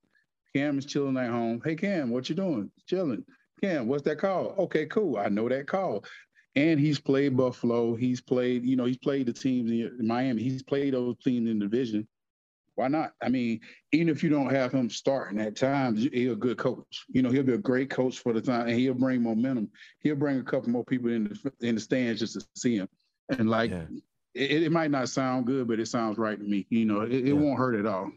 Cam 0.56 0.78
is 0.78 0.86
chilling 0.86 1.18
at 1.18 1.30
home. 1.30 1.62
Hey 1.64 1.76
Cam, 1.76 2.10
what 2.10 2.30
you 2.30 2.36
doing? 2.36 2.72
Chilling. 2.88 3.24
Cam, 3.62 3.88
what's 3.88 4.04
that 4.04 4.20
call? 4.20 4.56
Okay, 4.58 4.86
cool. 4.86 5.18
I 5.18 5.30
know 5.30 5.50
that 5.50 5.68
call. 5.68 6.04
And 6.56 6.80
he's 6.80 7.00
played 7.00 7.38
Buffalo. 7.38 7.96
He's 7.96 8.22
played, 8.22 8.66
you 8.66 8.76
know, 8.76 8.86
he's 8.86 8.98
played 8.98 9.28
the 9.28 9.34
teams 9.34 9.70
in 9.70 10.08
Miami. 10.08 10.42
He's 10.42 10.64
played 10.64 10.94
those 10.94 11.16
teams 11.24 11.50
in 11.50 11.60
the 11.60 11.66
division. 11.66 12.08
Why 12.80 12.88
not? 12.88 13.14
I 13.22 13.30
mean, 13.30 13.60
even 13.92 14.10
if 14.10 14.24
you 14.24 14.30
don't 14.30 14.52
have 14.52 14.72
him 14.72 14.90
starting 14.90 15.40
at 15.40 15.56
times, 15.56 16.08
he's 16.12 16.32
a 16.32 16.36
good 16.36 16.58
coach. 16.58 17.06
You 17.10 17.22
know, 17.22 17.30
he'll 17.30 17.44
be 17.44 17.54
a 17.54 17.58
great 17.58 17.90
coach 17.90 18.20
for 18.20 18.34
the 18.34 18.42
time, 18.42 18.68
and 18.68 18.80
he'll 18.80 18.94
bring 18.94 19.22
momentum. 19.22 19.70
He'll 20.00 20.16
bring 20.16 20.40
a 20.40 20.44
couple 20.44 20.70
more 20.70 20.86
people 20.86 21.12
in 21.12 21.26
the 21.26 21.68
in 21.68 21.76
the 21.76 21.82
stands 21.82 22.20
just 22.20 22.34
to 22.34 22.46
see 22.56 22.78
him. 22.78 22.90
And 23.30 23.50
like 23.50 23.72
yeah 23.72 23.86
it, 24.34 24.64
it, 24.64 24.72
might 24.72 24.92
not 24.92 25.10
sound 25.10 25.46
good, 25.46 25.68
but 25.68 25.80
it 25.80 25.88
sounds 25.88 26.18
right 26.18 26.38
to 26.38 26.44
me. 26.44 26.66
You 26.70 26.86
know, 26.86 27.02
it, 27.02 27.12
it 27.12 27.26
yeah. 27.26 27.34
won't 27.34 27.58
hurt 27.58 27.76
at 27.76 27.86
all. 27.86 28.12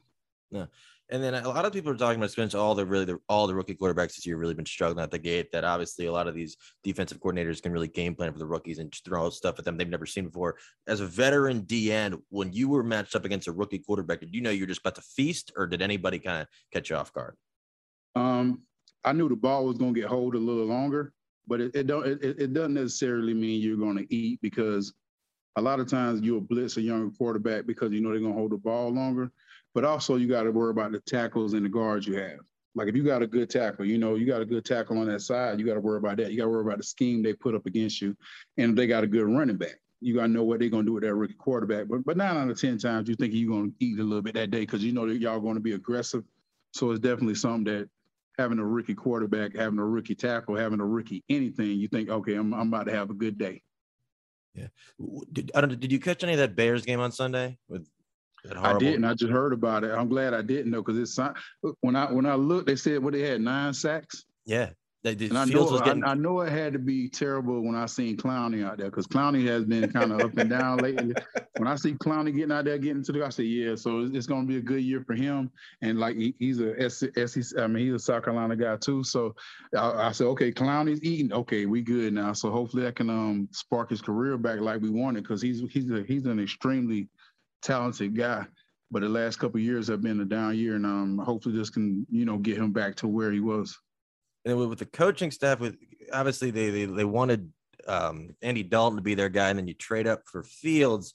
Yeah. 0.50 0.66
And 1.12 1.23
then 1.23 1.35
a 1.35 1.47
lot 1.47 1.66
of 1.66 1.75
people 1.75 1.92
are 1.92 1.97
talking 1.97 2.19
about 2.19 2.31
Spence, 2.31 2.54
all 2.54 2.75
the 2.75 2.87
really 2.87 3.04
the, 3.04 3.19
all 3.28 3.47
the 3.47 3.54
rookie 3.54 3.75
quarterbacks 3.75 4.16
this 4.16 4.25
year 4.25 4.38
really 4.38 4.54
been 4.54 4.64
struggling 4.64 5.04
at 5.04 5.11
the 5.11 5.19
gate. 5.19 5.52
That 5.52 5.62
obviously 5.62 6.07
a 6.07 6.12
lot 6.12 6.26
of 6.26 6.35
these 6.35 6.57
defensive 6.83 7.21
coordinators 7.21 7.62
can 7.62 7.71
really 7.71 7.88
game 7.88 8.14
plan 8.14 8.33
for 8.33 8.38
the 8.38 8.47
rookies 8.47 8.78
and 8.78 8.90
throw 9.04 9.28
stuff 9.28 9.59
at 9.59 9.66
them 9.66 9.76
they've 9.76 9.87
never 9.87 10.07
seen 10.07 10.25
before. 10.25 10.57
As 10.87 11.00
a 11.00 11.07
veteran 11.07 11.64
DN, 11.64 12.19
when 12.31 12.50
you 12.54 12.71
were 12.71 12.83
matched 12.83 13.14
up 13.14 13.26
against 13.26 13.47
a 13.47 13.52
rookie 13.52 13.78
quarterback, 13.78 14.21
did 14.21 14.35
you 14.35 14.40
know 14.40 14.49
you're 14.49 14.66
just 14.66 14.81
about 14.81 14.95
to 14.95 15.02
feast, 15.02 15.52
or 15.54 15.66
did 15.66 15.83
anybody 15.83 16.19
kind 16.19 16.40
of 16.40 16.49
catch 16.73 16.88
you 16.88 16.97
off 16.97 17.12
guard? 17.12 17.37
Um, 18.16 18.62
I 19.04 19.12
knew 19.12 19.28
the 19.28 19.37
ball 19.37 19.66
was 19.66 19.76
going 19.76 19.92
to 19.92 20.00
get 20.00 20.09
hold 20.09 20.35
a 20.35 20.38
little 20.38 20.64
longer, 20.64 21.12
but 21.47 21.61
it, 21.61 21.76
it 21.76 21.87
don't 21.87 22.07
it, 22.07 22.23
it 22.23 22.54
doesn't 22.54 22.73
necessarily 22.73 23.35
mean 23.35 23.61
you're 23.61 23.76
going 23.76 23.99
to 23.99 24.14
eat 24.14 24.40
because 24.40 24.95
a 25.57 25.61
lot 25.61 25.78
of 25.78 25.88
times 25.88 26.23
you'll 26.23 26.40
blitz 26.40 26.78
a 26.78 26.81
younger 26.81 27.14
quarterback 27.14 27.66
because 27.66 27.92
you 27.92 28.00
know 28.00 28.11
they're 28.11 28.21
going 28.21 28.33
to 28.33 28.38
hold 28.38 28.52
the 28.52 28.57
ball 28.57 28.90
longer. 28.90 29.31
But 29.75 29.85
also 29.85 30.17
you 30.17 30.29
got 30.29 30.43
to 30.43 30.52
worry 30.52 30.71
about 30.71 30.93
the 30.93 31.00
tackles 31.00 31.55
and 31.55 31.64
the 31.64 31.69
guards 31.69 32.07
you 32.07 32.17
have. 32.17 32.41
Like 32.75 32.88
if 32.88 32.97
you 32.97 33.05
got 33.05 33.23
a 33.23 33.26
good 33.26 33.50
tackle, 33.50 33.85
you 33.85 33.99
know, 33.99 34.14
you 34.14 34.26
got 34.26 34.41
a 34.41 34.47
good 34.47 34.64
tackle 34.64 34.99
on 34.99 35.07
that 35.09 35.21
side, 35.21 35.59
you 35.59 35.67
got 35.67 35.75
to 35.75 35.81
worry 35.81 35.99
about 35.99 36.17
that. 36.19 36.31
You 36.31 36.38
got 36.38 36.45
to 36.45 36.50
worry 36.50 36.62
about 36.62 36.79
the 36.79 36.85
scheme 36.85 37.23
they 37.23 37.35
put 37.35 37.55
up 37.55 37.67
against 37.67 38.00
you. 38.00 38.17
And 38.57 38.71
if 38.71 38.76
they 38.76 38.87
got 38.87 39.05
a 39.05 39.07
good 39.07 39.26
running 39.26 39.57
back, 39.57 39.79
you 40.00 40.14
got 40.14 40.23
to 40.23 40.29
know 40.29 40.43
what 40.43 40.61
they're 40.61 40.69
going 40.69 40.85
to 40.85 40.88
do 40.88 40.95
with 40.95 41.05
that 41.05 41.14
rookie 41.14 41.35
quarterback. 41.35 41.87
But 41.88 42.05
but 42.05 42.17
nine 42.17 42.37
out 42.37 42.50
of 42.50 42.61
10 42.61 42.79
times, 42.79 43.09
you 43.09 43.14
think 43.14 43.35
you're 43.35 43.50
going 43.50 43.71
to 43.71 43.85
eat 43.85 43.99
a 43.99 44.02
little 44.02 44.23
bit 44.23 44.35
that 44.35 44.50
day 44.50 44.61
because 44.61 44.83
you 44.83 44.93
know 44.93 45.07
that 45.07 45.21
y'all 45.21 45.41
going 45.41 45.55
to 45.55 45.61
be 45.61 45.73
aggressive. 45.73 46.25
So 46.73 46.91
it's 46.91 47.00
definitely 47.00 47.35
something 47.35 47.73
that 47.73 47.88
having 48.38 48.59
a 48.59 48.64
rookie 48.64 48.95
quarterback, 48.95 49.55
having 49.55 49.79
a 49.79 49.85
rookie 49.85 50.14
tackle, 50.14 50.57
having 50.57 50.81
a 50.81 50.87
rookie 50.87 51.23
anything, 51.29 51.79
you 51.79 51.88
think, 51.88 52.09
okay, 52.09 52.35
I'm, 52.35 52.55
I'm 52.55 52.69
about 52.69 52.87
to 52.87 52.93
have 52.93 53.11
a 53.11 53.14
good 53.14 53.38
day. 53.38 53.62
Yeah. 54.55 54.69
Did, 55.33 55.50
I 55.55 55.61
don't 55.61 55.79
did 55.79 55.93
you 55.93 56.00
catch 56.00 56.23
any 56.25 56.33
of 56.33 56.38
that 56.38 56.57
Bears 56.57 56.85
game 56.85 57.00
on 57.00 57.12
Sunday 57.12 57.59
with 57.69 57.87
I 58.56 58.76
didn't. 58.78 59.04
I 59.04 59.14
just 59.14 59.32
heard 59.32 59.52
about 59.52 59.84
it. 59.84 59.92
I'm 59.92 60.08
glad 60.08 60.34
I 60.34 60.42
didn't 60.42 60.70
know 60.70 60.82
because 60.82 60.99
it's 60.99 61.18
when 61.80 61.96
I 61.96 62.11
when 62.11 62.26
I 62.26 62.34
looked, 62.34 62.66
they 62.66 62.76
said 62.76 63.02
what 63.02 63.12
they 63.12 63.20
had 63.20 63.40
nine 63.40 63.72
sacks. 63.72 64.25
Yeah, 64.44 64.70
they 65.02 65.16
did. 65.16 65.30
And 65.30 65.38
I 65.38 65.44
know, 65.44 65.78
getting... 65.80 66.04
I, 66.04 66.12
I, 66.12 66.14
know 66.14 66.40
it 66.40 66.52
had 66.52 66.72
to 66.75 66.78
be 66.78 67.08
terrible 67.08 67.61
when 67.61 67.75
I 67.75 67.87
seen 67.87 68.16
Clowney 68.16 68.64
out 68.64 68.78
there 68.78 68.87
because 68.88 69.06
Clowney 69.08 69.44
has 69.49 69.64
been 69.64 69.90
kind 69.90 70.12
of 70.12 70.20
up 70.20 70.37
and 70.37 70.49
down 70.49 70.78
lately. 70.78 71.14
When 71.56 71.66
I 71.66 71.75
see 71.75 71.94
Clowney 71.94 72.34
getting 72.34 72.52
out 72.52 72.64
there, 72.64 72.78
getting 72.78 73.02
to 73.04 73.12
the, 73.12 73.25
I 73.25 73.30
say, 73.30 73.42
yeah. 73.42 73.75
So 73.75 74.00
it's, 74.00 74.16
it's 74.16 74.26
going 74.26 74.42
to 74.42 74.49
be 74.49 74.58
a 74.58 74.62
good 74.62 74.82
year 74.82 75.02
for 75.04 75.14
him. 75.14 75.50
And 75.80 75.99
like 75.99 76.16
he, 76.16 76.34
he's 76.38 76.61
a 76.61 76.88
SEC, 76.88 77.58
I 77.58 77.66
mean, 77.66 77.87
he's 77.87 77.94
a 77.94 77.99
South 77.99 78.25
Carolina 78.25 78.54
guy 78.54 78.76
too. 78.76 79.02
So 79.02 79.34
I, 79.76 80.08
I 80.08 80.12
said, 80.12 80.28
okay, 80.28 80.52
Clowney's 80.52 81.02
eating. 81.02 81.32
Okay, 81.32 81.66
we 81.66 81.82
good 81.82 82.12
now. 82.12 82.32
So 82.32 82.50
hopefully 82.50 82.84
that 82.84 82.94
can 82.94 83.11
um 83.11 83.49
spark 83.50 83.90
his 83.90 84.00
career 84.02 84.38
back 84.38 84.61
like 84.61 84.80
we 84.80 84.90
wanted 84.90 85.25
because 85.25 85.42
he's 85.42 85.62
he's 85.70 85.90
a, 85.90 86.04
he's 86.04 86.26
an 86.26 86.38
extremely 86.38 87.08
talented 87.62 88.16
guy. 88.16 88.47
But 88.90 89.00
the 89.00 89.09
last 89.09 89.38
couple 89.38 89.59
years 89.59 89.88
have 89.88 90.02
been 90.02 90.21
a 90.21 90.25
down 90.25 90.57
year, 90.57 90.76
and 90.76 90.85
um, 90.85 91.19
hopefully 91.19 91.57
this 91.57 91.71
can 91.71 92.07
you 92.11 92.26
know 92.26 92.37
get 92.37 92.59
him 92.59 92.73
back 92.73 92.95
to 92.97 93.09
where 93.09 93.33
he 93.33 93.40
was. 93.40 93.78
And 94.45 94.59
with 94.59 94.81
the 94.81 94.87
coaching 94.87 95.31
staff, 95.31 95.61
with 95.61 95.76
obviously 96.12 96.50
they 96.50 96.69
they, 96.69 96.85
they 96.85 97.04
wanted 97.04 97.50
um, 97.88 98.37
Andy 98.42 98.62
Dalton 98.62 98.97
to 98.97 99.02
be 99.02 99.14
their 99.14 99.31
guy, 99.31 99.49
and 99.49 99.59
then 99.59 99.66
you 99.66 99.75
trade 99.75 100.07
up 100.07 100.23
for 100.26 100.42
Fields, 100.42 101.14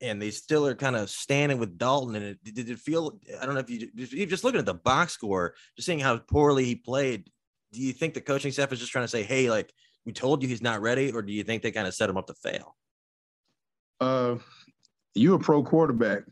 and 0.00 0.20
they 0.20 0.30
still 0.30 0.66
are 0.66 0.74
kind 0.74 0.96
of 0.96 1.10
standing 1.10 1.58
with 1.58 1.76
Dalton. 1.76 2.16
And 2.16 2.24
it, 2.24 2.38
did 2.42 2.70
it 2.70 2.78
feel? 2.78 3.18
I 3.40 3.44
don't 3.44 3.54
know 3.54 3.60
if 3.60 3.68
you 3.68 3.90
you 3.94 4.24
just 4.24 4.44
looking 4.44 4.60
at 4.60 4.66
the 4.66 4.74
box 4.74 5.12
score, 5.12 5.54
just 5.76 5.86
seeing 5.86 6.00
how 6.00 6.16
poorly 6.16 6.64
he 6.64 6.74
played. 6.74 7.28
Do 7.72 7.80
you 7.80 7.92
think 7.92 8.14
the 8.14 8.20
coaching 8.20 8.50
staff 8.50 8.72
is 8.72 8.78
just 8.78 8.92
trying 8.92 9.04
to 9.04 9.08
say, 9.08 9.22
"Hey, 9.22 9.50
like 9.50 9.72
we 10.06 10.12
told 10.12 10.42
you 10.42 10.48
he's 10.48 10.62
not 10.62 10.80
ready," 10.80 11.12
or 11.12 11.20
do 11.22 11.32
you 11.32 11.44
think 11.44 11.62
they 11.62 11.70
kind 11.70 11.86
of 11.86 11.94
set 11.94 12.08
him 12.08 12.16
up 12.16 12.26
to 12.28 12.34
fail? 12.34 12.76
Uh, 14.00 14.36
you 15.14 15.34
a 15.34 15.38
pro 15.38 15.62
quarterback. 15.62 16.22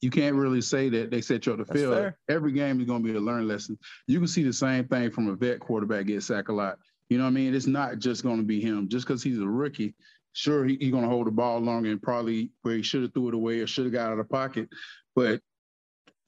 You 0.00 0.10
can't 0.10 0.36
really 0.36 0.60
say 0.60 0.90
that 0.90 1.10
they 1.10 1.22
set 1.22 1.46
you 1.46 1.52
up 1.52 1.58
to 1.58 1.64
fail. 1.64 2.12
Every 2.28 2.52
game 2.52 2.78
is 2.80 2.86
going 2.86 3.02
to 3.02 3.10
be 3.10 3.16
a 3.16 3.20
learning 3.20 3.48
lesson. 3.48 3.78
You 4.06 4.18
can 4.18 4.28
see 4.28 4.42
the 4.42 4.52
same 4.52 4.86
thing 4.86 5.10
from 5.10 5.28
a 5.28 5.34
vet 5.34 5.60
quarterback 5.60 6.06
get 6.06 6.22
sacked 6.22 6.50
a 6.50 6.52
lot. 6.52 6.78
You 7.08 7.16
know 7.16 7.24
what 7.24 7.30
I 7.30 7.34
mean? 7.34 7.54
It's 7.54 7.66
not 7.66 7.98
just 7.98 8.22
going 8.22 8.36
to 8.38 8.42
be 8.42 8.60
him. 8.60 8.88
Just 8.88 9.06
because 9.06 9.22
he's 9.22 9.38
a 9.38 9.46
rookie, 9.46 9.94
sure 10.32 10.64
he's 10.64 10.78
he 10.78 10.90
going 10.90 11.04
to 11.04 11.08
hold 11.08 11.26
the 11.26 11.30
ball 11.30 11.58
longer 11.60 11.90
and 11.90 12.02
probably 12.02 12.50
where 12.62 12.76
he 12.76 12.82
should 12.82 13.02
have 13.02 13.14
threw 13.14 13.28
it 13.28 13.34
away 13.34 13.60
or 13.60 13.66
should 13.66 13.84
have 13.84 13.94
got 13.94 14.06
out 14.06 14.12
of 14.12 14.18
the 14.18 14.24
pocket. 14.24 14.68
But 15.14 15.40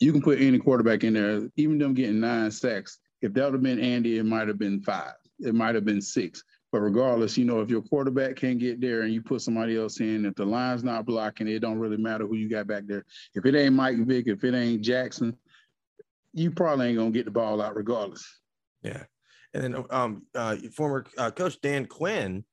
you 0.00 0.12
can 0.12 0.22
put 0.22 0.40
any 0.40 0.58
quarterback 0.58 1.04
in 1.04 1.14
there, 1.14 1.48
even 1.56 1.78
them 1.78 1.94
getting 1.94 2.20
nine 2.20 2.50
sacks. 2.50 2.98
If 3.20 3.34
that 3.34 3.44
would 3.44 3.54
have 3.54 3.62
been 3.62 3.80
Andy, 3.80 4.18
it 4.18 4.24
might 4.24 4.48
have 4.48 4.58
been 4.58 4.80
five. 4.80 5.14
It 5.40 5.54
might 5.54 5.74
have 5.74 5.84
been 5.84 6.00
six. 6.00 6.42
But 6.76 6.82
regardless, 6.82 7.38
you 7.38 7.46
know, 7.46 7.62
if 7.62 7.70
your 7.70 7.80
quarterback 7.80 8.36
can't 8.36 8.58
get 8.58 8.82
there 8.82 9.00
and 9.00 9.14
you 9.14 9.22
put 9.22 9.40
somebody 9.40 9.78
else 9.78 9.98
in, 10.00 10.26
if 10.26 10.34
the 10.34 10.44
line's 10.44 10.84
not 10.84 11.06
blocking, 11.06 11.48
it 11.48 11.60
don't 11.60 11.78
really 11.78 11.96
matter 11.96 12.26
who 12.26 12.36
you 12.36 12.50
got 12.50 12.66
back 12.66 12.82
there. 12.86 13.06
If 13.34 13.46
it 13.46 13.54
ain't 13.54 13.74
Mike 13.74 13.96
Vick, 14.06 14.26
if 14.26 14.44
it 14.44 14.54
ain't 14.54 14.82
Jackson, 14.82 15.38
you 16.34 16.50
probably 16.50 16.88
ain't 16.88 16.98
gonna 16.98 17.12
get 17.12 17.24
the 17.24 17.30
ball 17.30 17.62
out 17.62 17.76
regardless. 17.76 18.40
Yeah, 18.82 19.04
and 19.54 19.64
then 19.64 19.84
um, 19.88 20.26
uh, 20.34 20.56
former 20.74 21.06
uh, 21.16 21.30
coach 21.30 21.58
Dan 21.62 21.86
Quinn 21.86 22.44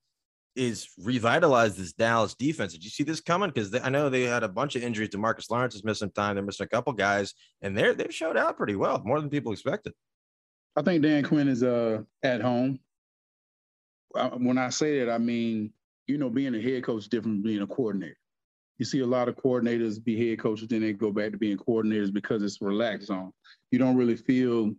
is 0.56 0.88
revitalized 0.98 1.78
this 1.78 1.92
Dallas 1.92 2.34
defense. 2.34 2.72
Did 2.72 2.86
you 2.86 2.92
see 2.92 3.04
this 3.04 3.20
coming? 3.20 3.50
Because 3.50 3.78
I 3.78 3.90
know 3.90 4.10
they 4.10 4.22
had 4.22 4.44
a 4.44 4.48
bunch 4.48 4.78
of 4.78 4.84
injuries. 4.84 5.10
Demarcus 5.10 5.52
Lawrence 5.52 5.76
is 5.76 5.84
missing 5.84 6.12
time. 6.12 6.36
They're 6.36 6.46
missing 6.46 6.64
a 6.64 6.70
couple 6.70 6.94
guys, 6.94 7.34
and 7.62 7.78
they're 7.78 7.94
they've 7.94 8.16
showed 8.16 8.38
out 8.38 8.56
pretty 8.56 8.78
well, 8.78 9.02
more 9.04 9.20
than 9.20 9.30
people 9.30 9.52
expected. 9.52 9.92
I 10.78 10.82
think 10.82 11.04
Dan 11.04 11.26
Quinn 11.26 11.50
is 11.50 11.62
uh 11.62 12.04
at 12.24 12.40
home 12.40 12.80
when 14.38 14.58
I 14.58 14.70
say 14.70 15.00
that, 15.00 15.12
I 15.12 15.18
mean, 15.18 15.72
you 16.08 16.18
know, 16.18 16.30
being 16.30 16.56
a 16.56 16.62
head 16.62 16.84
coach 16.84 17.04
is 17.04 17.08
different 17.08 17.38
from 17.38 17.44
being 17.44 17.62
a 17.62 17.68
coordinator. 17.68 18.18
You 18.78 18.86
see 18.86 19.00
a 19.00 19.06
lot 19.06 19.30
of 19.30 19.36
coordinators 19.36 20.04
be 20.04 20.30
head 20.30 20.40
coaches, 20.40 20.68
then 20.68 20.82
they 20.82 20.94
go 20.94 21.12
back 21.12 21.32
to 21.32 21.38
being 21.38 21.58
coordinators 21.58 22.12
because 22.12 22.44
it's 22.44 22.62
relaxed 22.62 23.08
zone. 23.08 23.32
You 23.72 23.80
don't 23.80 23.96
really 23.96 24.16
feel 24.16 24.74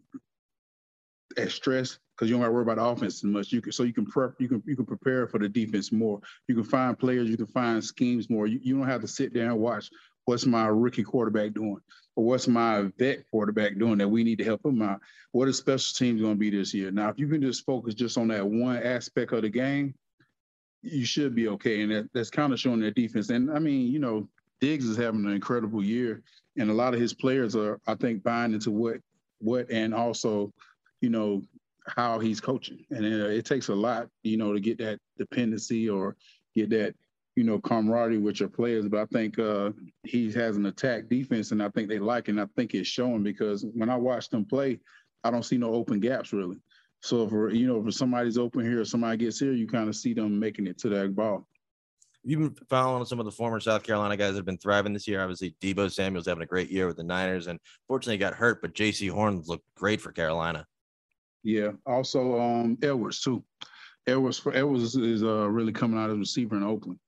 as 1.36 1.54
stressed 1.54 1.98
because 2.14 2.28
you 2.28 2.34
don't 2.34 2.42
got 2.42 2.48
to 2.48 2.52
worry 2.52 2.62
about 2.62 2.78
offense 2.78 3.16
as 3.16 3.24
much. 3.24 3.52
You 3.52 3.60
can 3.60 3.72
so 3.72 3.82
you 3.82 3.92
can 3.92 4.06
prep, 4.06 4.34
you 4.38 4.48
can 4.48 4.62
you 4.66 4.76
can 4.76 4.86
prepare 4.86 5.26
for 5.26 5.38
the 5.38 5.48
defense 5.48 5.92
more. 5.92 6.20
You 6.48 6.54
can 6.54 6.64
find 6.64 6.98
players, 6.98 7.28
you 7.28 7.36
can 7.36 7.46
find 7.46 7.82
schemes 7.82 8.28
more. 8.28 8.46
You, 8.46 8.60
you 8.62 8.76
don't 8.76 8.86
have 8.86 9.00
to 9.00 9.08
sit 9.08 9.32
there 9.32 9.50
and 9.50 9.58
watch 9.58 9.90
what's 10.24 10.46
my 10.46 10.66
rookie 10.66 11.02
quarterback 11.02 11.52
doing 11.52 11.80
or 12.16 12.24
what's 12.24 12.48
my 12.48 12.90
vet 12.98 13.28
quarterback 13.30 13.78
doing 13.78 13.98
that 13.98 14.08
we 14.08 14.24
need 14.24 14.38
to 14.38 14.44
help 14.44 14.64
him 14.64 14.82
out? 14.82 15.00
What 15.32 15.48
is 15.48 15.58
special 15.58 15.94
teams 15.94 16.20
going 16.20 16.34
to 16.34 16.38
be 16.38 16.50
this 16.50 16.72
year? 16.72 16.90
Now, 16.90 17.08
if 17.08 17.18
you 17.18 17.28
can 17.28 17.42
just 17.42 17.64
focus 17.64 17.94
just 17.94 18.16
on 18.16 18.28
that 18.28 18.46
one 18.46 18.76
aspect 18.76 19.32
of 19.32 19.42
the 19.42 19.48
game, 19.48 19.94
you 20.82 21.04
should 21.04 21.34
be 21.34 21.48
okay. 21.48 21.82
And 21.82 21.92
that, 21.92 22.08
that's 22.12 22.30
kind 22.30 22.52
of 22.52 22.60
showing 22.60 22.80
their 22.80 22.90
defense. 22.90 23.30
And 23.30 23.50
I 23.50 23.58
mean, 23.58 23.90
you 23.90 23.98
know, 23.98 24.28
Diggs 24.60 24.87
is 24.87 24.96
having 24.96 25.24
an 25.24 25.32
incredible 25.32 25.82
year, 25.82 26.22
and 26.56 26.70
a 26.70 26.74
lot 26.74 26.94
of 26.94 27.00
his 27.00 27.12
players 27.12 27.56
are, 27.56 27.80
I 27.87 27.94
think, 27.96 28.22
buying 28.22 28.52
into 28.52 28.70
what, 28.70 28.98
what, 29.40 29.70
and 29.70 29.92
also, 29.92 30.52
you 31.00 31.10
know, 31.10 31.42
how 31.87 32.18
he's 32.18 32.40
coaching. 32.40 32.84
And 32.90 33.04
it, 33.04 33.12
it 33.12 33.44
takes 33.44 33.68
a 33.68 33.74
lot, 33.74 34.08
you 34.22 34.37
know, 34.37 34.52
to 34.52 34.60
get 34.60 34.78
that 34.78 35.00
dependency 35.18 35.88
or 35.88 36.16
get 36.54 36.70
that 36.70 36.94
you 37.36 37.44
know, 37.44 37.58
camaraderie 37.58 38.18
with 38.18 38.40
your 38.40 38.48
players. 38.48 38.88
But 38.88 39.00
I 39.00 39.06
think 39.06 39.38
uh, 39.38 39.70
he 40.04 40.30
has 40.32 40.56
an 40.56 40.66
attack 40.66 41.08
defense, 41.08 41.52
and 41.52 41.62
I 41.62 41.68
think 41.70 41.88
they 41.88 41.98
like 41.98 42.28
it. 42.28 42.32
And 42.32 42.40
I 42.40 42.46
think 42.56 42.74
it's 42.74 42.88
showing 42.88 43.22
because 43.22 43.64
when 43.74 43.90
I 43.90 43.96
watch 43.96 44.28
them 44.30 44.44
play, 44.44 44.80
I 45.24 45.30
don't 45.30 45.44
see 45.44 45.58
no 45.58 45.72
open 45.74 46.00
gaps 46.00 46.32
really. 46.32 46.58
So 47.02 47.24
if 47.24 47.54
you 47.54 47.66
know, 47.66 47.86
if 47.86 47.94
somebody's 47.94 48.38
open 48.38 48.64
here, 48.64 48.80
or 48.80 48.84
somebody 48.84 49.18
gets 49.18 49.38
here, 49.38 49.52
you 49.52 49.66
kind 49.66 49.88
of 49.88 49.96
see 49.96 50.14
them 50.14 50.38
making 50.38 50.66
it 50.66 50.78
to 50.78 50.88
that 50.90 51.14
ball. 51.14 51.46
You've 52.26 52.40
been 52.40 52.66
following 52.70 53.04
some 53.04 53.18
of 53.20 53.26
the 53.26 53.30
former 53.30 53.60
South 53.60 53.82
Carolina 53.82 54.16
guys 54.16 54.30
that 54.30 54.38
have 54.38 54.46
been 54.46 54.56
thriving 54.56 54.94
this 54.94 55.06
year. 55.06 55.20
Obviously, 55.20 55.54
Deebo 55.60 55.92
Samuel's 55.92 56.26
having 56.26 56.42
a 56.42 56.46
great 56.46 56.70
year 56.70 56.86
with 56.86 56.96
the 56.96 57.04
Niners, 57.04 57.46
and 57.46 57.58
fortunately, 57.86 58.16
got 58.16 58.32
hurt. 58.32 58.62
But 58.62 58.74
Jaycee 58.74 59.10
Horn 59.10 59.42
looked 59.46 59.66
great 59.76 60.00
for 60.00 60.12
Carolina. 60.12 60.66
Yeah. 61.42 61.72
Also, 61.84 62.40
um, 62.40 62.78
Edwards 62.82 63.20
too. 63.20 63.44
Edwards 64.06 64.38
for 64.38 64.54
Edwards 64.54 64.96
is 64.96 65.22
uh, 65.22 65.48
really 65.48 65.72
coming 65.72 65.98
out 65.98 66.10
as 66.10 66.16
receiver 66.16 66.56
in 66.56 66.62
Oakland. 66.62 66.98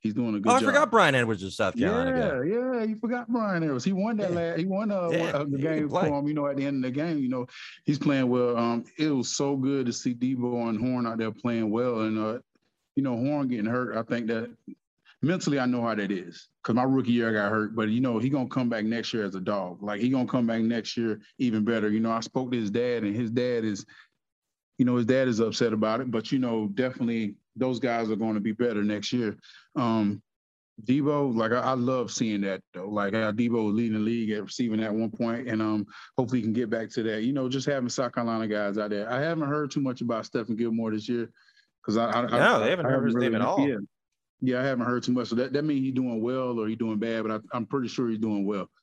He's 0.00 0.14
doing 0.14 0.36
a 0.36 0.40
good 0.40 0.52
oh, 0.52 0.60
job. 0.60 0.62
I 0.62 0.72
forgot 0.72 0.90
Bryan 0.90 1.14
Edwards 1.16 1.42
is 1.42 1.56
South 1.56 1.76
Carolina. 1.76 2.10
Yeah, 2.10 2.28
guy. 2.28 2.76
yeah, 2.78 2.84
you 2.84 2.96
forgot 2.96 3.28
Bryan 3.28 3.64
Edwards. 3.64 3.84
He 3.84 3.92
won 3.92 4.16
that 4.18 4.30
yeah. 4.30 4.36
last. 4.36 4.58
He 4.60 4.64
won 4.64 4.92
uh, 4.92 5.08
yeah, 5.10 5.24
uh, 5.30 5.44
the 5.44 5.58
game 5.58 5.88
for 5.88 6.04
him. 6.04 6.28
You 6.28 6.34
know, 6.34 6.46
at 6.46 6.56
the 6.56 6.66
end 6.66 6.84
of 6.84 6.92
the 6.92 6.94
game, 6.94 7.18
you 7.18 7.28
know, 7.28 7.46
he's 7.84 7.98
playing 7.98 8.28
well. 8.28 8.56
Um, 8.56 8.84
it 8.96 9.08
was 9.08 9.36
so 9.36 9.56
good 9.56 9.86
to 9.86 9.92
see 9.92 10.14
Deebo 10.14 10.68
and 10.68 10.78
Horn 10.78 11.06
out 11.06 11.18
there 11.18 11.32
playing 11.32 11.70
well, 11.70 12.02
and 12.02 12.16
uh, 12.16 12.38
you 12.94 13.02
know, 13.02 13.16
Horn 13.16 13.48
getting 13.48 13.66
hurt. 13.66 13.96
I 13.96 14.02
think 14.02 14.28
that 14.28 14.50
mentally, 15.20 15.58
I 15.58 15.66
know 15.66 15.82
how 15.82 15.96
that 15.96 16.12
is 16.12 16.48
because 16.62 16.76
my 16.76 16.84
rookie 16.84 17.12
year 17.12 17.30
I 17.30 17.32
got 17.32 17.50
hurt, 17.50 17.74
but 17.74 17.88
you 17.88 18.00
know, 18.00 18.18
he 18.18 18.28
gonna 18.28 18.48
come 18.48 18.68
back 18.68 18.84
next 18.84 19.12
year 19.12 19.24
as 19.24 19.34
a 19.34 19.40
dog. 19.40 19.82
Like 19.82 20.00
he 20.00 20.10
gonna 20.10 20.28
come 20.28 20.46
back 20.46 20.60
next 20.60 20.96
year 20.96 21.20
even 21.38 21.64
better. 21.64 21.90
You 21.90 22.00
know, 22.00 22.12
I 22.12 22.20
spoke 22.20 22.52
to 22.52 22.58
his 22.58 22.70
dad, 22.70 23.02
and 23.02 23.16
his 23.16 23.30
dad 23.30 23.64
is, 23.64 23.84
you 24.78 24.84
know, 24.84 24.94
his 24.94 25.06
dad 25.06 25.26
is 25.26 25.40
upset 25.40 25.72
about 25.72 26.00
it, 26.00 26.10
but 26.10 26.30
you 26.30 26.38
know, 26.38 26.68
definitely 26.68 27.34
those 27.58 27.78
guys 27.78 28.10
are 28.10 28.16
going 28.16 28.34
to 28.34 28.40
be 28.40 28.52
better 28.52 28.82
next 28.82 29.12
year. 29.12 29.36
Um, 29.76 30.22
Deebo, 30.84 31.34
like 31.34 31.52
I, 31.52 31.60
I, 31.60 31.72
love 31.72 32.10
seeing 32.10 32.42
that 32.42 32.62
though. 32.72 32.88
Like 32.88 33.12
how 33.12 33.32
Deebo 33.32 33.74
leading 33.74 33.94
the 33.94 33.98
league 33.98 34.30
at 34.30 34.44
receiving 34.44 34.82
at 34.82 34.94
one 34.94 35.10
point, 35.10 35.48
and 35.48 35.60
um, 35.60 35.86
hopefully 36.16 36.40
he 36.40 36.44
can 36.44 36.52
get 36.52 36.70
back 36.70 36.88
to 36.90 37.02
that. 37.04 37.22
You 37.22 37.32
know, 37.32 37.48
just 37.48 37.66
having 37.66 37.88
South 37.88 38.12
Carolina 38.12 38.46
guys 38.46 38.78
out 38.78 38.90
there. 38.90 39.10
I 39.10 39.20
haven't 39.20 39.48
heard 39.48 39.70
too 39.70 39.80
much 39.80 40.02
about 40.02 40.24
Stephon 40.24 40.56
Gilmore 40.56 40.92
this 40.92 41.08
year 41.08 41.30
because 41.82 41.96
I, 41.96 42.10
I, 42.10 42.26
no, 42.26 42.56
I, 42.56 42.58
they 42.60 42.70
haven't 42.70 42.86
heard 42.86 43.04
his 43.06 43.14
really, 43.14 43.28
name 43.28 43.40
at 43.40 43.42
all. 43.42 43.68
Yeah, 43.68 43.76
yeah, 44.40 44.60
I 44.60 44.64
haven't 44.64 44.86
heard 44.86 45.02
too 45.02 45.12
much. 45.12 45.28
So 45.28 45.34
that 45.36 45.52
that 45.52 45.64
means 45.64 45.84
he's 45.84 45.94
doing 45.94 46.22
well 46.22 46.60
or 46.60 46.68
he's 46.68 46.78
doing 46.78 46.98
bad, 46.98 47.24
but 47.24 47.42
I, 47.52 47.56
am 47.56 47.66
pretty 47.66 47.88
sure 47.88 48.08
he's 48.08 48.18
doing 48.18 48.46
well. 48.46 48.70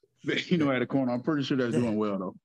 You 0.48 0.58
know, 0.58 0.72
at 0.72 0.80
the 0.80 0.88
corner, 0.88 1.14
I'm 1.14 1.22
pretty 1.22 1.44
sure 1.44 1.56
that's 1.56 1.74
doing 1.76 1.98
well 1.98 2.18
though. 2.18 2.36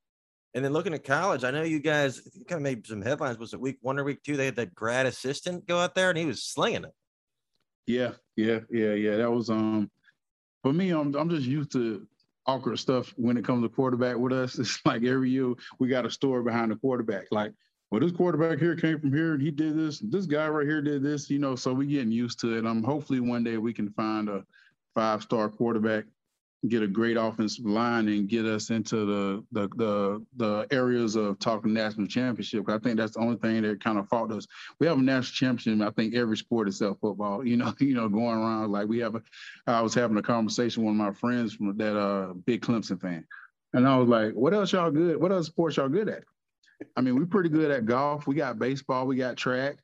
And 0.54 0.64
then 0.64 0.72
looking 0.72 0.94
at 0.94 1.04
college, 1.04 1.44
I 1.44 1.50
know 1.50 1.62
you 1.62 1.78
guys 1.78 2.20
kind 2.48 2.58
of 2.58 2.62
made 2.62 2.86
some 2.86 3.02
headlines. 3.02 3.38
Was 3.38 3.54
it 3.54 3.60
week 3.60 3.78
one 3.82 3.98
or 3.98 4.04
week 4.04 4.22
two? 4.22 4.36
They 4.36 4.46
had 4.46 4.56
that 4.56 4.74
grad 4.74 5.06
assistant 5.06 5.66
go 5.66 5.78
out 5.78 5.94
there 5.94 6.10
and 6.10 6.18
he 6.18 6.24
was 6.24 6.42
slinging 6.42 6.84
it. 6.84 6.92
Yeah, 7.86 8.12
yeah, 8.36 8.60
yeah, 8.70 8.94
yeah. 8.94 9.16
That 9.16 9.30
was 9.30 9.50
um 9.50 9.90
for 10.62 10.72
me, 10.72 10.90
I'm 10.90 11.14
I'm 11.14 11.30
just 11.30 11.46
used 11.46 11.72
to 11.72 12.06
awkward 12.46 12.78
stuff 12.78 13.12
when 13.16 13.36
it 13.36 13.44
comes 13.44 13.62
to 13.62 13.68
quarterback 13.68 14.16
with 14.16 14.32
us. 14.32 14.58
It's 14.58 14.80
like 14.84 15.04
every 15.04 15.30
year 15.30 15.54
we 15.78 15.88
got 15.88 16.06
a 16.06 16.10
story 16.10 16.42
behind 16.42 16.72
the 16.72 16.76
quarterback. 16.76 17.26
Like, 17.30 17.52
well, 17.90 18.00
this 18.00 18.12
quarterback 18.12 18.58
here 18.58 18.76
came 18.76 18.98
from 19.00 19.12
here 19.12 19.34
and 19.34 19.42
he 19.42 19.50
did 19.50 19.76
this. 19.76 20.00
This 20.00 20.26
guy 20.26 20.48
right 20.48 20.66
here 20.66 20.82
did 20.82 21.02
this. 21.02 21.30
You 21.30 21.38
know, 21.38 21.54
so 21.54 21.72
we 21.72 21.86
getting 21.86 22.12
used 22.12 22.40
to 22.40 22.56
it. 22.56 22.66
Um, 22.66 22.82
hopefully 22.82 23.20
one 23.20 23.44
day 23.44 23.56
we 23.56 23.72
can 23.72 23.90
find 23.90 24.28
a 24.28 24.44
five 24.94 25.22
star 25.22 25.48
quarterback 25.48 26.04
get 26.68 26.82
a 26.82 26.86
great 26.86 27.16
offensive 27.16 27.64
line 27.64 28.08
and 28.08 28.28
get 28.28 28.44
us 28.44 28.70
into 28.70 29.06
the 29.06 29.44
the 29.52 29.68
the, 29.76 30.26
the 30.36 30.66
areas 30.70 31.16
of 31.16 31.38
talking 31.38 31.72
national 31.72 32.06
championship. 32.06 32.68
I 32.68 32.78
think 32.78 32.98
that's 32.98 33.14
the 33.14 33.20
only 33.20 33.36
thing 33.36 33.62
that 33.62 33.82
kind 33.82 33.98
of 33.98 34.08
fought 34.08 34.30
us. 34.32 34.46
We 34.78 34.86
have 34.86 34.98
a 34.98 35.02
national 35.02 35.34
championship. 35.34 35.86
I 35.86 35.90
think 35.90 36.14
every 36.14 36.36
sport 36.36 36.68
except 36.68 37.00
football. 37.00 37.44
You 37.50 37.56
know, 37.56 37.74
you 37.80 37.94
know, 37.94 38.08
going 38.08 38.38
around 38.38 38.70
like 38.70 38.86
we 38.86 38.98
have 38.98 39.16
a. 39.16 39.22
I 39.66 39.80
was 39.80 39.92
having 39.92 40.16
a 40.16 40.22
conversation 40.22 40.84
with 40.84 40.96
one 40.96 41.00
of 41.00 41.14
my 41.14 41.18
friends 41.18 41.54
from 41.54 41.76
that 41.78 41.98
uh 41.98 42.34
big 42.46 42.62
Clemson 42.62 43.00
fan, 43.00 43.26
and 43.72 43.88
I 43.88 43.96
was 43.96 44.08
like, 44.08 44.34
"What 44.34 44.54
else 44.54 44.72
y'all 44.72 44.90
good? 44.90 45.20
What 45.20 45.32
other 45.32 45.42
sports 45.42 45.76
y'all 45.76 45.88
good 45.88 46.08
at?" 46.08 46.22
I 46.96 47.00
mean, 47.00 47.16
we're 47.16 47.26
pretty 47.26 47.48
good 47.48 47.70
at 47.72 47.86
golf. 47.86 48.26
We 48.26 48.36
got 48.36 48.58
baseball. 48.58 49.06
We 49.06 49.16
got 49.16 49.36
track 49.36 49.78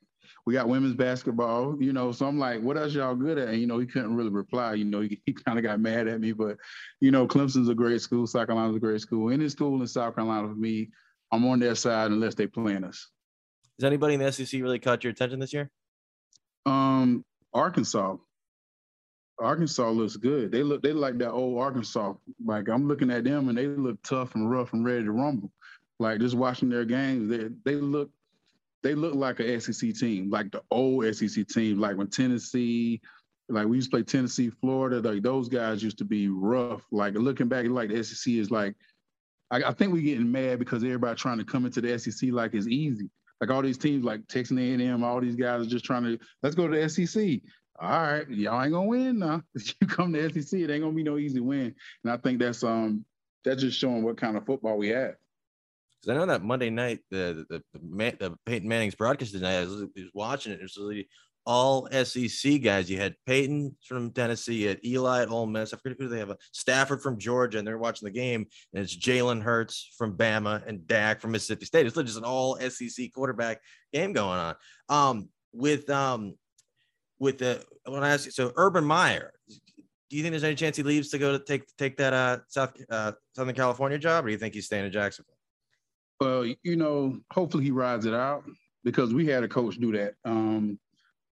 we 0.47 0.53
got 0.53 0.69
women's 0.69 0.95
basketball, 0.95 1.75
you 1.77 1.91
know. 1.91 2.13
So 2.13 2.25
I'm 2.25 2.39
like, 2.39 2.61
what 2.61 2.77
else 2.77 2.93
y'all 2.93 3.15
good 3.15 3.37
at? 3.37 3.49
And, 3.49 3.59
you 3.59 3.67
know, 3.67 3.79
he 3.79 3.85
couldn't 3.85 4.15
really 4.15 4.29
reply. 4.29 4.75
You 4.75 4.85
know, 4.85 5.01
he, 5.01 5.19
he 5.25 5.33
kind 5.33 5.59
of 5.59 5.63
got 5.63 5.81
mad 5.81 6.07
at 6.07 6.21
me. 6.21 6.31
But, 6.31 6.55
you 7.01 7.11
know, 7.11 7.27
Clemson's 7.27 7.67
a 7.67 7.75
great 7.75 7.99
school. 7.99 8.25
South 8.25 8.47
Carolina's 8.47 8.77
a 8.77 8.79
great 8.79 9.01
school. 9.01 9.29
Any 9.29 9.49
school 9.49 9.81
in 9.81 9.87
South 9.87 10.15
Carolina 10.15 10.47
for 10.47 10.55
me, 10.55 10.87
I'm 11.33 11.45
on 11.45 11.59
their 11.59 11.75
side 11.75 12.11
unless 12.11 12.33
they 12.33 12.47
playing 12.47 12.85
us. 12.85 13.09
Has 13.77 13.83
anybody 13.83 14.13
in 14.13 14.21
the 14.21 14.31
SEC 14.31 14.61
really 14.61 14.79
caught 14.79 15.03
your 15.03 15.11
attention 15.11 15.37
this 15.41 15.51
year? 15.51 15.69
Um, 16.65 17.25
Arkansas. 17.53 18.15
Arkansas 19.41 19.89
looks 19.89 20.15
good. 20.15 20.53
They 20.53 20.63
look 20.63 20.81
they 20.81 20.93
like 20.93 21.17
that 21.17 21.31
old 21.31 21.59
Arkansas. 21.59 22.13
Like 22.43 22.69
I'm 22.69 22.87
looking 22.87 23.11
at 23.11 23.25
them 23.25 23.49
and 23.49 23.57
they 23.57 23.67
look 23.67 24.01
tough 24.01 24.33
and 24.35 24.49
rough 24.49 24.71
and 24.71 24.85
ready 24.85 25.03
to 25.03 25.11
rumble. 25.11 25.51
Like 25.99 26.21
just 26.21 26.35
watching 26.35 26.69
their 26.69 26.85
games, 26.85 27.27
they 27.27 27.49
they 27.65 27.75
look 27.75 28.09
they 28.83 28.95
look 28.95 29.15
like 29.15 29.39
a 29.39 29.59
SEC 29.59 29.93
team, 29.93 30.29
like 30.29 30.51
the 30.51 30.61
old 30.71 31.05
SEC 31.15 31.47
team, 31.47 31.79
like 31.79 31.97
when 31.97 32.07
Tennessee, 32.07 33.01
like 33.49 33.67
we 33.67 33.77
used 33.77 33.91
to 33.91 33.97
play 33.97 34.03
Tennessee, 34.03 34.49
Florida, 34.49 34.99
like 34.99 35.23
those 35.23 35.49
guys 35.49 35.81
used 35.81 35.97
to 35.99 36.05
be 36.05 36.27
rough. 36.27 36.85
Like 36.91 37.13
looking 37.15 37.47
back, 37.47 37.65
like 37.67 37.89
the 37.89 38.03
SEC 38.03 38.33
is 38.33 38.51
like, 38.51 38.75
I, 39.49 39.63
I 39.63 39.73
think 39.73 39.93
we're 39.93 40.01
getting 40.01 40.31
mad 40.31 40.59
because 40.59 40.83
everybody 40.83 41.15
trying 41.15 41.37
to 41.39 41.45
come 41.45 41.65
into 41.65 41.81
the 41.81 41.97
SEC 41.97 42.29
like 42.31 42.53
it's 42.53 42.67
easy. 42.67 43.09
Like 43.39 43.51
all 43.51 43.61
these 43.61 43.77
teams, 43.77 44.03
like 44.03 44.27
Texas 44.27 44.57
A&M, 44.57 45.03
all 45.03 45.21
these 45.21 45.35
guys 45.35 45.61
are 45.61 45.69
just 45.69 45.85
trying 45.85 46.03
to 46.03 46.19
let's 46.43 46.55
go 46.55 46.67
to 46.67 46.79
the 46.79 46.89
SEC. 46.89 47.41
All 47.79 47.89
right, 47.89 48.29
y'all 48.29 48.63
ain't 48.63 48.73
gonna 48.73 48.87
win 48.87 49.19
now. 49.19 49.43
you 49.81 49.87
come 49.87 50.13
to 50.13 50.29
SEC, 50.29 50.59
it 50.59 50.71
ain't 50.71 50.81
gonna 50.81 50.95
be 50.95 51.03
no 51.03 51.17
easy 51.17 51.39
win. 51.39 51.75
And 52.03 52.11
I 52.11 52.17
think 52.17 52.39
that's 52.39 52.63
um 52.63 53.05
that's 53.45 53.61
just 53.61 53.79
showing 53.79 54.03
what 54.03 54.17
kind 54.17 54.35
of 54.35 54.45
football 54.45 54.77
we 54.77 54.89
have. 54.89 55.15
Because 56.01 56.15
I 56.15 56.19
know 56.19 56.25
that 56.27 56.43
Monday 56.43 56.69
night, 56.69 56.99
the 57.09 57.45
the, 57.49 57.61
the, 57.73 58.17
the 58.19 58.37
Peyton 58.45 58.67
Manning's 58.67 58.95
broadcast 58.95 59.33
tonight, 59.33 59.57
I 59.57 59.61
was, 59.61 59.83
I 59.83 59.85
was 59.95 60.11
watching 60.13 60.53
it. 60.53 60.59
It 60.59 60.63
was 60.63 60.77
really 60.77 61.07
all 61.47 61.87
SEC 62.03 62.61
guys. 62.61 62.91
You 62.91 62.97
had 62.97 63.15
Peyton 63.25 63.73
from 63.87 64.11
Tennessee, 64.11 64.63
you 64.63 64.67
had 64.67 64.85
Eli 64.85 65.21
at 65.21 65.29
Ole 65.29 65.47
Miss. 65.47 65.73
I 65.73 65.77
forget 65.77 65.97
who 65.97 66.09
they 66.09 66.19
have. 66.19 66.33
Stafford 66.51 67.01
from 67.01 67.17
Georgia, 67.17 67.57
and 67.57 67.65
they're 67.65 67.77
watching 67.77 68.05
the 68.05 68.11
game. 68.11 68.45
And 68.73 68.83
it's 68.83 68.95
Jalen 68.95 69.41
Hurts 69.41 69.93
from 69.97 70.17
Bama 70.17 70.67
and 70.67 70.85
Dak 70.85 71.21
from 71.21 71.31
Mississippi 71.31 71.65
State. 71.65 71.85
It's 71.85 71.95
just 71.95 72.17
an 72.17 72.25
all 72.25 72.59
SEC 72.59 73.13
quarterback 73.13 73.61
game 73.93 74.11
going 74.11 74.37
on. 74.37 74.55
Um, 74.89 75.29
with 75.53 75.89
um, 75.89 76.35
with 77.17 77.37
the 77.37 77.63
I 77.87 78.09
ask 78.09 78.25
you, 78.25 78.31
so 78.31 78.51
Urban 78.57 78.83
Meyer, 78.83 79.31
do 79.47 80.17
you 80.17 80.23
think 80.23 80.33
there's 80.33 80.43
any 80.43 80.55
chance 80.55 80.75
he 80.75 80.83
leaves 80.83 81.09
to 81.09 81.17
go 81.17 81.37
to 81.37 81.43
take 81.43 81.63
take 81.77 81.95
that 81.97 82.13
uh 82.13 82.39
South 82.49 82.73
uh 82.89 83.13
Southern 83.33 83.55
California 83.55 83.97
job, 83.97 84.25
or 84.25 84.27
do 84.27 84.33
you 84.33 84.37
think 84.37 84.53
he's 84.53 84.65
staying 84.65 84.85
in 84.85 84.91
Jacksonville? 84.91 85.36
Well, 86.19 86.45
you 86.63 86.75
know, 86.75 87.19
hopefully 87.31 87.63
he 87.63 87.71
rides 87.71 88.05
it 88.05 88.13
out 88.13 88.43
because 88.83 89.13
we 89.13 89.27
had 89.27 89.43
a 89.43 89.47
coach 89.47 89.77
do 89.77 89.91
that. 89.93 90.15
Um, 90.25 90.79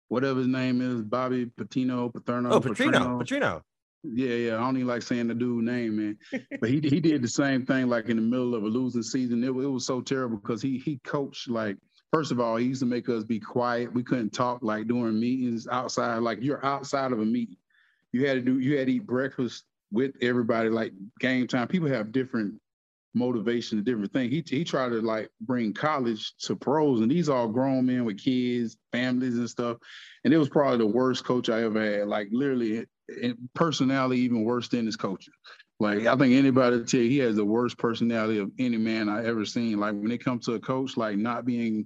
whatever 0.10 0.40
his 0.40 0.48
name 0.48 0.82
is, 0.82 1.02
Bobby 1.02 1.46
Patino, 1.46 2.10
Paterno. 2.10 2.52
Oh, 2.52 2.62
Petrino, 2.62 3.20
Petrino. 3.22 3.62
Yeah, 4.04 4.36
yeah. 4.36 4.56
I 4.56 4.60
don't 4.60 4.78
even 4.78 4.88
like 4.88 5.02
saying 5.02 5.28
the 5.28 5.34
dude 5.34 5.64
name, 5.64 5.98
man. 5.98 6.18
but 6.62 6.70
he 6.70 6.80
he 6.80 7.00
did 7.00 7.22
the 7.22 7.28
same 7.28 7.66
thing 7.66 7.88
like 7.88 8.10
in 8.10 8.18
the 8.18 8.22
middle 8.22 8.56
of 8.56 8.64
a 8.64 8.68
losing 8.68 9.04
season. 9.04 9.44
It, 9.44 9.54
was 9.54 9.66
it 9.66 9.70
was 9.70 9.86
so 9.86 10.02
terrible 10.02 10.38
because 10.38 10.62
he 10.62 10.78
he 10.78 11.00
coached 11.04 11.50
like 11.50 11.78
first 12.14 12.32
of 12.32 12.40
all, 12.40 12.58
he 12.58 12.68
used 12.68 12.82
to 12.82 12.86
make 12.86 13.10
us 13.10 13.24
be 13.24 13.40
quiet. 13.40 13.94
We 13.94 14.04
couldn't 14.04 14.32
talk 14.32 14.60
like 14.62 14.88
during 14.88 15.20
meetings 15.20 15.68
outside. 15.68 16.18
Like 16.20 16.40
you're 16.42 16.66
outside 16.66 17.12
of 17.12 17.20
a 17.20 17.26
meeting. 17.26 17.58
You 18.14 18.28
had 18.28 18.36
to 18.36 18.42
do 18.42 18.60
you 18.60 18.78
had 18.78 18.88
to 18.88 18.94
eat 18.94 19.08
breakfast 19.08 19.66
with 19.92 20.12
everybody 20.22 20.70
like 20.70 20.94
game 21.20 21.48
time. 21.48 21.68
People 21.68 21.90
have 21.90 22.12
different 22.12 22.56
motivation, 23.18 23.80
a 23.80 23.82
different 23.82 24.14
thing. 24.14 24.30
He 24.30 24.44
he 24.48 24.64
tried 24.64 24.90
to 24.90 25.02
like 25.02 25.30
bring 25.42 25.74
college 25.74 26.36
to 26.44 26.56
pros, 26.56 27.02
and 27.02 27.12
these 27.12 27.30
all 27.30 27.48
grown 27.48 27.86
men 27.86 28.06
with 28.06 28.20
kids, 28.20 28.78
families, 28.92 29.38
and 29.38 29.50
stuff. 29.50 29.78
And 30.24 30.34
it 30.34 30.38
was 30.38 30.50
probably 30.50 30.78
the 30.78 30.88
worst 30.88 31.26
coach 31.26 31.50
I 31.50 31.64
ever 31.64 31.82
had. 31.82 32.08
Like 32.08 32.30
literally, 32.32 32.86
personality 33.54 34.22
even 34.22 34.44
worse 34.44 34.68
than 34.68 34.86
his 34.86 34.96
coaching. 34.96 35.34
Like 35.80 36.06
I 36.06 36.16
think 36.16 36.34
anybody 36.34 36.84
tell 36.84 37.02
you 37.02 37.10
he 37.10 37.20
has 37.20 37.36
the 37.36 37.46
worst 37.46 37.78
personality 37.78 38.40
of 38.40 38.52
any 38.58 38.78
man 38.78 39.10
I 39.10 39.26
ever 39.26 39.46
seen. 39.46 39.80
Like 39.80 39.94
when 39.94 40.12
it 40.12 40.24
comes 40.24 40.46
to 40.46 40.54
a 40.54 40.60
coach, 40.60 40.98
like 40.98 41.18
not 41.18 41.46
being 41.46 41.86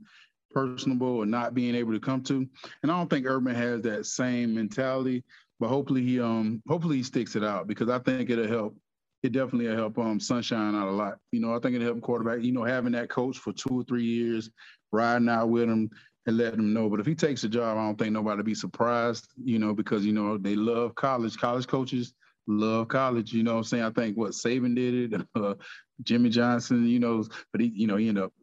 personable 0.51 1.17
or 1.17 1.25
not 1.25 1.53
being 1.53 1.75
able 1.75 1.93
to 1.93 1.99
come 1.99 2.23
to. 2.23 2.47
And 2.83 2.91
I 2.91 2.97
don't 2.97 3.09
think 3.09 3.25
Urban 3.25 3.55
has 3.55 3.81
that 3.81 4.05
same 4.05 4.55
mentality. 4.55 5.23
But 5.59 5.69
hopefully 5.69 6.01
he 6.01 6.19
um 6.19 6.63
hopefully 6.67 6.97
he 6.97 7.03
sticks 7.03 7.35
it 7.35 7.43
out 7.43 7.67
because 7.67 7.89
I 7.89 7.99
think 7.99 8.29
it'll 8.29 8.47
help 8.47 8.77
it 9.23 9.31
definitely 9.31 9.67
will 9.67 9.75
help 9.75 9.97
um 9.97 10.19
Sunshine 10.19 10.75
out 10.75 10.87
a 10.87 10.91
lot. 10.91 11.17
You 11.31 11.39
know, 11.39 11.55
I 11.55 11.59
think 11.59 11.75
it 11.75 11.81
helped 11.81 12.01
quarterback. 12.01 12.43
You 12.43 12.51
know, 12.51 12.63
having 12.63 12.93
that 12.93 13.09
coach 13.09 13.37
for 13.37 13.53
two 13.53 13.81
or 13.81 13.83
three 13.83 14.03
years, 14.03 14.49
riding 14.91 15.29
out 15.29 15.49
with 15.49 15.69
him 15.69 15.89
and 16.25 16.37
letting 16.37 16.59
him 16.59 16.73
know. 16.73 16.89
But 16.89 16.99
if 16.99 17.05
he 17.05 17.15
takes 17.15 17.41
the 17.41 17.49
job, 17.49 17.77
I 17.77 17.85
don't 17.85 17.97
think 17.97 18.13
nobody 18.13 18.43
be 18.43 18.55
surprised. 18.55 19.27
You 19.43 19.59
know, 19.59 19.73
because 19.73 20.05
you 20.05 20.13
know 20.13 20.37
they 20.37 20.55
love 20.55 20.95
college. 20.95 21.37
College 21.37 21.67
coaches 21.67 22.13
love 22.47 22.87
college. 22.87 23.31
You 23.33 23.43
know, 23.43 23.57
I'm 23.57 23.63
saying 23.63 23.83
I 23.83 23.91
think 23.91 24.17
what 24.17 24.31
Saban 24.31 24.75
did 24.75 25.13
it, 25.13 25.21
uh, 25.35 25.55
Jimmy 26.03 26.29
Johnson. 26.29 26.87
You 26.87 26.99
know, 26.99 27.23
but 27.51 27.61
he, 27.61 27.71
you 27.75 27.87
know, 27.87 27.97
he 27.97 28.07
ended 28.07 28.23
up 28.23 28.33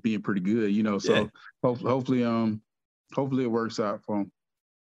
being 0.00 0.22
pretty 0.22 0.40
good. 0.40 0.72
You 0.72 0.82
know, 0.82 0.98
so 0.98 1.14
yeah. 1.14 1.26
hopefully, 1.62 1.90
hopefully, 1.90 2.24
um, 2.24 2.60
hopefully 3.14 3.44
it 3.44 3.50
works 3.50 3.78
out 3.78 4.02
for 4.04 4.20
him. 4.20 4.32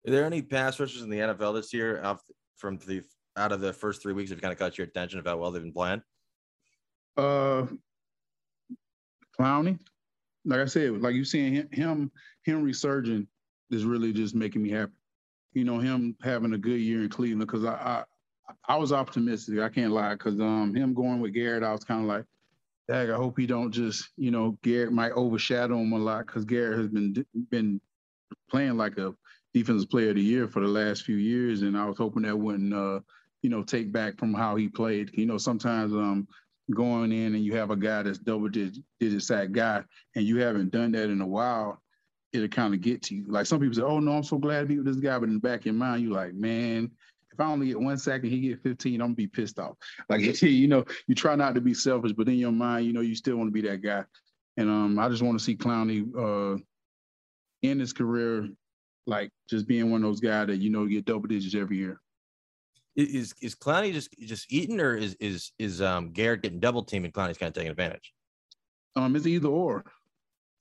Are 0.06 0.10
there 0.10 0.24
any 0.24 0.42
pass 0.42 0.78
rushers 0.78 1.02
in 1.02 1.10
the 1.10 1.18
NFL 1.18 1.54
this 1.54 1.72
year 1.72 2.02
from 2.56 2.78
the 2.78 3.02
out 3.36 3.52
of 3.52 3.60
the 3.60 3.72
first 3.72 4.02
three 4.02 4.12
weeks 4.12 4.30
have 4.30 4.40
kind 4.40 4.52
of 4.52 4.58
caught 4.58 4.78
your 4.78 4.86
attention 4.86 5.18
about 5.18 5.38
well 5.38 5.50
they've 5.50 5.62
been 5.62 5.72
playing? 5.72 6.02
Uh, 7.16 7.66
Clowney, 9.38 9.78
like 10.44 10.60
I 10.60 10.66
said, 10.66 11.00
like 11.00 11.14
you 11.14 11.24
seeing 11.24 11.54
him, 11.54 11.68
him, 11.72 12.12
him 12.44 12.62
resurging 12.62 13.26
is 13.70 13.84
really 13.84 14.12
just 14.12 14.34
making 14.34 14.62
me 14.62 14.70
happy. 14.70 14.92
You 15.52 15.64
know, 15.64 15.78
him 15.78 16.16
having 16.22 16.52
a 16.52 16.58
good 16.58 16.80
year 16.80 17.02
in 17.02 17.08
Cleveland 17.08 17.48
because 17.48 17.64
I, 17.64 17.74
I, 17.74 18.04
I 18.68 18.76
was 18.76 18.92
optimistic. 18.92 19.60
I 19.60 19.68
can't 19.68 19.92
lie 19.92 20.14
because 20.14 20.40
um, 20.40 20.74
him 20.74 20.94
going 20.94 21.20
with 21.20 21.34
Garrett, 21.34 21.62
I 21.62 21.72
was 21.72 21.84
kind 21.84 22.02
of 22.02 22.06
like, 22.06 22.24
Dag, 22.88 23.08
I 23.08 23.14
hope 23.14 23.38
he 23.38 23.46
don't 23.46 23.70
just, 23.70 24.10
you 24.16 24.30
know, 24.30 24.58
Garrett 24.62 24.92
might 24.92 25.12
overshadow 25.12 25.78
him 25.78 25.92
a 25.92 25.98
lot 25.98 26.26
because 26.26 26.44
Garrett 26.44 26.78
has 26.78 26.88
been 26.88 27.24
been 27.50 27.80
playing 28.50 28.76
like 28.76 28.98
a 28.98 29.14
defensive 29.54 29.88
player 29.88 30.10
of 30.10 30.16
the 30.16 30.22
year 30.22 30.48
for 30.48 30.60
the 30.60 30.68
last 30.68 31.04
few 31.04 31.16
years, 31.16 31.62
and 31.62 31.78
I 31.78 31.86
was 31.86 31.96
hoping 31.96 32.22
that 32.22 32.36
wouldn't 32.36 32.74
uh, 32.74 33.00
you 33.44 33.50
know, 33.50 33.62
take 33.62 33.92
back 33.92 34.18
from 34.18 34.32
how 34.32 34.56
he 34.56 34.70
played. 34.70 35.10
You 35.12 35.26
know, 35.26 35.36
sometimes 35.36 35.92
um, 35.92 36.26
going 36.70 37.12
in 37.12 37.34
and 37.34 37.44
you 37.44 37.54
have 37.56 37.70
a 37.70 37.76
guy 37.76 38.02
that's 38.02 38.18
double 38.18 38.48
digit, 38.48 38.82
sack 39.22 39.52
guy, 39.52 39.84
and 40.16 40.24
you 40.24 40.38
haven't 40.38 40.72
done 40.72 40.92
that 40.92 41.10
in 41.10 41.20
a 41.20 41.26
while, 41.26 41.82
it'll 42.32 42.48
kind 42.48 42.72
of 42.72 42.80
get 42.80 43.02
to 43.02 43.14
you. 43.14 43.26
Like 43.28 43.44
some 43.44 43.60
people 43.60 43.74
say, 43.74 43.82
"Oh 43.82 44.00
no, 44.00 44.12
I'm 44.12 44.22
so 44.22 44.38
glad 44.38 44.60
to 44.60 44.66
be 44.66 44.78
with 44.78 44.86
this 44.86 44.96
guy," 44.96 45.18
but 45.18 45.28
in 45.28 45.34
the 45.34 45.40
back 45.40 45.60
of 45.60 45.66
your 45.66 45.74
mind, 45.74 46.02
you're 46.02 46.14
like, 46.14 46.32
"Man, 46.32 46.90
if 47.30 47.38
I 47.38 47.44
only 47.44 47.66
get 47.66 47.78
one 47.78 47.98
sack 47.98 48.22
and 48.22 48.32
he 48.32 48.40
get 48.40 48.62
15, 48.62 48.94
I'm 48.94 49.08
gonna 49.08 49.14
be 49.14 49.26
pissed 49.26 49.58
off." 49.58 49.76
Like 50.08 50.22
you 50.42 50.66
know, 50.66 50.86
you 51.06 51.14
try 51.14 51.36
not 51.36 51.54
to 51.54 51.60
be 51.60 51.74
selfish, 51.74 52.12
but 52.12 52.28
in 52.28 52.36
your 52.36 52.50
mind, 52.50 52.86
you 52.86 52.94
know, 52.94 53.02
you 53.02 53.14
still 53.14 53.36
want 53.36 53.48
to 53.48 53.52
be 53.52 53.68
that 53.68 53.82
guy. 53.82 54.04
And 54.56 54.70
um, 54.70 54.98
I 54.98 55.10
just 55.10 55.22
want 55.22 55.38
to 55.38 55.44
see 55.44 55.54
Clowney 55.54 56.08
uh, 56.16 56.58
in 57.60 57.78
his 57.78 57.92
career, 57.92 58.48
like 59.06 59.28
just 59.50 59.68
being 59.68 59.90
one 59.90 60.02
of 60.02 60.08
those 60.08 60.20
guys 60.20 60.46
that 60.46 60.60
you 60.60 60.70
know 60.70 60.86
get 60.86 61.04
double 61.04 61.28
digits 61.28 61.54
every 61.54 61.76
year 61.76 62.00
is 62.96 63.34
is 63.40 63.54
Clowney 63.54 63.92
just 63.92 64.16
just 64.20 64.52
eating, 64.52 64.80
or 64.80 64.96
is 64.96 65.14
is 65.20 65.52
is 65.58 65.82
um 65.82 66.12
Garrett 66.12 66.42
getting 66.42 66.60
double 66.60 66.82
teamed 66.82 67.04
and 67.04 67.14
Clowney's 67.14 67.38
kind 67.38 67.48
of 67.48 67.54
taking 67.54 67.70
advantage? 67.70 68.12
Um, 68.96 69.16
it's 69.16 69.26
either 69.26 69.48
or. 69.48 69.84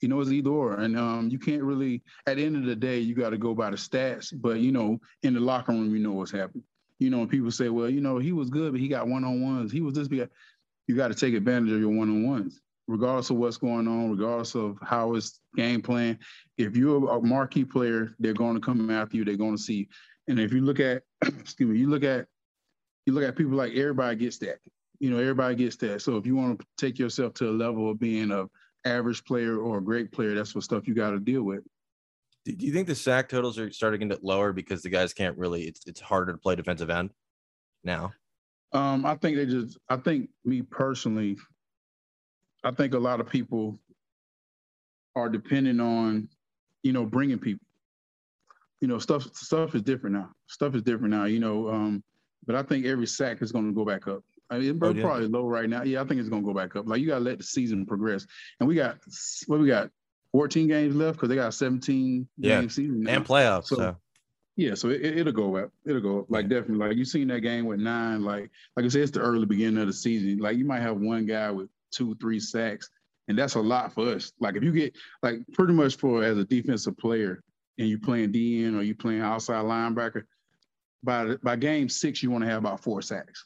You 0.01 0.09
know, 0.09 0.19
it's 0.19 0.31
either 0.31 0.49
or, 0.49 0.73
and 0.79 0.97
um, 0.97 1.29
you 1.29 1.39
can't 1.39 1.63
really. 1.63 2.01
At 2.27 2.35
the 2.35 2.45
end 2.45 2.57
of 2.57 2.65
the 2.65 2.75
day, 2.75 2.99
you 2.99 3.15
got 3.15 3.29
to 3.29 3.37
go 3.37 3.53
by 3.53 3.69
the 3.69 3.77
stats. 3.77 4.33
But 4.35 4.59
you 4.59 4.71
know, 4.71 4.99
in 5.21 5.33
the 5.33 5.39
locker 5.39 5.71
room, 5.71 5.95
you 5.95 6.03
know 6.03 6.11
what's 6.11 6.31
happening. 6.31 6.65
You 6.99 7.09
know, 7.09 7.25
people 7.25 7.51
say, 7.51 7.69
well, 7.69 7.89
you 7.89 8.01
know, 8.01 8.17
he 8.17 8.33
was 8.33 8.49
good, 8.49 8.73
but 8.73 8.81
he 8.81 8.89
got 8.89 9.07
one 9.07 9.23
on 9.23 9.41
ones. 9.41 9.71
He 9.71 9.79
was 9.79 9.93
this. 9.93 10.09
Big. 10.09 10.29
You 10.87 10.95
got 10.97 11.07
to 11.07 11.13
take 11.13 11.33
advantage 11.33 11.71
of 11.71 11.79
your 11.79 11.89
one 11.89 12.09
on 12.09 12.27
ones, 12.27 12.59
regardless 12.87 13.29
of 13.29 13.37
what's 13.37 13.55
going 13.55 13.87
on, 13.87 14.11
regardless 14.11 14.55
of 14.55 14.77
how 14.81 15.13
his 15.13 15.39
game 15.55 15.81
plan. 15.81 16.19
If 16.57 16.75
you're 16.75 17.09
a 17.09 17.21
marquee 17.21 17.63
player, 17.63 18.13
they're 18.19 18.33
going 18.33 18.55
to 18.55 18.61
come 18.61 18.89
after 18.89 19.15
you. 19.15 19.23
They're 19.23 19.37
going 19.37 19.55
to 19.55 19.61
see 19.61 19.87
and 20.27 20.39
if 20.39 20.53
you 20.53 20.61
look 20.61 20.79
at, 20.79 21.03
excuse 21.21 21.69
me, 21.69 21.77
you 21.77 21.89
look 21.89 22.03
at, 22.03 22.27
you 23.05 23.13
look 23.13 23.23
at 23.23 23.35
people 23.35 23.53
like 23.53 23.73
everybody 23.73 24.15
gets 24.15 24.37
that. 24.39 24.59
You 24.99 25.09
know, 25.09 25.17
everybody 25.17 25.55
gets 25.55 25.75
that. 25.77 26.01
So 26.01 26.17
if 26.17 26.25
you 26.25 26.35
want 26.35 26.59
to 26.59 26.65
take 26.77 26.97
yourself 26.97 27.33
to 27.35 27.49
a 27.49 27.51
level 27.51 27.91
of 27.91 27.99
being 27.99 28.31
a 28.31 28.45
average 28.85 29.23
player 29.25 29.57
or 29.57 29.79
a 29.79 29.83
great 29.83 30.11
player, 30.11 30.35
that's 30.35 30.55
what 30.55 30.63
stuff 30.63 30.87
you 30.87 30.93
got 30.93 31.11
to 31.11 31.19
deal 31.19 31.43
with. 31.43 31.63
Do 32.45 32.53
you 32.65 32.73
think 32.73 32.87
the 32.87 32.95
sack 32.95 33.29
totals 33.29 33.57
are 33.57 33.71
starting 33.71 34.01
to 34.01 34.15
get 34.15 34.23
lower 34.23 34.51
because 34.51 34.81
the 34.81 34.89
guys 34.89 35.13
can't 35.13 35.37
really? 35.37 35.63
It's 35.63 35.81
it's 35.85 36.01
harder 36.01 36.33
to 36.33 36.37
play 36.37 36.55
defensive 36.55 36.89
end 36.89 37.11
now. 37.83 38.11
Um, 38.73 39.05
I 39.05 39.15
think 39.15 39.37
they 39.37 39.45
just. 39.45 39.77
I 39.87 39.97
think 39.97 40.29
me 40.43 40.61
personally. 40.61 41.37
I 42.63 42.71
think 42.71 42.93
a 42.93 42.99
lot 42.99 43.21
of 43.21 43.29
people 43.29 43.79
are 45.15 45.29
depending 45.29 45.79
on, 45.79 46.27
you 46.81 46.91
know, 46.91 47.05
bringing 47.05 47.39
people. 47.39 47.65
You 48.83 48.89
know, 48.89 48.99
stuff 48.99 49.33
stuff 49.33 49.75
is 49.75 49.81
different 49.81 50.17
now. 50.17 50.31
Stuff 50.47 50.75
is 50.75 50.81
different 50.81 51.13
now. 51.13 51.23
You 51.23 51.39
know, 51.39 51.69
um, 51.69 52.03
but 52.45 52.53
I 52.57 52.63
think 52.63 52.85
every 52.85 53.07
sack 53.07 53.41
is 53.41 53.49
going 53.49 53.65
to 53.65 53.71
go 53.71 53.85
back 53.85 54.09
up. 54.09 54.25
I 54.49 54.59
mean, 54.59 54.71
it's 54.71 54.79
oh, 54.81 54.89
yeah. 54.89 55.01
probably 55.01 55.27
low 55.27 55.47
right 55.47 55.69
now. 55.69 55.83
Yeah, 55.83 56.01
I 56.01 56.03
think 56.05 56.19
it's 56.19 56.27
going 56.27 56.41
to 56.41 56.45
go 56.45 56.53
back 56.53 56.75
up. 56.75 56.85
Like 56.85 56.99
you 56.99 57.07
got 57.07 57.19
to 57.19 57.23
let 57.23 57.37
the 57.37 57.45
season 57.45 57.85
progress. 57.85 58.27
And 58.59 58.67
we 58.67 58.75
got 58.75 58.97
what 59.47 59.61
we 59.61 59.67
got 59.67 59.89
14 60.33 60.67
games 60.67 60.97
left 60.97 61.15
because 61.15 61.29
they 61.29 61.35
got 61.35 61.53
17 61.53 62.27
yeah. 62.37 62.59
game 62.59 62.69
season 62.69 63.03
now. 63.03 63.13
and 63.13 63.25
playoffs. 63.25 63.67
So, 63.67 63.75
so. 63.77 63.95
yeah, 64.57 64.75
so 64.75 64.89
it, 64.89 65.23
will 65.23 65.31
go 65.31 65.55
up. 65.55 65.71
It'll 65.85 66.01
go 66.01 66.19
up. 66.19 66.25
Like 66.27 66.49
definitely. 66.49 66.85
Like 66.85 66.97
you 66.97 67.05
seen 67.05 67.29
that 67.29 67.39
game 67.39 67.63
with 67.63 67.79
nine. 67.79 68.25
Like 68.25 68.51
like 68.75 68.85
I 68.85 68.89
said, 68.89 69.03
it's 69.03 69.11
the 69.11 69.21
early 69.21 69.45
beginning 69.45 69.79
of 69.79 69.87
the 69.87 69.93
season. 69.93 70.39
Like 70.39 70.57
you 70.57 70.65
might 70.65 70.81
have 70.81 70.97
one 70.97 71.25
guy 71.25 71.51
with 71.51 71.69
two, 71.93 72.15
three 72.15 72.41
sacks, 72.41 72.89
and 73.29 73.39
that's 73.39 73.55
a 73.55 73.61
lot 73.61 73.93
for 73.93 74.09
us. 74.09 74.33
Like 74.41 74.57
if 74.57 74.63
you 74.63 74.73
get 74.73 74.93
like 75.21 75.39
pretty 75.53 75.71
much 75.71 75.95
for 75.95 76.21
as 76.21 76.37
a 76.37 76.43
defensive 76.43 76.97
player 76.97 77.41
and 77.77 77.87
you're 77.87 77.99
playing 77.99 78.31
DN 78.31 78.77
or 78.77 78.83
you're 78.83 78.95
playing 78.95 79.21
outside 79.21 79.65
linebacker, 79.65 80.23
by 81.03 81.35
by 81.43 81.55
game 81.55 81.89
six 81.89 82.23
you 82.23 82.31
want 82.31 82.43
to 82.43 82.49
have 82.49 82.59
about 82.59 82.81
four 82.81 83.01
sacks. 83.01 83.45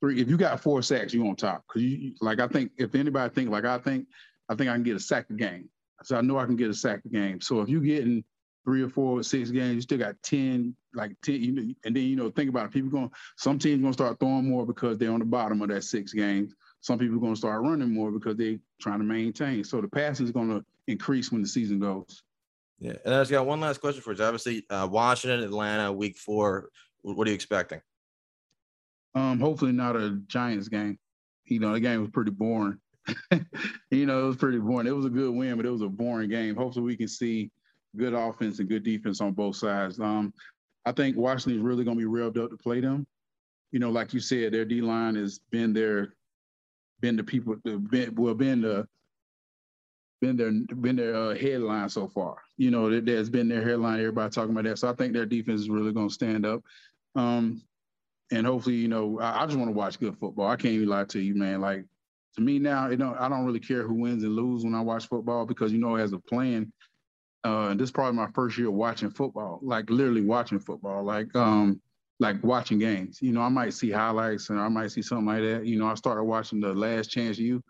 Three. 0.00 0.20
If 0.20 0.28
you 0.28 0.36
got 0.36 0.60
four 0.60 0.82
sacks, 0.82 1.12
you 1.12 1.26
on 1.26 1.36
top. 1.36 1.64
Cause 1.66 1.82
you 1.82 2.14
like 2.20 2.40
I 2.40 2.48
think 2.48 2.72
if 2.78 2.94
anybody 2.94 3.34
think 3.34 3.50
like 3.50 3.64
I 3.64 3.78
think, 3.78 4.06
I 4.48 4.54
think 4.54 4.70
I 4.70 4.74
can 4.74 4.82
get 4.82 4.96
a 4.96 5.00
sack 5.00 5.26
a 5.30 5.34
game. 5.34 5.68
So 6.04 6.16
I 6.16 6.20
know 6.20 6.38
I 6.38 6.46
can 6.46 6.56
get 6.56 6.70
a 6.70 6.74
sack 6.74 7.00
a 7.04 7.08
game. 7.08 7.40
So 7.40 7.60
if 7.60 7.68
you're 7.68 7.80
getting 7.80 8.24
three 8.68 8.82
or 8.82 8.88
four, 8.90 9.18
or 9.18 9.22
six 9.22 9.50
games, 9.50 9.76
you 9.76 9.80
still 9.80 9.96
got 9.96 10.22
10, 10.22 10.76
like 10.92 11.12
10, 11.22 11.42
you 11.42 11.52
know, 11.52 11.74
and 11.86 11.96
then, 11.96 12.02
you 12.02 12.16
know, 12.16 12.30
think 12.30 12.50
about 12.50 12.66
it. 12.66 12.72
People 12.72 12.90
going, 12.90 13.10
some 13.38 13.58
teams 13.58 13.80
going 13.80 13.94
to 13.94 13.96
start 13.96 14.20
throwing 14.20 14.46
more 14.46 14.66
because 14.66 14.98
they're 14.98 15.10
on 15.10 15.20
the 15.20 15.24
bottom 15.24 15.62
of 15.62 15.70
that 15.70 15.84
six 15.84 16.12
games. 16.12 16.54
Some 16.82 16.98
people 16.98 17.16
are 17.16 17.20
going 17.20 17.32
to 17.32 17.38
start 17.38 17.62
running 17.62 17.94
more 17.94 18.10
because 18.10 18.36
they're 18.36 18.58
trying 18.78 18.98
to 18.98 19.06
maintain. 19.06 19.64
So 19.64 19.80
the 19.80 19.88
passing 19.88 20.26
is 20.26 20.32
going 20.32 20.50
to 20.50 20.62
increase 20.86 21.32
when 21.32 21.40
the 21.40 21.48
season 21.48 21.78
goes. 21.78 22.22
Yeah. 22.80 22.94
And 23.04 23.14
I 23.14 23.20
just 23.20 23.30
got 23.30 23.46
one 23.46 23.60
last 23.60 23.80
question 23.80 24.02
for 24.02 24.12
you. 24.12 24.24
Obviously, 24.24 24.64
uh, 24.70 24.88
Washington, 24.90 25.42
Atlanta, 25.42 25.92
week 25.92 26.16
four. 26.16 26.70
What 27.02 27.26
are 27.26 27.30
you 27.30 27.34
expecting? 27.34 27.80
Um, 29.14 29.40
hopefully 29.40 29.72
not 29.72 29.96
a 29.96 30.20
Giants 30.26 30.68
game. 30.68 30.98
You 31.46 31.60
know, 31.60 31.72
the 31.72 31.80
game 31.80 32.00
was 32.00 32.10
pretty 32.10 32.30
boring. 32.30 32.78
you 33.90 34.06
know, 34.06 34.24
it 34.24 34.26
was 34.26 34.36
pretty 34.36 34.58
boring. 34.58 34.86
It 34.86 34.94
was 34.94 35.06
a 35.06 35.10
good 35.10 35.34
win, 35.34 35.56
but 35.56 35.66
it 35.66 35.70
was 35.70 35.82
a 35.82 35.88
boring 35.88 36.30
game. 36.30 36.54
Hopefully, 36.54 36.84
we 36.84 36.96
can 36.96 37.08
see 37.08 37.50
good 37.96 38.14
offense 38.14 38.58
and 38.58 38.68
good 38.68 38.84
defense 38.84 39.20
on 39.20 39.32
both 39.32 39.56
sides. 39.56 39.98
Um, 39.98 40.32
I 40.84 40.92
think 40.92 41.16
Washington's 41.16 41.62
really 41.62 41.84
going 41.84 41.98
to 41.98 42.04
be 42.04 42.10
revved 42.10 42.42
up 42.42 42.50
to 42.50 42.56
play 42.56 42.80
them. 42.80 43.06
You 43.72 43.78
know, 43.78 43.90
like 43.90 44.14
you 44.14 44.20
said, 44.20 44.52
their 44.52 44.64
D 44.64 44.80
line 44.80 45.16
has 45.16 45.40
been 45.50 45.72
their, 45.72 46.14
been 47.00 47.16
the 47.16 47.24
people, 47.24 47.56
been, 47.64 48.14
well, 48.14 48.34
been 48.34 48.62
the, 48.62 48.86
been 50.20 50.36
their 50.36 50.50
been 50.76 50.96
their 50.96 51.14
uh, 51.14 51.34
headline 51.34 51.88
so 51.88 52.08
far. 52.08 52.36
You 52.56 52.70
know, 52.70 53.00
there's 53.00 53.30
been 53.30 53.48
their 53.48 53.62
headline. 53.62 54.00
Everybody 54.00 54.30
talking 54.30 54.50
about 54.50 54.64
that. 54.64 54.78
So 54.78 54.88
I 54.88 54.94
think 54.94 55.12
their 55.12 55.26
defense 55.26 55.60
is 55.60 55.70
really 55.70 55.92
going 55.92 56.08
to 56.08 56.14
stand 56.14 56.44
up. 56.44 56.62
Um, 57.14 57.62
and 58.30 58.46
hopefully, 58.46 58.76
you 58.76 58.88
know, 58.88 59.18
I, 59.20 59.42
I 59.42 59.46
just 59.46 59.58
want 59.58 59.70
to 59.70 59.76
watch 59.76 59.98
good 59.98 60.16
football. 60.18 60.48
I 60.48 60.56
can't 60.56 60.74
even 60.74 60.88
lie 60.88 61.04
to 61.04 61.20
you, 61.20 61.34
man. 61.34 61.60
Like 61.60 61.84
to 62.34 62.40
me 62.40 62.58
now, 62.58 62.90
it 62.90 62.96
don't 62.96 63.16
I 63.18 63.28
don't 63.28 63.44
really 63.44 63.60
care 63.60 63.82
who 63.82 63.94
wins 63.94 64.22
and 64.24 64.34
lose 64.34 64.64
when 64.64 64.74
I 64.74 64.80
watch 64.80 65.06
football 65.06 65.46
because 65.46 65.72
you 65.72 65.78
know 65.78 65.96
as 65.96 66.12
a 66.12 66.18
plan, 66.18 66.72
uh, 67.44 67.74
this 67.74 67.84
is 67.84 67.92
probably 67.92 68.16
my 68.16 68.30
first 68.34 68.58
year 68.58 68.70
watching 68.70 69.10
football, 69.10 69.60
like 69.62 69.88
literally 69.90 70.22
watching 70.22 70.58
football, 70.58 71.02
like 71.02 71.34
um 71.36 71.80
like 72.20 72.42
watching 72.42 72.78
games. 72.78 73.18
You 73.22 73.32
know, 73.32 73.42
I 73.42 73.48
might 73.48 73.74
see 73.74 73.90
highlights 73.90 74.50
and 74.50 74.58
I 74.60 74.68
might 74.68 74.90
see 74.90 75.02
something 75.02 75.26
like 75.26 75.42
that. 75.42 75.66
You 75.66 75.78
know, 75.78 75.86
I 75.86 75.94
started 75.94 76.24
watching 76.24 76.60
the 76.60 76.74
Last 76.74 77.08
Chance 77.08 77.38
U 77.38 77.62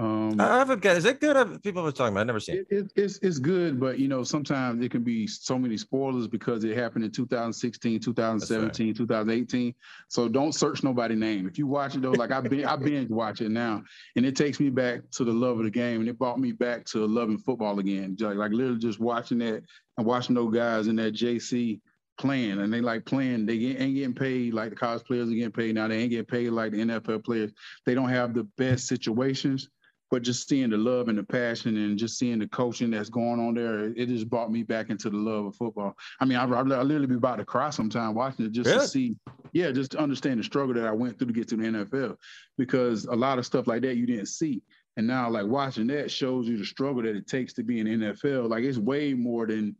um, 0.00 0.40
I 0.40 0.56
haven't 0.56 0.80
got. 0.80 0.96
Is 0.96 1.04
it 1.04 1.20
good? 1.20 1.62
People 1.62 1.84
have 1.84 1.92
talking 1.92 2.14
about. 2.14 2.20
I've 2.20 2.26
never 2.26 2.40
seen. 2.40 2.56
It, 2.56 2.66
it, 2.70 2.92
it's 2.96 3.18
it's 3.18 3.38
good, 3.38 3.78
but 3.78 3.98
you 3.98 4.08
know 4.08 4.24
sometimes 4.24 4.82
it 4.82 4.90
can 4.90 5.02
be 5.02 5.26
so 5.26 5.58
many 5.58 5.76
spoilers 5.76 6.26
because 6.26 6.64
it 6.64 6.74
happened 6.74 7.04
in 7.04 7.10
2016, 7.10 8.00
2017, 8.00 8.86
right. 8.86 8.96
2018. 8.96 9.74
So 10.08 10.26
don't 10.26 10.54
search 10.54 10.82
nobody 10.82 11.14
name. 11.14 11.46
If 11.46 11.58
you 11.58 11.66
watch 11.66 11.96
it 11.96 12.02
though, 12.02 12.12
like 12.12 12.30
I've 12.30 12.44
been 12.44 12.64
I 12.64 12.76
binge 12.76 13.10
watch 13.10 13.42
it 13.42 13.50
now, 13.50 13.82
and 14.16 14.24
it 14.24 14.36
takes 14.36 14.58
me 14.58 14.70
back 14.70 15.02
to 15.12 15.24
the 15.24 15.32
love 15.32 15.58
of 15.58 15.64
the 15.64 15.70
game, 15.70 16.00
and 16.00 16.08
it 16.08 16.18
brought 16.18 16.40
me 16.40 16.52
back 16.52 16.86
to 16.86 17.04
loving 17.06 17.36
football 17.36 17.78
again. 17.78 18.16
Like, 18.18 18.36
like 18.36 18.52
literally 18.52 18.78
just 18.78 19.00
watching 19.00 19.38
that 19.40 19.64
and 19.98 20.06
watching 20.06 20.34
those 20.34 20.54
guys 20.54 20.86
in 20.86 20.96
that 20.96 21.12
JC 21.12 21.78
playing 22.16 22.60
and 22.60 22.72
they 22.72 22.80
like 22.80 23.04
playing. 23.04 23.44
They 23.44 23.54
ain't 23.54 23.94
getting 23.96 24.14
paid 24.14 24.54
like 24.54 24.70
the 24.70 24.76
college 24.76 25.04
players 25.04 25.28
are 25.28 25.34
getting 25.34 25.52
paid 25.52 25.74
now. 25.74 25.88
They 25.88 25.98
ain't 25.98 26.10
getting 26.10 26.24
paid 26.24 26.50
like 26.50 26.72
the 26.72 26.78
NFL 26.78 27.22
players. 27.22 27.52
They 27.84 27.94
don't 27.94 28.08
have 28.08 28.32
the 28.32 28.44
best 28.56 28.86
situations 28.86 29.68
but 30.10 30.22
just 30.22 30.48
seeing 30.48 30.70
the 30.70 30.76
love 30.76 31.08
and 31.08 31.16
the 31.16 31.22
passion 31.22 31.76
and 31.76 31.96
just 31.96 32.18
seeing 32.18 32.40
the 32.40 32.48
coaching 32.48 32.90
that's 32.90 33.08
going 33.08 33.38
on 33.38 33.54
there, 33.54 33.86
it 33.86 34.06
just 34.06 34.28
brought 34.28 34.50
me 34.50 34.64
back 34.64 34.90
into 34.90 35.08
the 35.08 35.16
love 35.16 35.46
of 35.46 35.56
football. 35.56 35.96
I 36.18 36.24
mean, 36.24 36.36
I, 36.36 36.44
I, 36.44 36.58
I 36.58 36.62
literally 36.62 37.06
be 37.06 37.14
about 37.14 37.36
to 37.36 37.44
cry 37.44 37.70
sometime 37.70 38.14
watching 38.14 38.44
it 38.44 38.52
just 38.52 38.68
really? 38.68 38.80
to 38.80 38.88
see, 38.88 39.16
yeah, 39.52 39.70
just 39.70 39.92
to 39.92 39.98
understand 39.98 40.40
the 40.40 40.44
struggle 40.44 40.74
that 40.74 40.86
I 40.86 40.92
went 40.92 41.18
through 41.18 41.28
to 41.28 41.32
get 41.32 41.48
to 41.48 41.56
the 41.56 41.62
NFL, 41.62 42.16
because 42.58 43.04
a 43.04 43.14
lot 43.14 43.38
of 43.38 43.46
stuff 43.46 43.68
like 43.68 43.82
that 43.82 43.96
you 43.96 44.06
didn't 44.06 44.26
see. 44.26 44.62
And 44.96 45.06
now, 45.06 45.30
like 45.30 45.46
watching 45.46 45.86
that 45.86 46.10
shows 46.10 46.48
you 46.48 46.58
the 46.58 46.64
struggle 46.64 47.02
that 47.02 47.14
it 47.16 47.28
takes 47.28 47.52
to 47.54 47.62
be 47.62 47.78
in 47.78 47.86
the 47.86 48.06
NFL. 48.06 48.50
Like 48.50 48.64
it's 48.64 48.78
way 48.78 49.14
more 49.14 49.46
than 49.46 49.76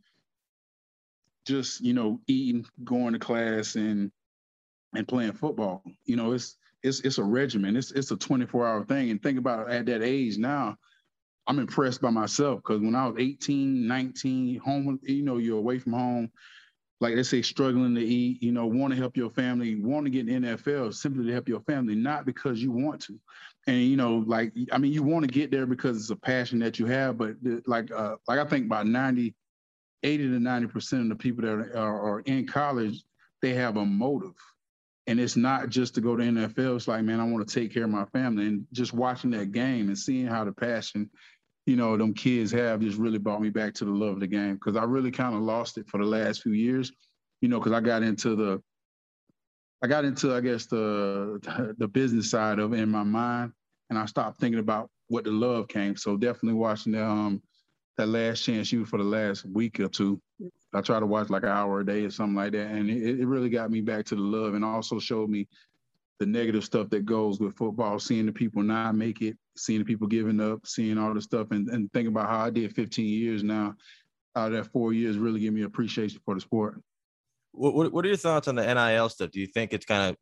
just 1.45 1.81
you 1.81 1.93
know 1.93 2.21
eating, 2.27 2.65
going 2.85 3.13
to 3.13 3.19
class, 3.19 3.75
and 3.75 4.11
and 4.95 5.07
playing 5.07 5.33
football. 5.33 5.83
You 6.05 6.15
know, 6.15 6.31
it's 6.31 6.55
it's 6.83 7.01
it's 7.01 7.17
a 7.17 7.23
regimen. 7.23 7.75
It's 7.75 7.91
it's 7.91 8.11
a 8.11 8.17
24 8.17 8.67
hour 8.67 8.85
thing. 8.85 9.11
And 9.11 9.21
think 9.21 9.37
about 9.37 9.69
it, 9.69 9.73
at 9.73 9.85
that 9.87 10.03
age 10.03 10.37
now, 10.37 10.77
I'm 11.47 11.59
impressed 11.59 12.01
by 12.01 12.09
myself 12.09 12.57
because 12.57 12.81
when 12.81 12.95
I 12.95 13.07
was 13.07 13.15
18, 13.19 13.87
19, 13.87 14.59
home, 14.59 14.99
you 15.03 15.23
know, 15.23 15.37
you're 15.37 15.57
away 15.57 15.79
from 15.79 15.93
home, 15.93 16.31
like 16.99 17.15
they 17.15 17.23
say, 17.23 17.41
struggling 17.41 17.95
to 17.95 18.01
eat, 18.01 18.41
you 18.43 18.51
know, 18.51 18.67
want 18.67 18.93
to 18.93 18.99
help 18.99 19.17
your 19.17 19.31
family, 19.31 19.75
want 19.75 20.05
to 20.05 20.11
get 20.11 20.29
in 20.29 20.43
NFL 20.43 20.93
simply 20.93 21.25
to 21.25 21.33
help 21.33 21.47
your 21.47 21.61
family, 21.61 21.95
not 21.95 22.25
because 22.25 22.61
you 22.61 22.71
want 22.71 23.01
to. 23.03 23.19
And 23.67 23.81
you 23.81 23.97
know, 23.97 24.23
like 24.27 24.53
I 24.71 24.77
mean, 24.77 24.93
you 24.93 25.03
want 25.03 25.25
to 25.25 25.31
get 25.31 25.51
there 25.51 25.65
because 25.65 25.97
it's 25.97 26.09
a 26.09 26.15
passion 26.15 26.59
that 26.59 26.79
you 26.79 26.87
have, 26.87 27.17
but 27.17 27.35
like 27.65 27.91
uh, 27.91 28.15
like 28.27 28.39
I 28.39 28.45
think 28.45 28.65
about 28.65 28.87
90, 28.87 29.35
80 30.03 30.23
to 30.29 30.39
90 30.39 30.67
percent 30.67 31.03
of 31.03 31.09
the 31.09 31.15
people 31.15 31.43
that 31.43 31.75
are, 31.75 32.01
are 32.01 32.19
in 32.21 32.47
college, 32.47 33.03
they 33.41 33.53
have 33.53 33.77
a 33.77 33.85
motive 33.85 34.35
and 35.11 35.19
it's 35.19 35.35
not 35.35 35.67
just 35.67 35.93
to 35.95 36.01
go 36.01 36.15
to 36.15 36.23
NFL. 36.23 36.77
It's 36.77 36.87
like, 36.87 37.03
man, 37.03 37.19
I 37.19 37.25
want 37.25 37.45
to 37.45 37.53
take 37.53 37.73
care 37.73 37.83
of 37.83 37.89
my 37.89 38.05
family. 38.05 38.47
And 38.47 38.65
just 38.71 38.93
watching 38.93 39.29
that 39.31 39.51
game 39.51 39.89
and 39.89 39.99
seeing 39.99 40.25
how 40.25 40.45
the 40.45 40.53
passion, 40.53 41.09
you 41.65 41.75
know, 41.75 41.97
them 41.97 42.13
kids 42.13 42.49
have 42.53 42.79
just 42.79 42.97
really 42.97 43.17
brought 43.17 43.41
me 43.41 43.49
back 43.49 43.73
to 43.73 43.85
the 43.85 43.91
love 43.91 44.13
of 44.13 44.19
the 44.21 44.27
game 44.27 44.53
because 44.53 44.77
I 44.77 44.85
really 44.85 45.11
kind 45.11 45.35
of 45.35 45.41
lost 45.41 45.77
it 45.77 45.89
for 45.89 45.97
the 45.97 46.05
last 46.05 46.43
few 46.43 46.53
years, 46.53 46.93
you 47.41 47.49
know, 47.49 47.59
because 47.59 47.73
I 47.73 47.81
got 47.81 48.03
into 48.03 48.37
the, 48.37 48.63
I 49.83 49.87
got 49.87 50.05
into, 50.05 50.33
I 50.33 50.39
guess, 50.39 50.67
the 50.67 51.75
the 51.77 51.87
business 51.89 52.31
side 52.31 52.59
of 52.59 52.71
it 52.71 52.79
in 52.79 52.89
my 52.89 53.03
mind, 53.03 53.51
and 53.89 53.99
I 53.99 54.05
stopped 54.05 54.39
thinking 54.39 54.59
about 54.59 54.89
what 55.09 55.25
the 55.25 55.31
love 55.31 55.67
came. 55.67 55.97
So 55.97 56.15
definitely 56.15 56.53
watching 56.53 56.93
the 56.93 57.03
um 57.03 57.41
that 57.97 58.07
Last 58.07 58.43
Chance 58.43 58.71
U 58.71 58.85
for 58.85 58.97
the 58.97 59.03
last 59.03 59.45
week 59.45 59.79
or 59.79 59.87
two 59.87 60.21
I 60.73 60.81
try 60.81 60.99
to 60.99 61.05
watch 61.05 61.29
like 61.29 61.43
an 61.43 61.49
hour 61.49 61.81
a 61.81 61.85
day 61.85 62.05
or 62.05 62.11
something 62.11 62.35
like 62.35 62.53
that, 62.53 62.67
and 62.67 62.89
it, 62.89 63.19
it 63.19 63.27
really 63.27 63.49
got 63.49 63.71
me 63.71 63.81
back 63.81 64.05
to 64.05 64.15
the 64.15 64.21
love, 64.21 64.53
and 64.53 64.63
also 64.63 64.99
showed 64.99 65.29
me 65.29 65.47
the 66.19 66.25
negative 66.25 66.63
stuff 66.63 66.89
that 66.91 67.05
goes 67.05 67.39
with 67.39 67.57
football, 67.57 67.99
seeing 67.99 68.25
the 68.25 68.31
people 68.31 68.63
not 68.63 68.95
make 68.95 69.21
it, 69.21 69.37
seeing 69.57 69.79
the 69.79 69.85
people 69.85 70.07
giving 70.07 70.39
up, 70.39 70.65
seeing 70.65 70.97
all 70.97 71.13
the 71.13 71.21
stuff, 71.21 71.51
and, 71.51 71.67
and 71.69 71.91
thinking 71.91 72.13
about 72.13 72.29
how 72.29 72.45
I 72.45 72.49
did 72.49 72.73
15 72.73 73.05
years 73.05 73.43
now. 73.43 73.75
Out 74.35 74.53
of 74.53 74.63
that 74.63 74.71
four 74.71 74.93
years, 74.93 75.17
really 75.17 75.41
give 75.41 75.53
me 75.53 75.63
appreciation 75.63 76.21
for 76.23 76.35
the 76.35 76.41
sport. 76.41 76.81
What, 77.51 77.91
what 77.91 78.05
are 78.05 78.07
your 78.07 78.17
thoughts 78.17 78.47
on 78.47 78.55
the 78.55 78.73
NIL 78.73 79.09
stuff? 79.09 79.31
Do 79.31 79.41
you 79.41 79.47
think 79.47 79.73
it's 79.73 79.85
kind 79.85 80.11
of 80.11 80.17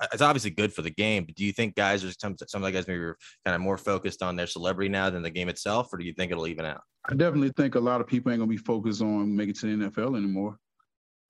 Uh, 0.00 0.06
it's 0.12 0.22
obviously 0.22 0.50
good 0.50 0.72
for 0.72 0.82
the 0.82 0.90
game, 0.90 1.24
but 1.24 1.34
do 1.34 1.44
you 1.44 1.52
think 1.52 1.74
guys 1.74 2.04
are 2.04 2.12
some 2.12 2.36
some 2.46 2.62
of 2.62 2.66
the 2.66 2.72
guys 2.72 2.88
maybe 2.88 3.00
are 3.00 3.16
kind 3.44 3.54
of 3.54 3.60
more 3.60 3.76
focused 3.76 4.22
on 4.22 4.36
their 4.36 4.46
celebrity 4.46 4.88
now 4.88 5.10
than 5.10 5.22
the 5.22 5.30
game 5.30 5.48
itself, 5.48 5.92
or 5.92 5.98
do 5.98 6.04
you 6.04 6.14
think 6.14 6.32
it'll 6.32 6.46
even 6.46 6.64
out? 6.64 6.80
I 7.08 7.14
definitely 7.14 7.52
think 7.56 7.74
a 7.74 7.80
lot 7.80 8.00
of 8.00 8.06
people 8.06 8.32
ain't 8.32 8.40
gonna 8.40 8.48
be 8.48 8.56
focused 8.56 9.02
on 9.02 9.34
making 9.36 9.54
to 9.54 9.76
the 9.76 9.90
NFL 9.90 10.16
anymore. 10.16 10.56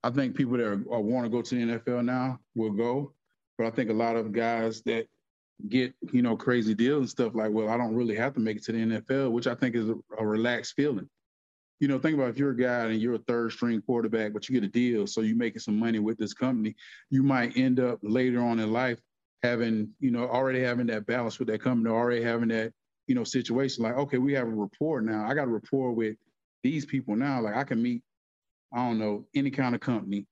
I 0.03 0.09
think 0.09 0.35
people 0.35 0.57
that 0.57 0.65
are, 0.65 0.83
are 0.91 1.01
want 1.01 1.25
to 1.25 1.29
go 1.29 1.41
to 1.41 1.55
the 1.55 1.79
NFL 1.79 2.05
now 2.05 2.39
will 2.55 2.71
go, 2.71 3.13
but 3.57 3.67
I 3.67 3.71
think 3.71 3.89
a 3.89 3.93
lot 3.93 4.15
of 4.15 4.31
guys 4.31 4.81
that 4.83 5.05
get 5.69 5.93
you 6.11 6.21
know 6.21 6.35
crazy 6.35 6.73
deals 6.73 7.01
and 7.01 7.09
stuff 7.09 7.35
like, 7.35 7.51
well, 7.51 7.69
I 7.69 7.77
don't 7.77 7.95
really 7.95 8.15
have 8.15 8.33
to 8.35 8.39
make 8.39 8.57
it 8.57 8.63
to 8.63 8.71
the 8.71 8.79
NFL, 8.79 9.31
which 9.31 9.47
I 9.47 9.55
think 9.55 9.75
is 9.75 9.89
a, 9.89 9.95
a 10.17 10.25
relaxed 10.25 10.73
feeling 10.75 11.09
you 11.81 11.87
know, 11.87 11.99
think 11.99 12.15
about 12.15 12.29
if 12.29 12.37
you're 12.37 12.51
a 12.51 12.55
guy 12.55 12.85
and 12.85 13.01
you're 13.01 13.15
a 13.15 13.19
third 13.27 13.51
string 13.51 13.81
quarterback, 13.81 14.31
but 14.31 14.47
you 14.47 14.53
get 14.53 14.63
a 14.63 14.71
deal, 14.71 15.05
so 15.07 15.21
you're 15.21 15.35
making 15.35 15.59
some 15.59 15.77
money 15.77 15.99
with 15.99 16.17
this 16.17 16.33
company, 16.33 16.75
you 17.09 17.23
might 17.23 17.57
end 17.57 17.79
up 17.79 17.99
later 18.03 18.39
on 18.39 18.59
in 18.59 18.71
life 18.71 18.99
having, 19.43 19.89
you 19.99 20.11
know, 20.11 20.29
already 20.29 20.61
having 20.61 20.87
that 20.87 21.05
balance 21.05 21.39
with 21.39 21.47
that 21.49 21.61
company, 21.61 21.89
already 21.89 22.21
having 22.21 22.49
that, 22.49 22.71
you 23.07 23.15
know, 23.15 23.23
situation 23.23 23.83
like, 23.83 23.97
okay, 23.97 24.19
we 24.19 24.31
have 24.33 24.47
a 24.47 24.51
rapport 24.51 25.01
now. 25.01 25.25
I 25.27 25.33
got 25.33 25.47
a 25.47 25.51
rapport 25.51 25.91
with 25.91 26.15
these 26.63 26.85
people 26.85 27.15
now. 27.15 27.41
Like 27.41 27.55
I 27.55 27.63
can 27.63 27.81
meet, 27.81 28.03
I 28.71 28.77
don't 28.77 28.99
know, 28.99 29.25
any 29.33 29.49
kind 29.49 29.75
of 29.75 29.81
company 29.81 30.27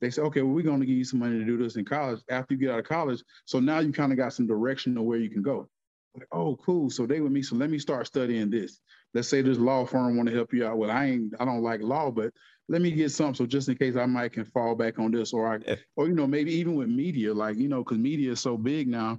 they 0.00 0.10
say, 0.10 0.22
okay, 0.22 0.42
well, 0.42 0.54
we're 0.54 0.62
going 0.62 0.80
to 0.80 0.86
give 0.86 0.96
you 0.96 1.04
some 1.04 1.20
money 1.20 1.38
to 1.38 1.44
do 1.44 1.56
this 1.56 1.76
in 1.76 1.84
college 1.84 2.20
after 2.28 2.54
you 2.54 2.60
get 2.60 2.70
out 2.70 2.78
of 2.78 2.84
college. 2.84 3.22
So 3.46 3.60
now 3.60 3.78
you 3.78 3.92
kind 3.92 4.12
of 4.12 4.18
got 4.18 4.32
some 4.32 4.46
direction 4.46 4.96
of 4.98 5.04
where 5.04 5.18
you 5.18 5.30
can 5.30 5.42
go. 5.42 5.68
Like, 6.14 6.28
oh, 6.32 6.56
cool. 6.56 6.90
So 6.90 7.06
they 7.06 7.20
with 7.20 7.32
me. 7.32 7.42
So 7.42 7.56
let 7.56 7.70
me 7.70 7.78
start 7.78 8.06
studying 8.06 8.50
this. 8.50 8.80
Let's 9.16 9.28
say 9.28 9.40
this 9.40 9.56
law 9.56 9.86
firm 9.86 10.14
want 10.14 10.28
to 10.28 10.34
help 10.34 10.52
you 10.52 10.66
out. 10.66 10.76
Well, 10.76 10.90
I 10.90 11.06
ain't, 11.06 11.32
I 11.40 11.46
don't 11.46 11.62
like 11.62 11.80
law, 11.80 12.10
but 12.10 12.34
let 12.68 12.82
me 12.82 12.90
get 12.90 13.10
something. 13.10 13.34
So 13.34 13.46
just 13.46 13.66
in 13.70 13.76
case 13.76 13.96
I 13.96 14.04
might 14.04 14.34
can 14.34 14.44
fall 14.44 14.74
back 14.74 14.98
on 14.98 15.10
this, 15.10 15.32
or 15.32 15.54
I, 15.54 15.78
or 15.96 16.06
you 16.06 16.14
know, 16.14 16.26
maybe 16.26 16.52
even 16.52 16.74
with 16.74 16.88
media, 16.88 17.32
like 17.32 17.56
you 17.56 17.68
know, 17.68 17.82
because 17.82 17.96
media 17.96 18.32
is 18.32 18.40
so 18.40 18.58
big 18.58 18.88
now. 18.88 19.18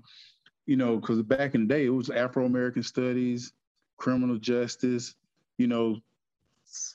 You 0.67 0.75
know, 0.75 0.97
because 0.97 1.23
back 1.23 1.55
in 1.55 1.65
the 1.65 1.73
day 1.73 1.85
it 1.85 1.89
was 1.89 2.11
Afro 2.11 2.45
American 2.45 2.83
studies, 2.83 3.53
criminal 3.97 4.37
justice, 4.37 5.15
you 5.57 5.65
know, 5.65 5.97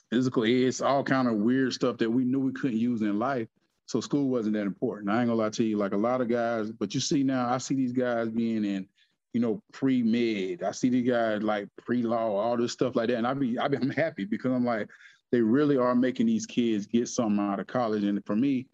physical 0.09 0.45
ed, 0.45 0.81
all 0.81 1.03
kind 1.03 1.27
of 1.27 1.35
weird 1.35 1.73
stuff 1.73 1.97
that 1.97 2.09
we 2.09 2.23
knew 2.23 2.39
we 2.39 2.53
couldn't 2.53 2.79
use 2.79 3.01
in 3.01 3.19
life. 3.19 3.49
So 3.85 3.99
school 3.99 4.29
wasn't 4.29 4.55
that 4.55 4.61
important. 4.61 5.09
I 5.09 5.19
ain't 5.19 5.27
gonna 5.27 5.41
lie 5.41 5.49
to 5.49 5.63
you, 5.65 5.75
like 5.77 5.91
a 5.91 5.97
lot 5.97 6.21
of 6.21 6.29
guys, 6.29 6.71
but 6.71 6.93
you 6.93 7.01
see 7.01 7.23
now, 7.23 7.53
I 7.53 7.57
see 7.57 7.75
these 7.75 7.91
guys 7.91 8.29
being 8.29 8.63
in, 8.63 8.87
you 9.33 9.39
know, 9.39 9.61
pre-med. 9.71 10.63
I 10.63 10.71
see 10.71 10.89
these 10.89 11.09
guys 11.09 11.41
like 11.41 11.67
pre-law, 11.77 12.37
all 12.37 12.57
this 12.57 12.71
stuff 12.71 12.95
like 12.95 13.09
that. 13.09 13.17
And 13.17 13.27
I 13.27 13.33
be, 13.33 13.57
I 13.57 13.67
be 13.67 13.77
I'm 13.77 13.89
happy 13.89 14.25
because 14.25 14.51
I'm 14.51 14.65
like, 14.65 14.87
they 15.31 15.41
really 15.41 15.77
are 15.77 15.95
making 15.95 16.27
these 16.27 16.45
kids 16.45 16.85
get 16.85 17.07
something 17.07 17.39
out 17.39 17.59
of 17.59 17.67
college. 17.67 18.03
And 18.03 18.23
for 18.25 18.35
me, 18.35 18.67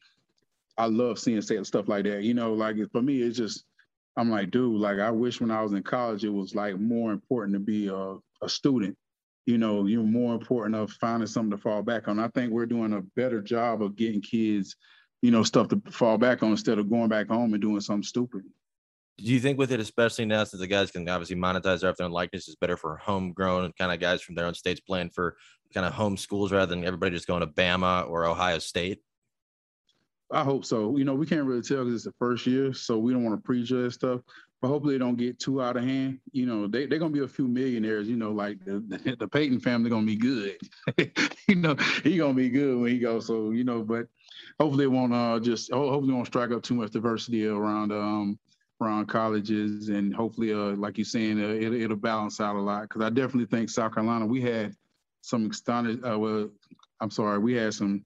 I 0.77 0.85
love 0.85 1.19
seeing 1.19 1.41
stuff 1.41 1.87
like 1.87 2.03
that. 2.05 2.23
You 2.23 2.33
know, 2.33 2.53
like 2.53 2.75
for 2.91 3.01
me, 3.01 3.21
it's 3.21 3.37
just 3.37 3.65
I'm 4.17 4.29
like, 4.29 4.51
dude, 4.51 4.79
like 4.79 4.99
I 4.99 5.11
wish 5.11 5.39
when 5.39 5.51
I 5.51 5.61
was 5.63 5.73
in 5.73 5.83
college, 5.83 6.25
it 6.25 6.29
was 6.29 6.53
like 6.53 6.77
more 6.77 7.11
important 7.11 7.53
to 7.53 7.59
be 7.59 7.87
a, 7.87 8.17
a 8.41 8.49
student. 8.49 8.97
You 9.45 9.57
know, 9.57 9.85
you're 9.85 10.03
more 10.03 10.35
important 10.35 10.75
of 10.75 10.91
finding 10.91 11.27
something 11.27 11.51
to 11.51 11.57
fall 11.57 11.81
back 11.81 12.07
on. 12.07 12.19
I 12.19 12.27
think 12.27 12.51
we're 12.51 12.65
doing 12.65 12.93
a 12.93 13.01
better 13.01 13.41
job 13.41 13.81
of 13.81 13.95
getting 13.95 14.21
kids 14.21 14.75
you 15.21 15.31
know, 15.31 15.43
stuff 15.43 15.67
to 15.69 15.81
fall 15.91 16.17
back 16.17 16.43
on 16.43 16.51
instead 16.51 16.79
of 16.79 16.89
going 16.89 17.09
back 17.09 17.27
home 17.27 17.53
and 17.53 17.61
doing 17.61 17.81
something 17.81 18.03
stupid. 18.03 18.43
Do 19.23 19.33
you 19.33 19.39
think 19.39 19.57
with 19.57 19.71
it, 19.71 19.79
especially 19.79 20.25
now 20.25 20.43
since 20.43 20.61
the 20.61 20.67
guys 20.67 20.91
can 20.91 21.07
obviously 21.07 21.35
monetize 21.35 21.81
their 21.81 21.93
own 21.99 22.11
likeness, 22.11 22.47
is 22.47 22.55
better 22.55 22.77
for 22.77 22.97
homegrown 22.97 23.73
kind 23.77 23.91
of 23.91 23.99
guys 23.99 24.21
from 24.21 24.35
their 24.35 24.45
own 24.45 24.53
states 24.53 24.79
playing 24.79 25.09
for 25.09 25.35
kind 25.73 25.85
of 25.85 25.93
home 25.93 26.17
schools 26.17 26.51
rather 26.51 26.73
than 26.73 26.85
everybody 26.85 27.15
just 27.15 27.27
going 27.27 27.41
to 27.41 27.47
Bama 27.47 28.09
or 28.09 28.25
Ohio 28.25 28.59
State? 28.59 29.01
I 30.31 30.43
hope 30.43 30.63
so. 30.63 30.95
You 30.97 31.05
know, 31.05 31.15
we 31.15 31.25
can't 31.25 31.45
really 31.45 31.61
tell 31.61 31.83
because 31.83 31.95
it's 31.95 32.03
the 32.05 32.13
first 32.19 32.45
year, 32.45 32.73
so 32.73 32.97
we 32.97 33.13
don't 33.13 33.23
want 33.23 33.37
to 33.37 33.45
prejudge 33.45 33.93
stuff. 33.93 34.21
But 34.61 34.67
hopefully, 34.67 34.93
they 34.93 34.99
don't 34.99 35.15
get 35.15 35.39
too 35.39 35.61
out 35.61 35.77
of 35.77 35.83
hand. 35.83 36.19
You 36.31 36.45
know, 36.45 36.67
they 36.67 36.85
they're 36.85 36.99
gonna 36.99 37.13
be 37.13 37.23
a 37.23 37.27
few 37.27 37.47
millionaires. 37.47 38.07
You 38.07 38.17
know, 38.17 38.31
like 38.31 38.63
the 38.63 38.83
the, 38.87 39.15
the 39.19 39.27
Peyton 39.27 39.59
family 39.59 39.89
gonna 39.89 40.05
be 40.05 40.15
good. 40.15 40.57
you 41.47 41.55
know, 41.55 41.75
he 42.03 42.17
gonna 42.17 42.33
be 42.33 42.49
good 42.49 42.77
when 42.77 42.91
he 42.91 42.99
goes. 42.99 43.25
So 43.25 43.51
you 43.51 43.63
know, 43.63 43.81
but 43.81 44.07
hopefully 44.59 44.83
it 44.83 44.91
won't 44.91 45.13
uh, 45.13 45.39
just 45.39 45.71
hopefully 45.71 46.13
won't 46.13 46.27
strike 46.27 46.51
up 46.51 46.61
too 46.61 46.75
much 46.75 46.91
diversity 46.91 47.47
around 47.47 47.91
um, 47.91 48.37
around 48.81 49.07
colleges 49.07 49.89
and 49.89 50.15
hopefully 50.15 50.53
uh, 50.53 50.75
like 50.75 50.97
you're 50.97 51.05
saying 51.05 51.43
uh, 51.43 51.47
it, 51.47 51.73
it'll 51.73 51.97
balance 51.97 52.39
out 52.39 52.55
a 52.55 52.59
lot. 52.59 52.83
Because 52.83 53.01
I 53.01 53.09
definitely 53.09 53.45
think 53.45 53.69
South 53.69 53.93
Carolina 53.93 54.25
we 54.25 54.41
had 54.41 54.73
some 55.21 55.49
astonishing 55.49 56.05
uh, 56.05 56.17
well 56.17 56.49
I'm 57.01 57.11
sorry 57.11 57.39
we 57.39 57.53
had 57.53 57.73
some 57.73 58.05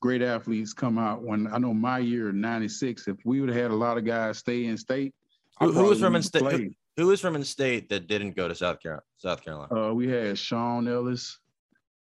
great 0.00 0.22
athletes 0.22 0.72
come 0.72 0.98
out 0.98 1.22
when 1.22 1.46
I 1.46 1.58
know 1.58 1.74
my 1.74 1.98
year 1.98 2.32
'96 2.32 3.08
if 3.08 3.16
we 3.24 3.40
would 3.40 3.50
have 3.50 3.58
had 3.58 3.70
a 3.70 3.74
lot 3.74 3.98
of 3.98 4.04
guys 4.04 4.38
stay 4.38 4.66
in 4.66 4.76
state 4.76 5.14
who, 5.60 5.72
who 5.72 5.84
was 5.84 6.00
from 6.00 6.16
in 6.16 6.22
state? 6.22 6.42
Who, 6.42 6.70
who 6.96 7.06
was 7.08 7.20
from 7.20 7.36
in 7.36 7.44
state 7.44 7.88
that 7.88 8.06
didn't 8.06 8.36
go 8.36 8.48
to 8.48 8.54
South 8.54 8.80
Carolina 8.80 9.02
South 9.18 9.44
Carolina? 9.44 9.90
Uh, 9.90 9.94
we 9.94 10.08
had 10.08 10.38
Shaun 10.38 10.88
Ellis. 10.88 11.38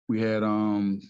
We 0.08 0.20
had 0.20 0.42
um 0.42 1.00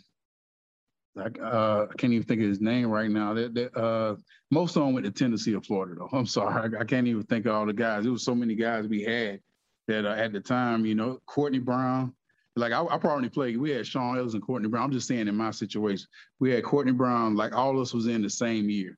like 1.16 1.38
uh, 1.40 1.86
I 1.90 1.94
can't 1.96 2.12
even 2.12 2.26
think 2.26 2.42
of 2.42 2.48
his 2.48 2.60
name 2.60 2.90
right 2.90 3.10
now. 3.10 3.34
That, 3.34 3.54
that 3.54 3.76
uh, 3.76 4.16
most 4.50 4.76
of 4.76 4.82
them 4.82 4.94
went 4.94 5.06
to 5.06 5.12
Tennessee 5.12 5.54
or 5.54 5.60
Florida 5.60 5.94
though. 5.98 6.08
I'm 6.16 6.26
sorry, 6.26 6.76
I, 6.76 6.80
I, 6.80 6.84
can't 6.84 7.06
even 7.06 7.22
think 7.24 7.46
of 7.46 7.54
all 7.54 7.66
the 7.66 7.72
guys. 7.72 8.02
There 8.02 8.12
was 8.12 8.24
so 8.24 8.34
many 8.34 8.54
guys 8.54 8.86
we 8.86 9.02
had 9.02 9.40
that 9.86 10.06
uh, 10.06 10.14
at 10.14 10.32
the 10.32 10.40
time, 10.40 10.84
you 10.84 10.94
know, 10.94 11.20
Courtney 11.26 11.60
Brown. 11.60 12.14
Like 12.56 12.72
I, 12.72 12.84
I 12.84 12.98
probably 12.98 13.28
played. 13.28 13.56
We 13.56 13.70
had 13.70 13.86
Shaun 13.86 14.18
Ellis 14.18 14.34
and 14.34 14.42
Courtney 14.42 14.68
Brown. 14.68 14.84
I'm 14.84 14.92
just 14.92 15.08
saying 15.08 15.28
in 15.28 15.36
my 15.36 15.50
situation, 15.50 16.06
we 16.40 16.52
had 16.52 16.64
Courtney 16.64 16.92
Brown. 16.92 17.36
Like 17.36 17.54
all 17.54 17.70
of 17.70 17.82
us 17.82 17.94
was 17.94 18.06
in 18.06 18.22
the 18.22 18.30
same 18.30 18.68
year. 18.68 18.96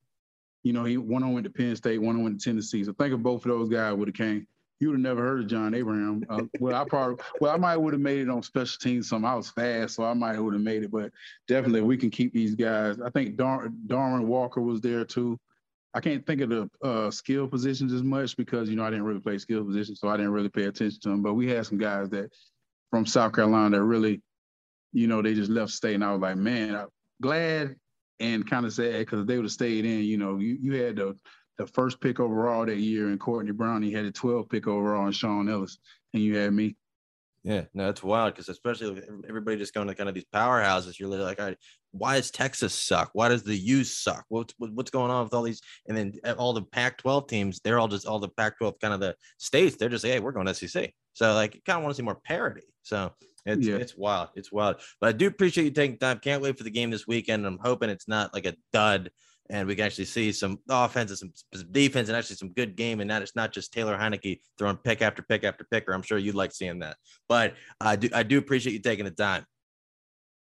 You 0.63 0.73
know, 0.73 0.85
he 0.85 0.97
one 0.97 1.23
on 1.23 1.33
went 1.33 1.45
to 1.45 1.51
Penn 1.51 1.77
State, 1.77 2.03
one 2.03 2.17
on 2.17 2.25
went 2.25 2.41
to 2.41 2.51
Tennessee. 2.51 2.85
So 2.85 2.93
think 2.93 3.15
of 3.15 3.23
both 3.23 3.45
of 3.45 3.51
those 3.51 3.69
guys 3.69 3.95
would 3.95 4.09
have 4.09 4.15
came 4.15 4.47
you 4.79 4.89
would 4.89 4.95
have 4.95 5.03
never 5.03 5.23
heard 5.23 5.41
of 5.41 5.47
John 5.47 5.75
Abraham. 5.75 6.25
Uh, 6.29 6.43
well, 6.61 6.75
I 6.75 6.85
probably, 6.85 7.17
well, 7.41 7.53
I 7.53 7.57
might 7.57 7.77
would 7.77 7.95
have 7.95 8.01
made 8.01 8.21
it 8.21 8.29
on 8.29 8.43
special 8.43 8.79
teams. 8.79 9.09
Some 9.09 9.25
I 9.25 9.35
was 9.35 9.51
fast, 9.51 9.95
so 9.95 10.05
I 10.05 10.13
might 10.13 10.39
would 10.39 10.55
have 10.55 10.63
made 10.63 10.83
it. 10.83 10.91
But 10.91 11.13
definitely, 11.49 11.83
we 11.83 11.97
can 11.97 12.11
keep 12.11 12.33
these 12.33 12.55
guys. 12.55 13.01
I 13.01 13.11
think 13.11 13.37
Dar- 13.37 13.71
Darwin 13.87 14.29
Walker 14.29 14.61
was 14.61 14.81
there 14.81 15.05
too. 15.05 15.39
I 15.95 16.01
can't 16.01 16.27
think 16.27 16.43
of 16.43 16.51
the 16.51 16.71
uh, 16.83 17.11
skill 17.11 17.49
positions 17.49 17.93
as 17.93 18.03
much 18.03 18.37
because 18.37 18.69
you 18.69 18.77
know 18.77 18.85
I 18.85 18.91
didn't 18.91 19.07
really 19.07 19.21
play 19.21 19.39
skill 19.39 19.65
positions, 19.65 19.99
so 19.99 20.09
I 20.09 20.17
didn't 20.19 20.33
really 20.33 20.51
pay 20.51 20.65
attention 20.65 21.01
to 21.01 21.09
them. 21.09 21.23
But 21.23 21.35
we 21.35 21.49
had 21.49 21.65
some 21.65 21.79
guys 21.79 22.11
that 22.11 22.31
from 22.91 23.07
South 23.07 23.33
Carolina 23.33 23.79
that 23.79 23.83
really, 23.83 24.21
you 24.93 25.07
know, 25.07 25.23
they 25.23 25.35
just 25.35 25.51
left 25.51 25.73
state, 25.73 25.95
and 25.95 26.05
I 26.05 26.13
was 26.13 26.21
like, 26.21 26.37
man, 26.37 26.75
I'm 26.75 26.89
glad 27.23 27.77
and 28.21 28.49
kind 28.49 28.67
of 28.67 28.73
sad 28.73 28.99
because 28.99 29.27
they 29.27 29.37
would 29.37 29.45
have 29.47 29.53
stayed 29.53 29.87
in. 29.87 30.01
You 30.03 30.19
know, 30.19 30.37
you 30.37 30.59
you 30.61 30.75
had 30.83 30.97
the 30.97 31.17
the 31.59 31.67
first 31.67 32.01
pick 32.01 32.21
overall 32.21 32.67
that 32.67 32.79
year, 32.79 33.09
and 33.09 33.21
Courtney 33.21 33.53
Brown, 33.53 33.83
he 33.83 33.93
had 33.93 34.05
a 34.05 34.11
12 34.11 34.49
pick 34.49 34.67
overall, 34.67 35.07
and 35.07 35.15
Shaun 35.15 35.49
Ellis, 35.49 35.79
and 36.13 36.23
you 36.23 36.37
had 36.37 36.53
me. 36.53 36.77
Yeah, 37.47 37.63
no, 37.75 37.89
it's 37.89 38.03
wild 38.03 38.35
because 38.35 38.49
especially 38.49 39.01
everybody 39.29 39.57
just 39.57 39.73
going 39.73 39.87
to 39.87 39.95
kind 39.95 40.09
of 40.09 40.17
these 40.17 40.25
powerhouses, 40.35 40.99
you're 40.99 41.09
literally 41.09 41.29
like, 41.29 41.39
all 41.39 41.47
right, 41.47 41.59
why 41.93 42.17
does 42.17 42.33
Texas 42.33 42.75
suck? 42.75 43.11
Why 43.13 43.29
does 43.29 43.45
the 43.45 43.55
U 43.55 43.85
suck? 43.85 44.25
What's 44.29 44.53
what's 44.59 44.91
going 44.91 45.13
on 45.13 45.23
with 45.23 45.33
all 45.33 45.45
these? 45.45 45.61
And 45.87 45.97
then 45.97 46.15
eh, 46.25 46.33
all 46.33 46.53
the 46.53 46.63
Pac-12 46.63 47.29
teams, 47.29 47.61
they're 47.63 47.79
all 47.79 47.87
just 47.87 48.05
all 48.05 48.19
the 48.19 48.29
Pac-12 48.29 48.81
kind 48.81 48.93
of 48.93 48.99
the 48.99 49.15
states. 49.39 49.77
They're 49.77 49.89
just 49.89 50.05
hey, 50.05 50.19
we're 50.19 50.33
going 50.33 50.47
to 50.47 50.55
SEC. 50.55 50.93
So 51.13 51.35
like, 51.35 51.55
you 51.55 51.61
kind 51.65 51.79
of 51.79 51.85
want 51.85 51.95
to 51.95 51.97
see 51.97 52.05
more 52.05 52.21
parity. 52.25 52.65
So 52.83 53.13
it's 53.45 53.67
yeah. 53.67 53.77
it's 53.77 53.97
wild. 53.97 54.31
It's 54.35 54.51
wild. 54.51 54.81
But 55.01 55.11
I 55.11 55.13
do 55.13 55.29
appreciate 55.29 55.65
you 55.65 55.71
taking 55.71 55.99
time. 55.99 56.19
Can't 56.19 56.43
wait 56.43 56.59
for 56.59 56.65
the 56.65 56.71
game 56.71 56.91
this 56.91 57.07
weekend. 57.07 57.47
I'm 57.47 57.61
hoping 57.63 57.91
it's 57.91 58.09
not 58.09 58.35
like 58.35 58.47
a 58.47 58.57
dud 58.73 59.11
and 59.51 59.67
we 59.67 59.75
can 59.75 59.85
actually 59.85 60.05
see 60.05 60.33
some 60.33 60.59
offense 60.69 61.23
and 61.23 61.33
some, 61.53 61.73
defense 61.73 62.09
and 62.09 62.17
actually 62.17 62.37
some 62.37 62.53
good 62.53 62.77
game. 62.77 63.01
And 63.01 63.11
that 63.11 63.23
it's 63.23 63.37
not 63.37 63.53
just 63.53 63.73
Taylor 63.73 63.97
Heinicke 63.97 64.41
throwing 64.59 64.77
pick 64.77 65.03
after 65.03 65.23
pick 65.23 65.45
after 65.45 65.65
picker. 65.65 65.93
I'm 65.93 66.03
sure 66.03 66.19
you'd 66.19 66.35
like 66.35 66.53
seeing 66.53 66.81
that. 66.81 66.97
But 67.29 67.55
I 67.81 67.97
do 67.97 68.09
I 68.13 68.23
do 68.23 68.39
appreciate 68.39 68.73
you 68.73 68.81
taking 68.81 69.05
the 69.05 69.11
time. 69.11 69.45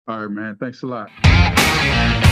All 0.07 0.19
right, 0.19 0.29
man. 0.29 0.57
Thanks 0.59 0.83
a 0.83 0.87
lot. 0.87 2.22